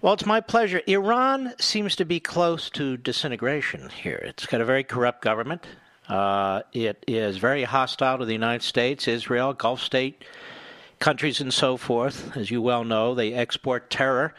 [0.00, 0.80] Well, it's my pleasure.
[0.86, 4.22] Iran seems to be close to disintegration here.
[4.24, 5.66] It's got a very corrupt government.
[6.08, 10.24] Uh, it is very hostile to the United States, Israel, Gulf state
[11.00, 12.34] countries, and so forth.
[12.34, 14.32] As you well know, they export terror.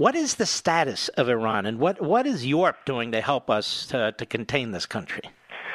[0.00, 3.84] What is the status of Iran, and what, what is Europe doing to help us
[3.88, 5.20] to, to contain this country?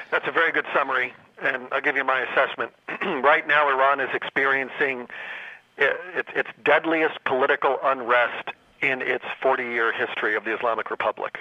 [0.10, 2.72] That's a very good summary, and I'll give you my assessment.
[3.24, 5.10] right now, Iran is experiencing
[5.78, 8.50] its, its deadliest political unrest
[8.82, 11.38] in its 40 year history of the Islamic Republic.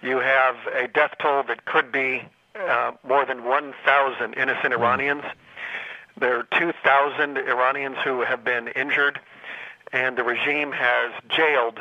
[0.00, 2.22] You have a death toll that could be
[2.58, 5.24] uh, more than 1,000 innocent Iranians.
[6.18, 9.20] There are 2,000 Iranians who have been injured,
[9.92, 11.78] and the regime has jailed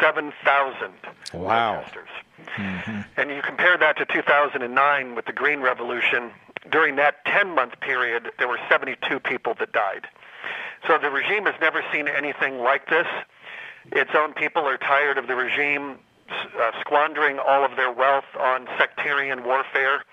[0.00, 0.92] 7,000
[1.34, 1.74] wow.
[1.74, 2.08] protesters.
[2.56, 3.00] Mm-hmm.
[3.16, 6.30] And you compare that to 2009 with the Green Revolution.
[6.70, 10.06] During that 10 month period, there were 72 people that died.
[10.86, 13.06] So the regime has never seen anything like this.
[13.92, 15.98] Its own people are tired of the regime
[16.28, 20.04] uh, squandering all of their wealth on sectarian warfare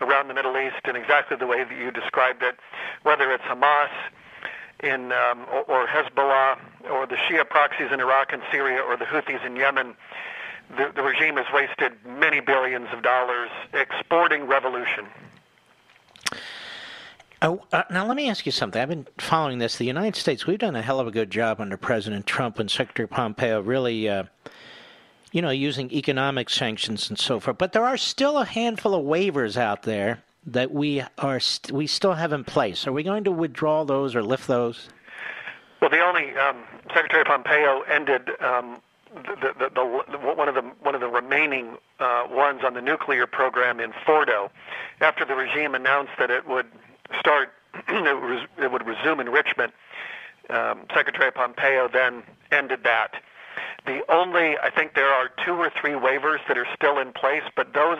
[0.00, 2.56] around the Middle East in exactly the way that you described it,
[3.02, 3.88] whether it's Hamas
[4.82, 6.58] in um, or, or Hezbollah
[6.90, 9.94] or the Shia proxies in Iraq and Syria or the Houthis in Yemen.
[10.76, 15.06] The, the regime has wasted many billions of dollars exporting revolution.
[17.42, 18.80] Oh, uh, now, let me ask you something.
[18.80, 19.76] I've been following this.
[19.76, 22.70] The United States, we've done a hell of a good job under President Trump and
[22.70, 24.24] Secretary Pompeo, really, uh,
[25.30, 27.58] you know, using economic sanctions and so forth.
[27.58, 31.86] But there are still a handful of waivers out there that we are st- we
[31.86, 32.86] still have in place.
[32.86, 34.88] Are we going to withdraw those or lift those?
[35.80, 36.64] Well, the only um,
[36.94, 38.80] Secretary Pompeo ended um,
[39.14, 43.26] the, the, the, one of the one of the remaining uh, ones on the nuclear
[43.26, 44.50] program in Fordo,
[45.00, 46.66] after the regime announced that it would
[47.18, 47.52] start,
[47.88, 49.72] it, it would resume enrichment.
[50.50, 53.12] Um, Secretary Pompeo then ended that.
[53.86, 57.42] The only, I think there are two or three waivers that are still in place,
[57.54, 57.98] but those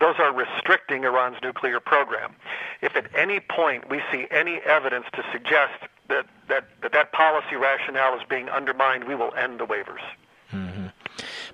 [0.00, 2.34] those are restricting Iran's nuclear program.
[2.80, 5.74] If at any point we see any evidence to suggest
[6.08, 10.02] that that, that, that policy rationale is being undermined, we will end the waivers.
[10.52, 10.86] Mm-hmm.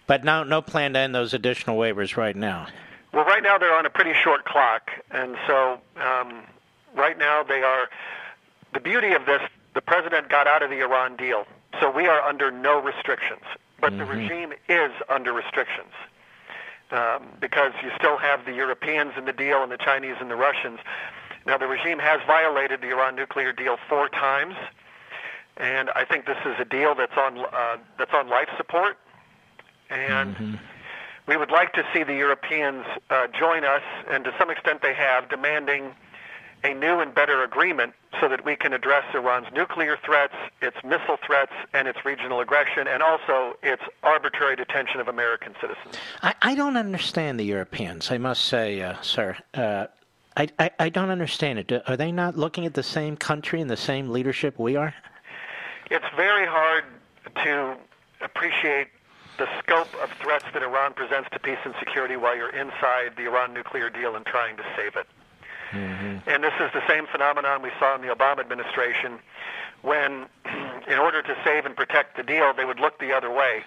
[0.07, 2.69] But now, no plan to end those additional waivers right now.
[3.13, 6.43] Well, right now they're on a pretty short clock, and so um,
[6.95, 7.89] right now they are.
[8.73, 9.41] The beauty of this,
[9.75, 11.47] the president got out of the Iran deal,
[11.81, 13.43] so we are under no restrictions.
[13.81, 13.99] But mm-hmm.
[13.99, 15.93] the regime is under restrictions
[16.91, 20.37] um, because you still have the Europeans in the deal and the Chinese and the
[20.37, 20.79] Russians.
[21.47, 24.55] Now, the regime has violated the Iran nuclear deal four times,
[25.57, 28.99] and I think this is a deal that's on uh, that's on life support,
[29.91, 30.35] and.
[30.35, 30.55] Mm-hmm.
[31.29, 34.95] We would like to see the Europeans uh, join us, and to some extent they
[34.95, 35.93] have, demanding
[36.67, 41.19] a new and better agreement so that we can address Iran's nuclear threats, its missile
[41.25, 45.95] threats, and its regional aggression, and also its arbitrary detention of American citizens.
[46.23, 49.37] I, I don't understand the Europeans, I must say, uh, sir.
[49.55, 49.87] Uh,
[50.37, 51.73] I, I, I, don't understand it.
[51.87, 54.93] Are they not looking at the same country and the same leadership we are?
[55.91, 56.85] It's very hard
[57.45, 57.77] to
[58.21, 58.89] appreciate
[59.39, 63.25] the scope of threats that Iran presents to peace and security while you're inside the
[63.25, 65.07] Iran nuclear deal and trying to save it.
[65.73, 66.29] Mm-hmm.
[66.29, 69.19] And this is the same phenomenon we saw in the Obama administration
[69.83, 70.27] when,
[70.89, 73.63] in order to save and protect the deal, they would look the other way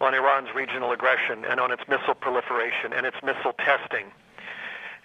[0.00, 4.06] on Iran's regional aggression and on its missile proliferation and its missile testing.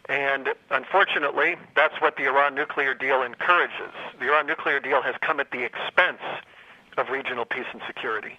[0.10, 3.94] And unfortunately, that's what the Iran nuclear deal encourages.
[4.20, 6.22] The Iran nuclear deal has come at the expense
[6.98, 8.38] of regional peace and security.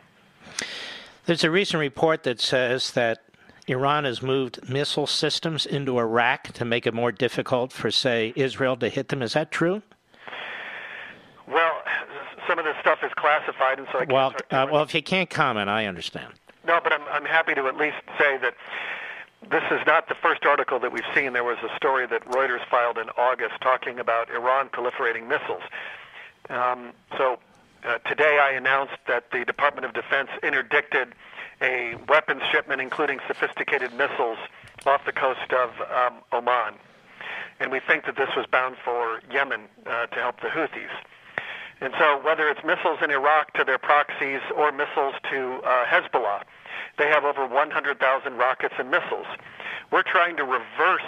[1.24, 3.22] There's a recent report that says that
[3.68, 8.76] Iran has moved missile systems into Iraq to make it more difficult for, say, Israel
[8.76, 9.22] to hit them.
[9.22, 9.82] Is that true?
[11.46, 11.82] Well,
[12.48, 14.12] some of this stuff is classified, and so I can't.
[14.12, 16.32] Well, uh, well, if you can't comment, I understand.
[16.66, 18.54] No, but I'm I'm happy to at least say that
[19.50, 21.32] this is not the first article that we've seen.
[21.32, 25.62] There was a story that Reuters filed in August talking about Iran proliferating missiles.
[26.48, 27.38] Um, so
[27.84, 31.14] uh, today I announced that the Department of Defense interdicted
[31.62, 34.38] a weapons shipment, including sophisticated missiles,
[34.84, 36.74] off the coast of um, Oman.
[37.60, 40.90] And we think that this was bound for Yemen uh, to help the Houthis.
[41.80, 46.42] And so, whether it's missiles in Iraq to their proxies or missiles to uh, Hezbollah,
[46.98, 49.26] they have over 100,000 rockets and missiles.
[49.90, 51.02] We're trying to reverse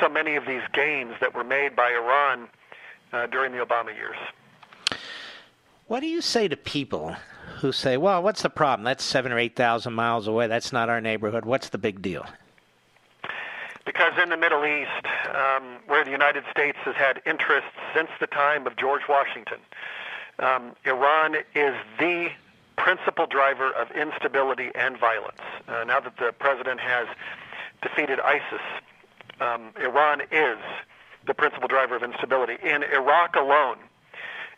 [0.00, 2.48] so many of these gains that were made by Iran
[3.12, 4.16] uh, during the Obama years.
[5.86, 7.16] What do you say to people
[7.60, 8.84] who say, "Well, what's the problem?
[8.84, 10.46] That's seven or eight thousand miles away.
[10.46, 11.44] That's not our neighborhood.
[11.44, 12.26] What's the big deal?"
[13.86, 18.26] Because in the Middle East, um, where the United States has had interests since the
[18.26, 19.58] time of George Washington,
[20.38, 22.30] um, Iran is the
[22.76, 25.40] principal driver of instability and violence.
[25.68, 27.06] Uh, now that the president has
[27.82, 28.62] defeated ISIS,
[29.40, 30.58] um, Iran is
[31.26, 32.56] the principal driver of instability.
[32.62, 33.76] In Iraq alone,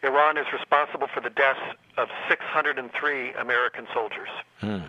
[0.02, 1.60] Iran is responsible for the deaths
[1.96, 4.28] of 603 American soldiers.
[4.60, 4.80] Hmm.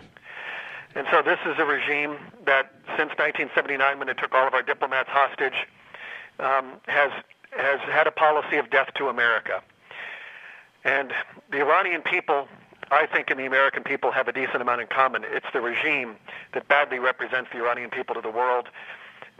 [0.96, 2.16] And so this is a regime
[2.46, 5.66] that, since 1979, when it took all of our diplomats hostage,
[6.38, 7.10] um, has
[7.56, 9.62] has had a policy of death to America.
[10.84, 11.12] And
[11.50, 12.48] the Iranian people,
[12.90, 15.22] I think, and the American people have a decent amount in common.
[15.24, 16.16] It's the regime
[16.52, 18.68] that badly represents the Iranian people to the world,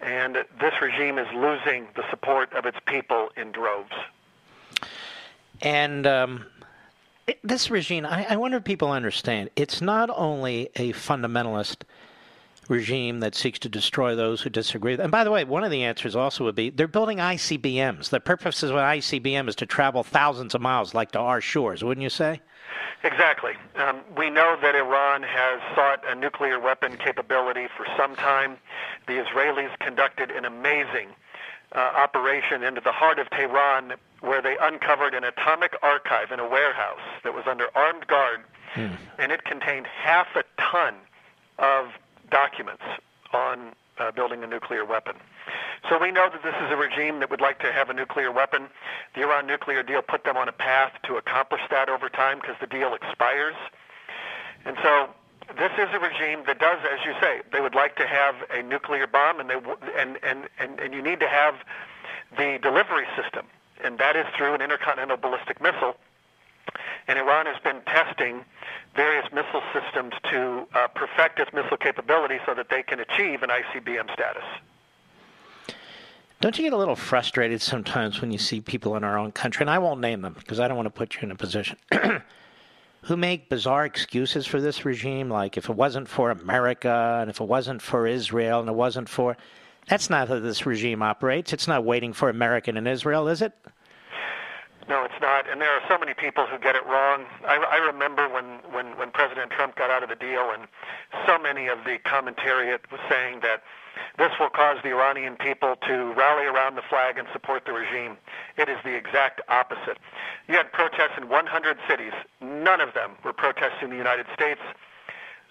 [0.01, 3.93] and this regime is losing the support of its people in droves.
[5.65, 6.47] And um,
[7.27, 11.83] it, this regime, I, I wonder if people understand, it's not only a fundamentalist
[12.69, 14.97] regime that seeks to destroy those who disagree.
[14.99, 18.11] And by the way, one of the answers also would be they're building ICBMs.
[18.11, 21.83] The purpose of an ICBM is to travel thousands of miles, like to our shores,
[21.83, 22.41] wouldn't you say?
[23.03, 23.53] Exactly.
[23.77, 28.57] Um, we know that Iran has sought a nuclear weapon capability for some time.
[29.07, 31.09] The Israelis conducted an amazing
[31.73, 36.49] uh, operation into the heart of Tehran where they uncovered an atomic archive in a
[36.49, 38.41] warehouse that was under armed guard,
[39.19, 40.95] and it contained half a ton
[41.59, 41.87] of
[42.31, 42.83] documents
[43.33, 45.15] on uh, building a nuclear weapon.
[45.89, 48.33] So we know that this is a regime that would like to have a nuclear
[48.33, 48.69] weapon.
[49.15, 52.57] The Iran nuclear deal put them on a path to accomplish that over time because
[52.61, 53.55] the deal expires.
[54.65, 55.11] And so
[55.59, 58.63] this is a regime that does, as you say, they would like to have a
[58.63, 61.55] nuclear bomb, and they w- and and and, and you need to have
[62.39, 63.47] the delivery system,
[63.85, 65.97] and that is through an intercontinental ballistic missile.
[67.07, 68.45] And Iran has been testing
[68.97, 73.51] various missile systems to uh, perfect its missile capability so that they can achieve an
[73.51, 74.45] ICBM status.
[76.41, 79.63] Don't you get a little frustrated sometimes when you see people in our own country,
[79.63, 81.79] and I won't name them because I don't want to put you in a position,
[83.03, 87.41] who make bizarre excuses for this regime, like if it wasn't for America and if
[87.41, 89.37] it wasn't for Israel and it wasn't for.
[89.89, 91.53] That's not how this regime operates.
[91.53, 93.53] It's not waiting for America and Israel, is it?
[94.89, 95.49] No, it's not.
[95.49, 97.25] And there are so many people who get it wrong.
[97.47, 100.69] I, I remember when, when, when President Trump got out of the deal, and
[101.27, 103.63] so many of the commentariat was saying that
[104.19, 108.17] this will cause the Iranian people to rally around the flag and support the regime.
[108.59, 109.99] It is the exact opposite.
[110.49, 112.13] You had protests in 100 cities.
[112.41, 114.61] None of them were protesting the United States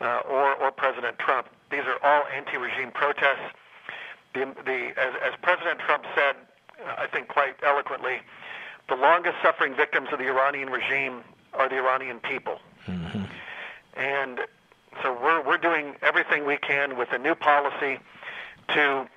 [0.01, 1.47] uh, or, or President Trump.
[1.71, 3.49] These are all anti-regime protests.
[4.33, 6.35] The, the, as, as President Trump said,
[6.85, 8.21] uh, I think quite eloquently,
[8.89, 11.21] the longest suffering victims of the Iranian regime
[11.53, 12.59] are the Iranian people.
[12.87, 13.23] Mm-hmm.
[13.95, 14.39] And
[15.01, 17.99] so we're, we're doing everything we can with a new policy
[18.69, 19.07] to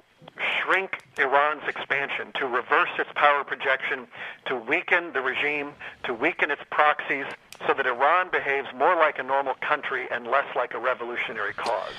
[0.63, 4.07] shrink Iran's expansion, to reverse its power projection,
[4.47, 5.73] to weaken the regime,
[6.05, 7.27] to weaken its proxies,
[7.67, 11.93] so that Iran behaves more like a normal country and less like a revolutionary cause.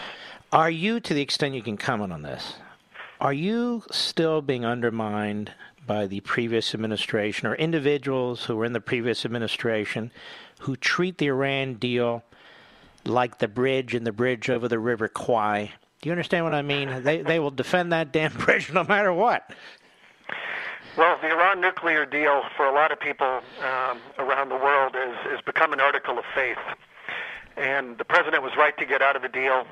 [0.51, 2.55] Are you, to the extent you can comment on this,
[3.19, 5.51] are you still being undermined
[5.87, 10.11] by the previous administration or individuals who were in the previous administration
[10.59, 12.23] who treat the Iran deal
[13.05, 15.71] like the bridge and the bridge over the River Kwai?
[16.01, 17.03] Do you understand what I mean?
[17.03, 19.49] They they will defend that damn bridge no matter what.
[20.97, 25.33] Well, the Iran nuclear deal for a lot of people um, around the world is,
[25.33, 26.57] is become an article of faith.
[27.55, 29.65] And the president was right to get out of the deal.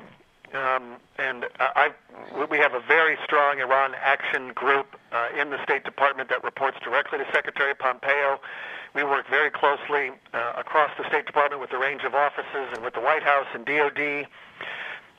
[0.54, 1.90] Um, and I,
[2.50, 6.78] we have a very strong Iran action group uh, in the State Department that reports
[6.82, 8.40] directly to Secretary Pompeo.
[8.94, 12.82] We work very closely uh, across the State Department with a range of offices and
[12.82, 14.26] with the White House and DOD.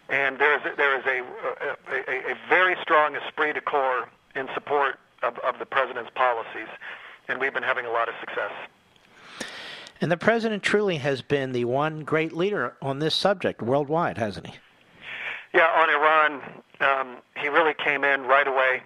[0.10, 4.48] And there is there is a, a, a, a very strong esprit de corps in
[4.54, 6.70] support of, of the president's policies,
[7.28, 8.52] and we've been having a lot of success.
[10.00, 14.48] And the president truly has been the one great leader on this subject worldwide, hasn't
[14.48, 14.54] he?
[15.58, 16.42] Yeah, on Iran,
[16.82, 18.84] um, he really came in right away.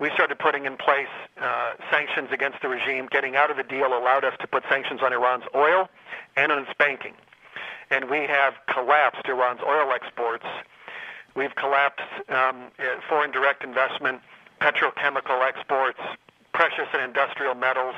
[0.00, 3.08] We started putting in place uh, sanctions against the regime.
[3.10, 5.90] Getting out of the deal allowed us to put sanctions on Iran's oil
[6.34, 7.12] and on its banking.
[7.90, 10.46] And we have collapsed Iran's oil exports.
[11.36, 12.72] We've collapsed um,
[13.06, 14.22] foreign direct investment,
[14.62, 16.00] petrochemical exports,
[16.54, 17.96] precious and industrial metals.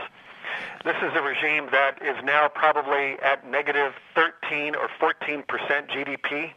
[0.84, 6.54] This is a regime that is now probably at negative 13 or 14 percent GDP.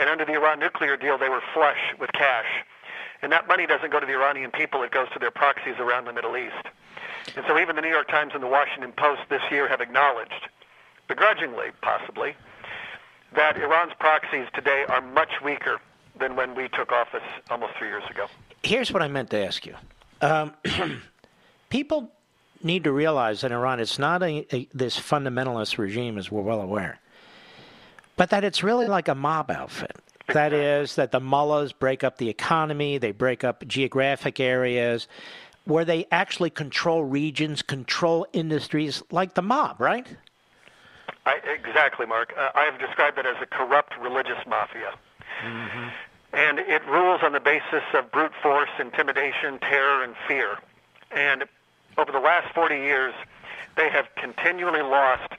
[0.00, 2.46] And under the Iran nuclear deal, they were flush with cash.
[3.20, 6.06] And that money doesn't go to the Iranian people, it goes to their proxies around
[6.06, 6.66] the Middle East.
[7.36, 10.48] And so even the New York Times and the Washington Post this year have acknowledged,
[11.06, 12.34] begrudgingly possibly,
[13.36, 15.78] that Iran's proxies today are much weaker
[16.18, 18.26] than when we took office almost three years ago.
[18.62, 19.74] Here's what I meant to ask you.
[20.22, 20.54] Um,
[21.68, 22.10] people
[22.62, 26.62] need to realize that Iran is not a, a, this fundamentalist regime, as we're well
[26.62, 26.98] aware,
[28.20, 29.96] but that it's really like a mob outfit.
[30.34, 35.08] That is, that the mullahs break up the economy, they break up geographic areas,
[35.64, 40.06] where they actually control regions, control industries, like the mob, right?
[41.24, 42.34] I, exactly, Mark.
[42.36, 44.92] Uh, I have described it as a corrupt religious mafia.
[45.42, 45.88] Mm-hmm.
[46.34, 50.58] And it rules on the basis of brute force, intimidation, terror, and fear.
[51.10, 51.44] And
[51.96, 53.14] over the last 40 years,
[53.78, 55.32] they have continually lost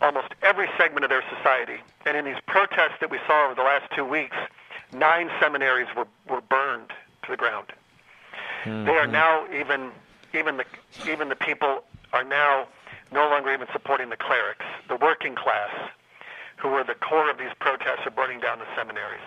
[0.00, 1.80] almost every segment of their society.
[2.04, 4.36] And in these protests that we saw over the last two weeks,
[4.92, 6.90] nine seminaries were, were burned
[7.24, 7.72] to the ground.
[8.64, 8.86] Mm-hmm.
[8.86, 9.90] They are now even
[10.34, 10.64] even the
[11.08, 12.66] even the people are now
[13.12, 14.64] no longer even supporting the clerics.
[14.88, 15.70] The working class,
[16.56, 19.22] who were the core of these protests, are burning down the seminaries.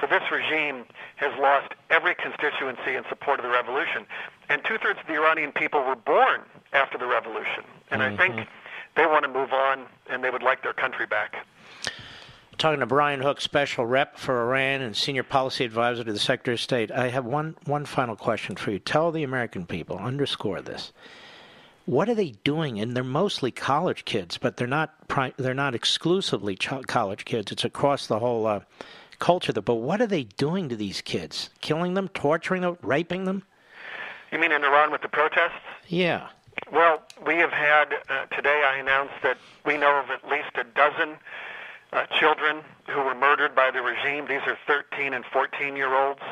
[0.00, 0.84] So this regime
[1.16, 4.04] has lost every constituency in support of the revolution.
[4.48, 6.42] And two thirds of the Iranian people were born
[6.72, 7.64] after the revolution.
[7.90, 8.14] And mm-hmm.
[8.14, 8.50] I think mm-hmm.
[8.96, 11.46] They want to move on and they would like their country back.
[12.58, 16.54] Talking to Brian Hook, special rep for Iran and senior policy advisor to the Secretary
[16.54, 16.90] of State.
[16.90, 18.78] I have one, one final question for you.
[18.78, 20.92] Tell the American people, underscore this.
[21.84, 22.80] What are they doing?
[22.80, 24.94] And they're mostly college kids, but they're not
[25.36, 27.52] they're not exclusively college kids.
[27.52, 28.60] It's across the whole uh,
[29.18, 29.52] culture.
[29.52, 31.50] But what are they doing to these kids?
[31.60, 33.44] Killing them, torturing them, raping them?
[34.32, 35.60] You mean in Iran with the protests?
[35.86, 36.28] Yeah.
[36.72, 38.64] Well, we have had uh, today.
[38.66, 41.16] I announced that we know of at least a dozen
[41.92, 44.26] uh, children who were murdered by the regime.
[44.28, 46.22] These are 13 and 14 year olds.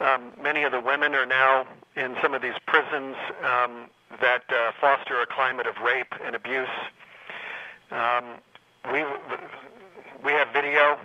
[0.00, 3.86] Um, many of the women are now in some of these prisons um,
[4.20, 6.68] that uh, foster a climate of rape and abuse.
[7.92, 8.24] Um,
[8.92, 9.04] we
[10.24, 10.98] we have video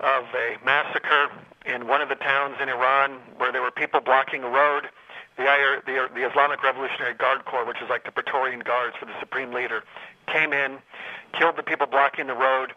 [0.00, 1.28] of a massacre
[1.64, 4.88] in one of the towns in Iran where there were people blocking a road.
[5.36, 9.18] The, the, the Islamic Revolutionary Guard Corps, which is like the Praetorian Guards for the
[9.20, 9.84] supreme leader,
[10.26, 10.78] came in,
[11.32, 12.72] killed the people blocking the road.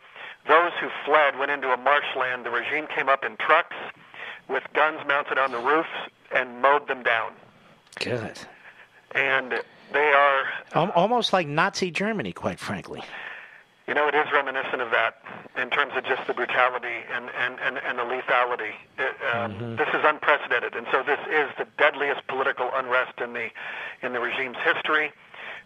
[0.47, 2.45] Those who fled went into a marshland.
[2.45, 3.75] The regime came up in trucks
[4.49, 5.89] with guns mounted on the roofs
[6.35, 7.31] and mowed them down.
[7.99, 8.39] Good.
[9.15, 9.61] And
[9.93, 13.03] they are almost like Nazi Germany, quite frankly.
[13.89, 15.17] You know, it is reminiscent of that
[15.57, 18.77] in terms of just the brutality and, and, and, and the lethality.
[18.99, 19.75] It, um, mm-hmm.
[19.77, 23.49] This is unprecedented, and so this is the deadliest political unrest in the
[24.03, 25.11] in the regime's history.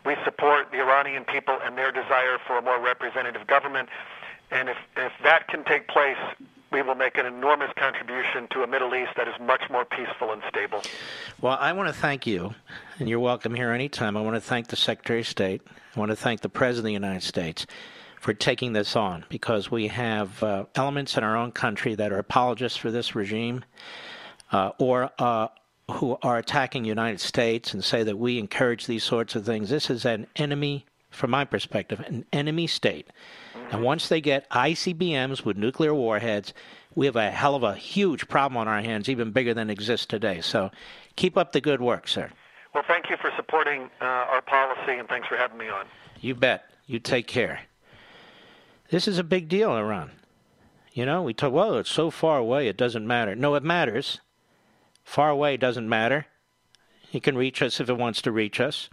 [0.05, 3.89] We support the Iranian people and their desire for a more representative government,
[4.51, 6.15] and if if that can take place,
[6.71, 10.31] we will make an enormous contribution to a Middle East that is much more peaceful
[10.31, 10.81] and stable.
[11.41, 12.55] Well, I want to thank you,
[12.99, 14.15] and you're welcome here anytime.
[14.15, 15.61] I want to thank the Secretary of State.
[15.93, 17.67] I want to thank the President of the United States
[18.23, 22.19] for taking this on because we have uh, elements in our own country that are
[22.19, 23.65] apologists for this regime
[24.53, 25.49] uh, or uh,
[25.91, 29.69] who are attacking the United States and say that we encourage these sorts of things.
[29.69, 33.07] This is an enemy, from my perspective, an enemy state.
[33.71, 36.53] And once they get ICBMs with nuclear warheads,
[36.95, 40.05] we have a hell of a huge problem on our hands, even bigger than exists
[40.05, 40.39] today.
[40.39, 40.71] So
[41.17, 42.29] keep up the good work, sir.
[42.73, 45.87] Well, thank you for supporting uh, our policy, and thanks for having me on.
[46.21, 46.69] You bet.
[46.85, 47.59] You take care.
[48.93, 50.11] This is a big deal, Iran.
[50.91, 53.33] You know, we talk, well, it's so far away, it doesn't matter.
[53.33, 54.19] No, it matters.
[55.03, 56.27] Far away doesn't matter.
[57.11, 58.91] It can reach us if it wants to reach us.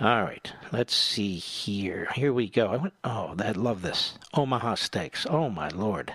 [0.00, 2.08] All right, let's see here.
[2.14, 2.68] Here we go.
[2.68, 4.14] I went, oh, I love this.
[4.32, 5.26] Omaha Steaks.
[5.28, 6.14] Oh, my Lord.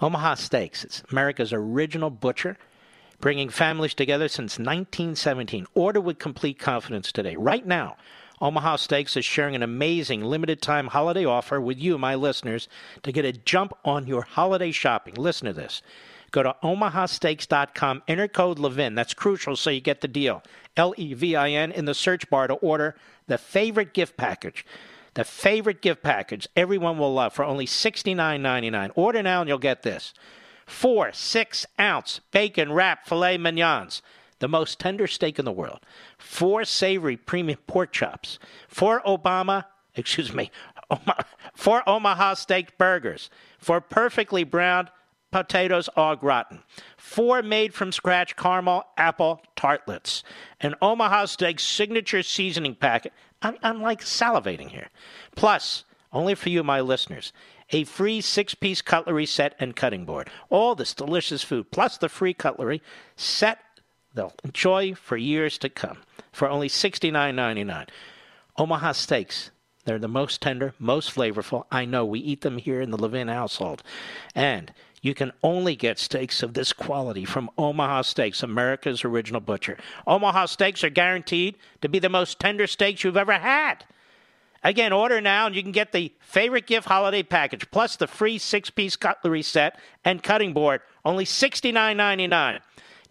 [0.00, 0.82] Omaha Steaks.
[0.82, 2.58] It's America's original butcher,
[3.20, 5.68] bringing families together since 1917.
[5.76, 7.36] Order with complete confidence today.
[7.36, 7.94] Right now,
[8.42, 12.68] Omaha Steaks is sharing an amazing limited time holiday offer with you, my listeners,
[13.04, 15.14] to get a jump on your holiday shopping.
[15.14, 15.80] Listen to this.
[16.32, 18.96] Go to omahasteaks.com, enter code Levin.
[18.96, 20.42] That's crucial so you get the deal.
[20.76, 22.96] L E V I N in the search bar to order
[23.28, 24.66] the favorite gift package.
[25.14, 28.90] The favorite gift package everyone will love for only $69.99.
[28.96, 30.14] Order now and you'll get this.
[30.66, 34.02] Four six ounce bacon wrap filet mignons
[34.42, 35.78] the most tender steak in the world,
[36.18, 39.64] four savory premium pork chops, four Obama,
[39.94, 40.50] excuse me,
[41.54, 44.90] four Omaha steak burgers, four perfectly browned
[45.30, 46.58] potatoes au gratin,
[46.96, 50.24] four made from scratch caramel apple tartlets,
[50.60, 53.12] an Omaha steak signature seasoning packet.
[53.42, 54.88] I'm, I'm like salivating here.
[55.36, 57.32] Plus, only for you, my listeners,
[57.70, 60.30] a free six piece cutlery set and cutting board.
[60.50, 62.82] All this delicious food, plus the free cutlery
[63.14, 63.60] set
[64.14, 65.98] they'll enjoy for years to come
[66.32, 67.88] for only $69.99.
[68.58, 69.50] Omaha Steaks.
[69.84, 71.64] They're the most tender, most flavorful.
[71.70, 73.82] I know we eat them here in the Levin household.
[74.34, 79.76] And you can only get steaks of this quality from Omaha Steaks, America's original butcher.
[80.06, 83.84] Omaha Steaks are guaranteed to be the most tender steaks you've ever had.
[84.62, 88.38] Again, order now and you can get the favorite gift holiday package plus the free
[88.38, 92.60] six piece cutlery set and cutting board, only $69.99.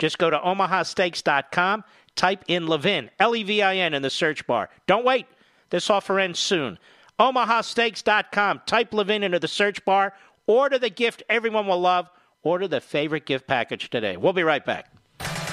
[0.01, 1.83] Just go to omahasteaks.com,
[2.15, 4.71] type in Levin, L E V I N, in the search bar.
[4.87, 5.27] Don't wait,
[5.69, 6.79] this offer ends soon.
[7.19, 10.15] omahasteaks.com, type Levin into the search bar,
[10.47, 12.09] order the gift everyone will love,
[12.41, 14.17] order the favorite gift package today.
[14.17, 14.91] We'll be right back.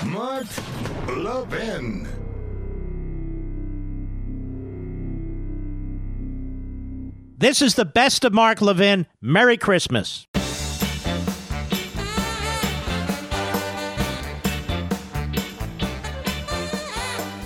[0.06, 0.46] Mark
[1.08, 2.08] Levin.
[7.36, 9.06] This is the best of Mark Levin.
[9.20, 10.26] Merry Christmas.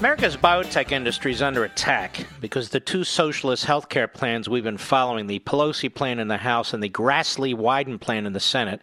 [0.02, 5.28] America's biotech industry is under attack because the two socialist healthcare plans we've been following,
[5.28, 8.80] the Pelosi plan in the House and the Grassley Wyden plan in the Senate,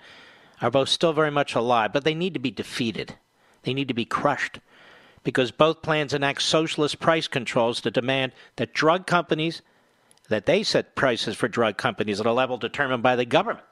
[0.62, 3.16] are both still very much alive, but they need to be defeated.
[3.64, 4.62] They need to be crushed
[5.26, 9.62] because both plans enact socialist price controls to demand that drug companies
[10.30, 13.66] that they set prices for drug companies at a level determined by the government.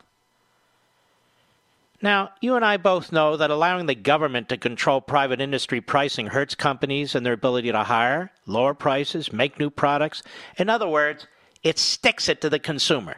[2.01, 6.27] Now, you and I both know that allowing the government to control private industry pricing
[6.27, 10.21] hurts companies and their ability to hire, lower prices, make new products.
[10.57, 11.25] In other words,
[11.63, 13.17] it sticks it to the consumer.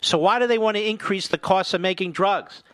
[0.00, 2.64] So, why do they want to increase the cost of making drugs?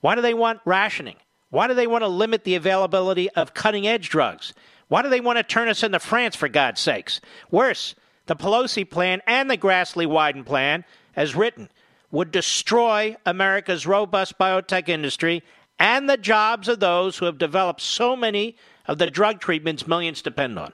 [0.00, 1.16] Why do they want rationing?
[1.48, 4.52] Why do they want to limit the availability of cutting edge drugs?
[4.88, 7.20] Why do they want to turn us into France, for God's sakes?
[7.50, 7.94] Worse,
[8.26, 10.84] the Pelosi plan and the Grassley Wyden plan,
[11.16, 11.70] as written,
[12.14, 15.42] would destroy America's robust biotech industry
[15.80, 20.22] and the jobs of those who have developed so many of the drug treatments millions
[20.22, 20.72] depend on.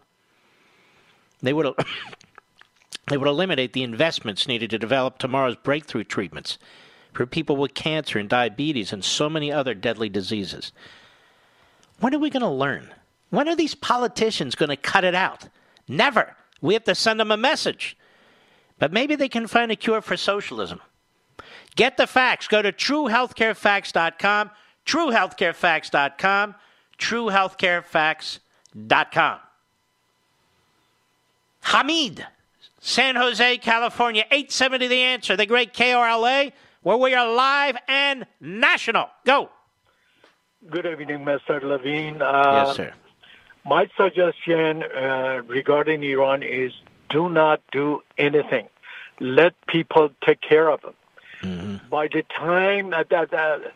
[1.40, 1.74] They would,
[3.08, 6.58] they would eliminate the investments needed to develop tomorrow's breakthrough treatments
[7.14, 10.72] for people with cancer and diabetes and so many other deadly diseases.
[12.00, 12.90] When are we going to learn?
[13.30, 15.48] When are these politicians going to cut it out?
[15.88, 16.36] Never.
[16.60, 17.96] We have to send them a message.
[18.78, 20.80] But maybe they can find a cure for socialism.
[21.76, 22.46] Get the facts.
[22.48, 24.50] Go to truehealthcarefacts.com,
[24.86, 26.54] truehealthcarefacts.com,
[26.98, 29.38] truehealthcarefacts.com.
[31.62, 32.26] Hamid,
[32.80, 36.52] San Jose, California, 870 The Answer, the great KRLA,
[36.82, 39.10] where we are live and national.
[39.24, 39.50] Go.
[40.68, 41.62] Good evening, Mr.
[41.62, 42.20] Levine.
[42.20, 42.92] Uh, yes, sir.
[43.64, 46.72] My suggestion uh, regarding Iran is
[47.10, 48.68] do not do anything.
[49.20, 50.94] Let people take care of them.
[51.42, 51.88] Mm-hmm.
[51.88, 53.72] By the time that,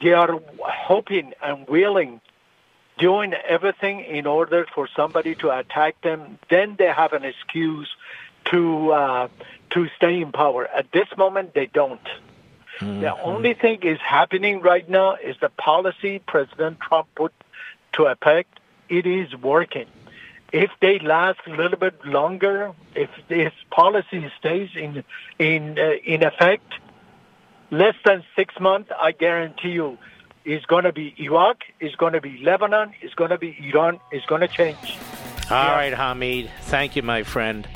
[0.00, 2.20] they are hoping and willing,
[2.98, 7.88] doing everything in order for somebody to attack them, then they have an excuse
[8.46, 9.28] to uh,
[9.70, 10.66] to stay in power.
[10.66, 12.00] At this moment, they don't.
[12.78, 13.00] Mm-hmm.
[13.00, 17.32] The only thing is happening right now is the policy President Trump put
[17.94, 18.60] to effect.
[18.88, 19.86] It is working.
[20.52, 25.04] If they last a little bit longer, if this policy stays in
[25.38, 26.74] in uh, in effect,
[27.72, 29.98] less than six months, I guarantee you,
[30.44, 33.98] is going to be Iraq, is going to be Lebanon, is going to be Iran,
[34.12, 34.98] is going to change.
[35.50, 35.74] All yeah.
[35.74, 36.50] right, Hamid.
[36.62, 37.66] Thank you, my friend.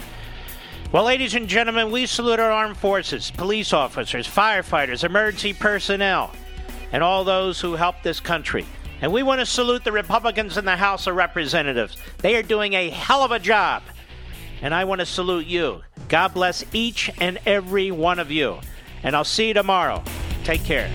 [0.93, 6.31] Well, ladies and gentlemen, we salute our armed forces, police officers, firefighters, emergency personnel,
[6.93, 8.65] and all those who help this country.
[9.01, 11.97] And we want to salute the Republicans in the House of Representatives.
[12.19, 13.83] They are doing a hell of a job.
[14.63, 15.83] And I want to salute you.
[16.09, 18.61] God bless each and every one of you.
[19.03, 20.03] And I'll see you tomorrow.
[20.45, 20.91] Take care.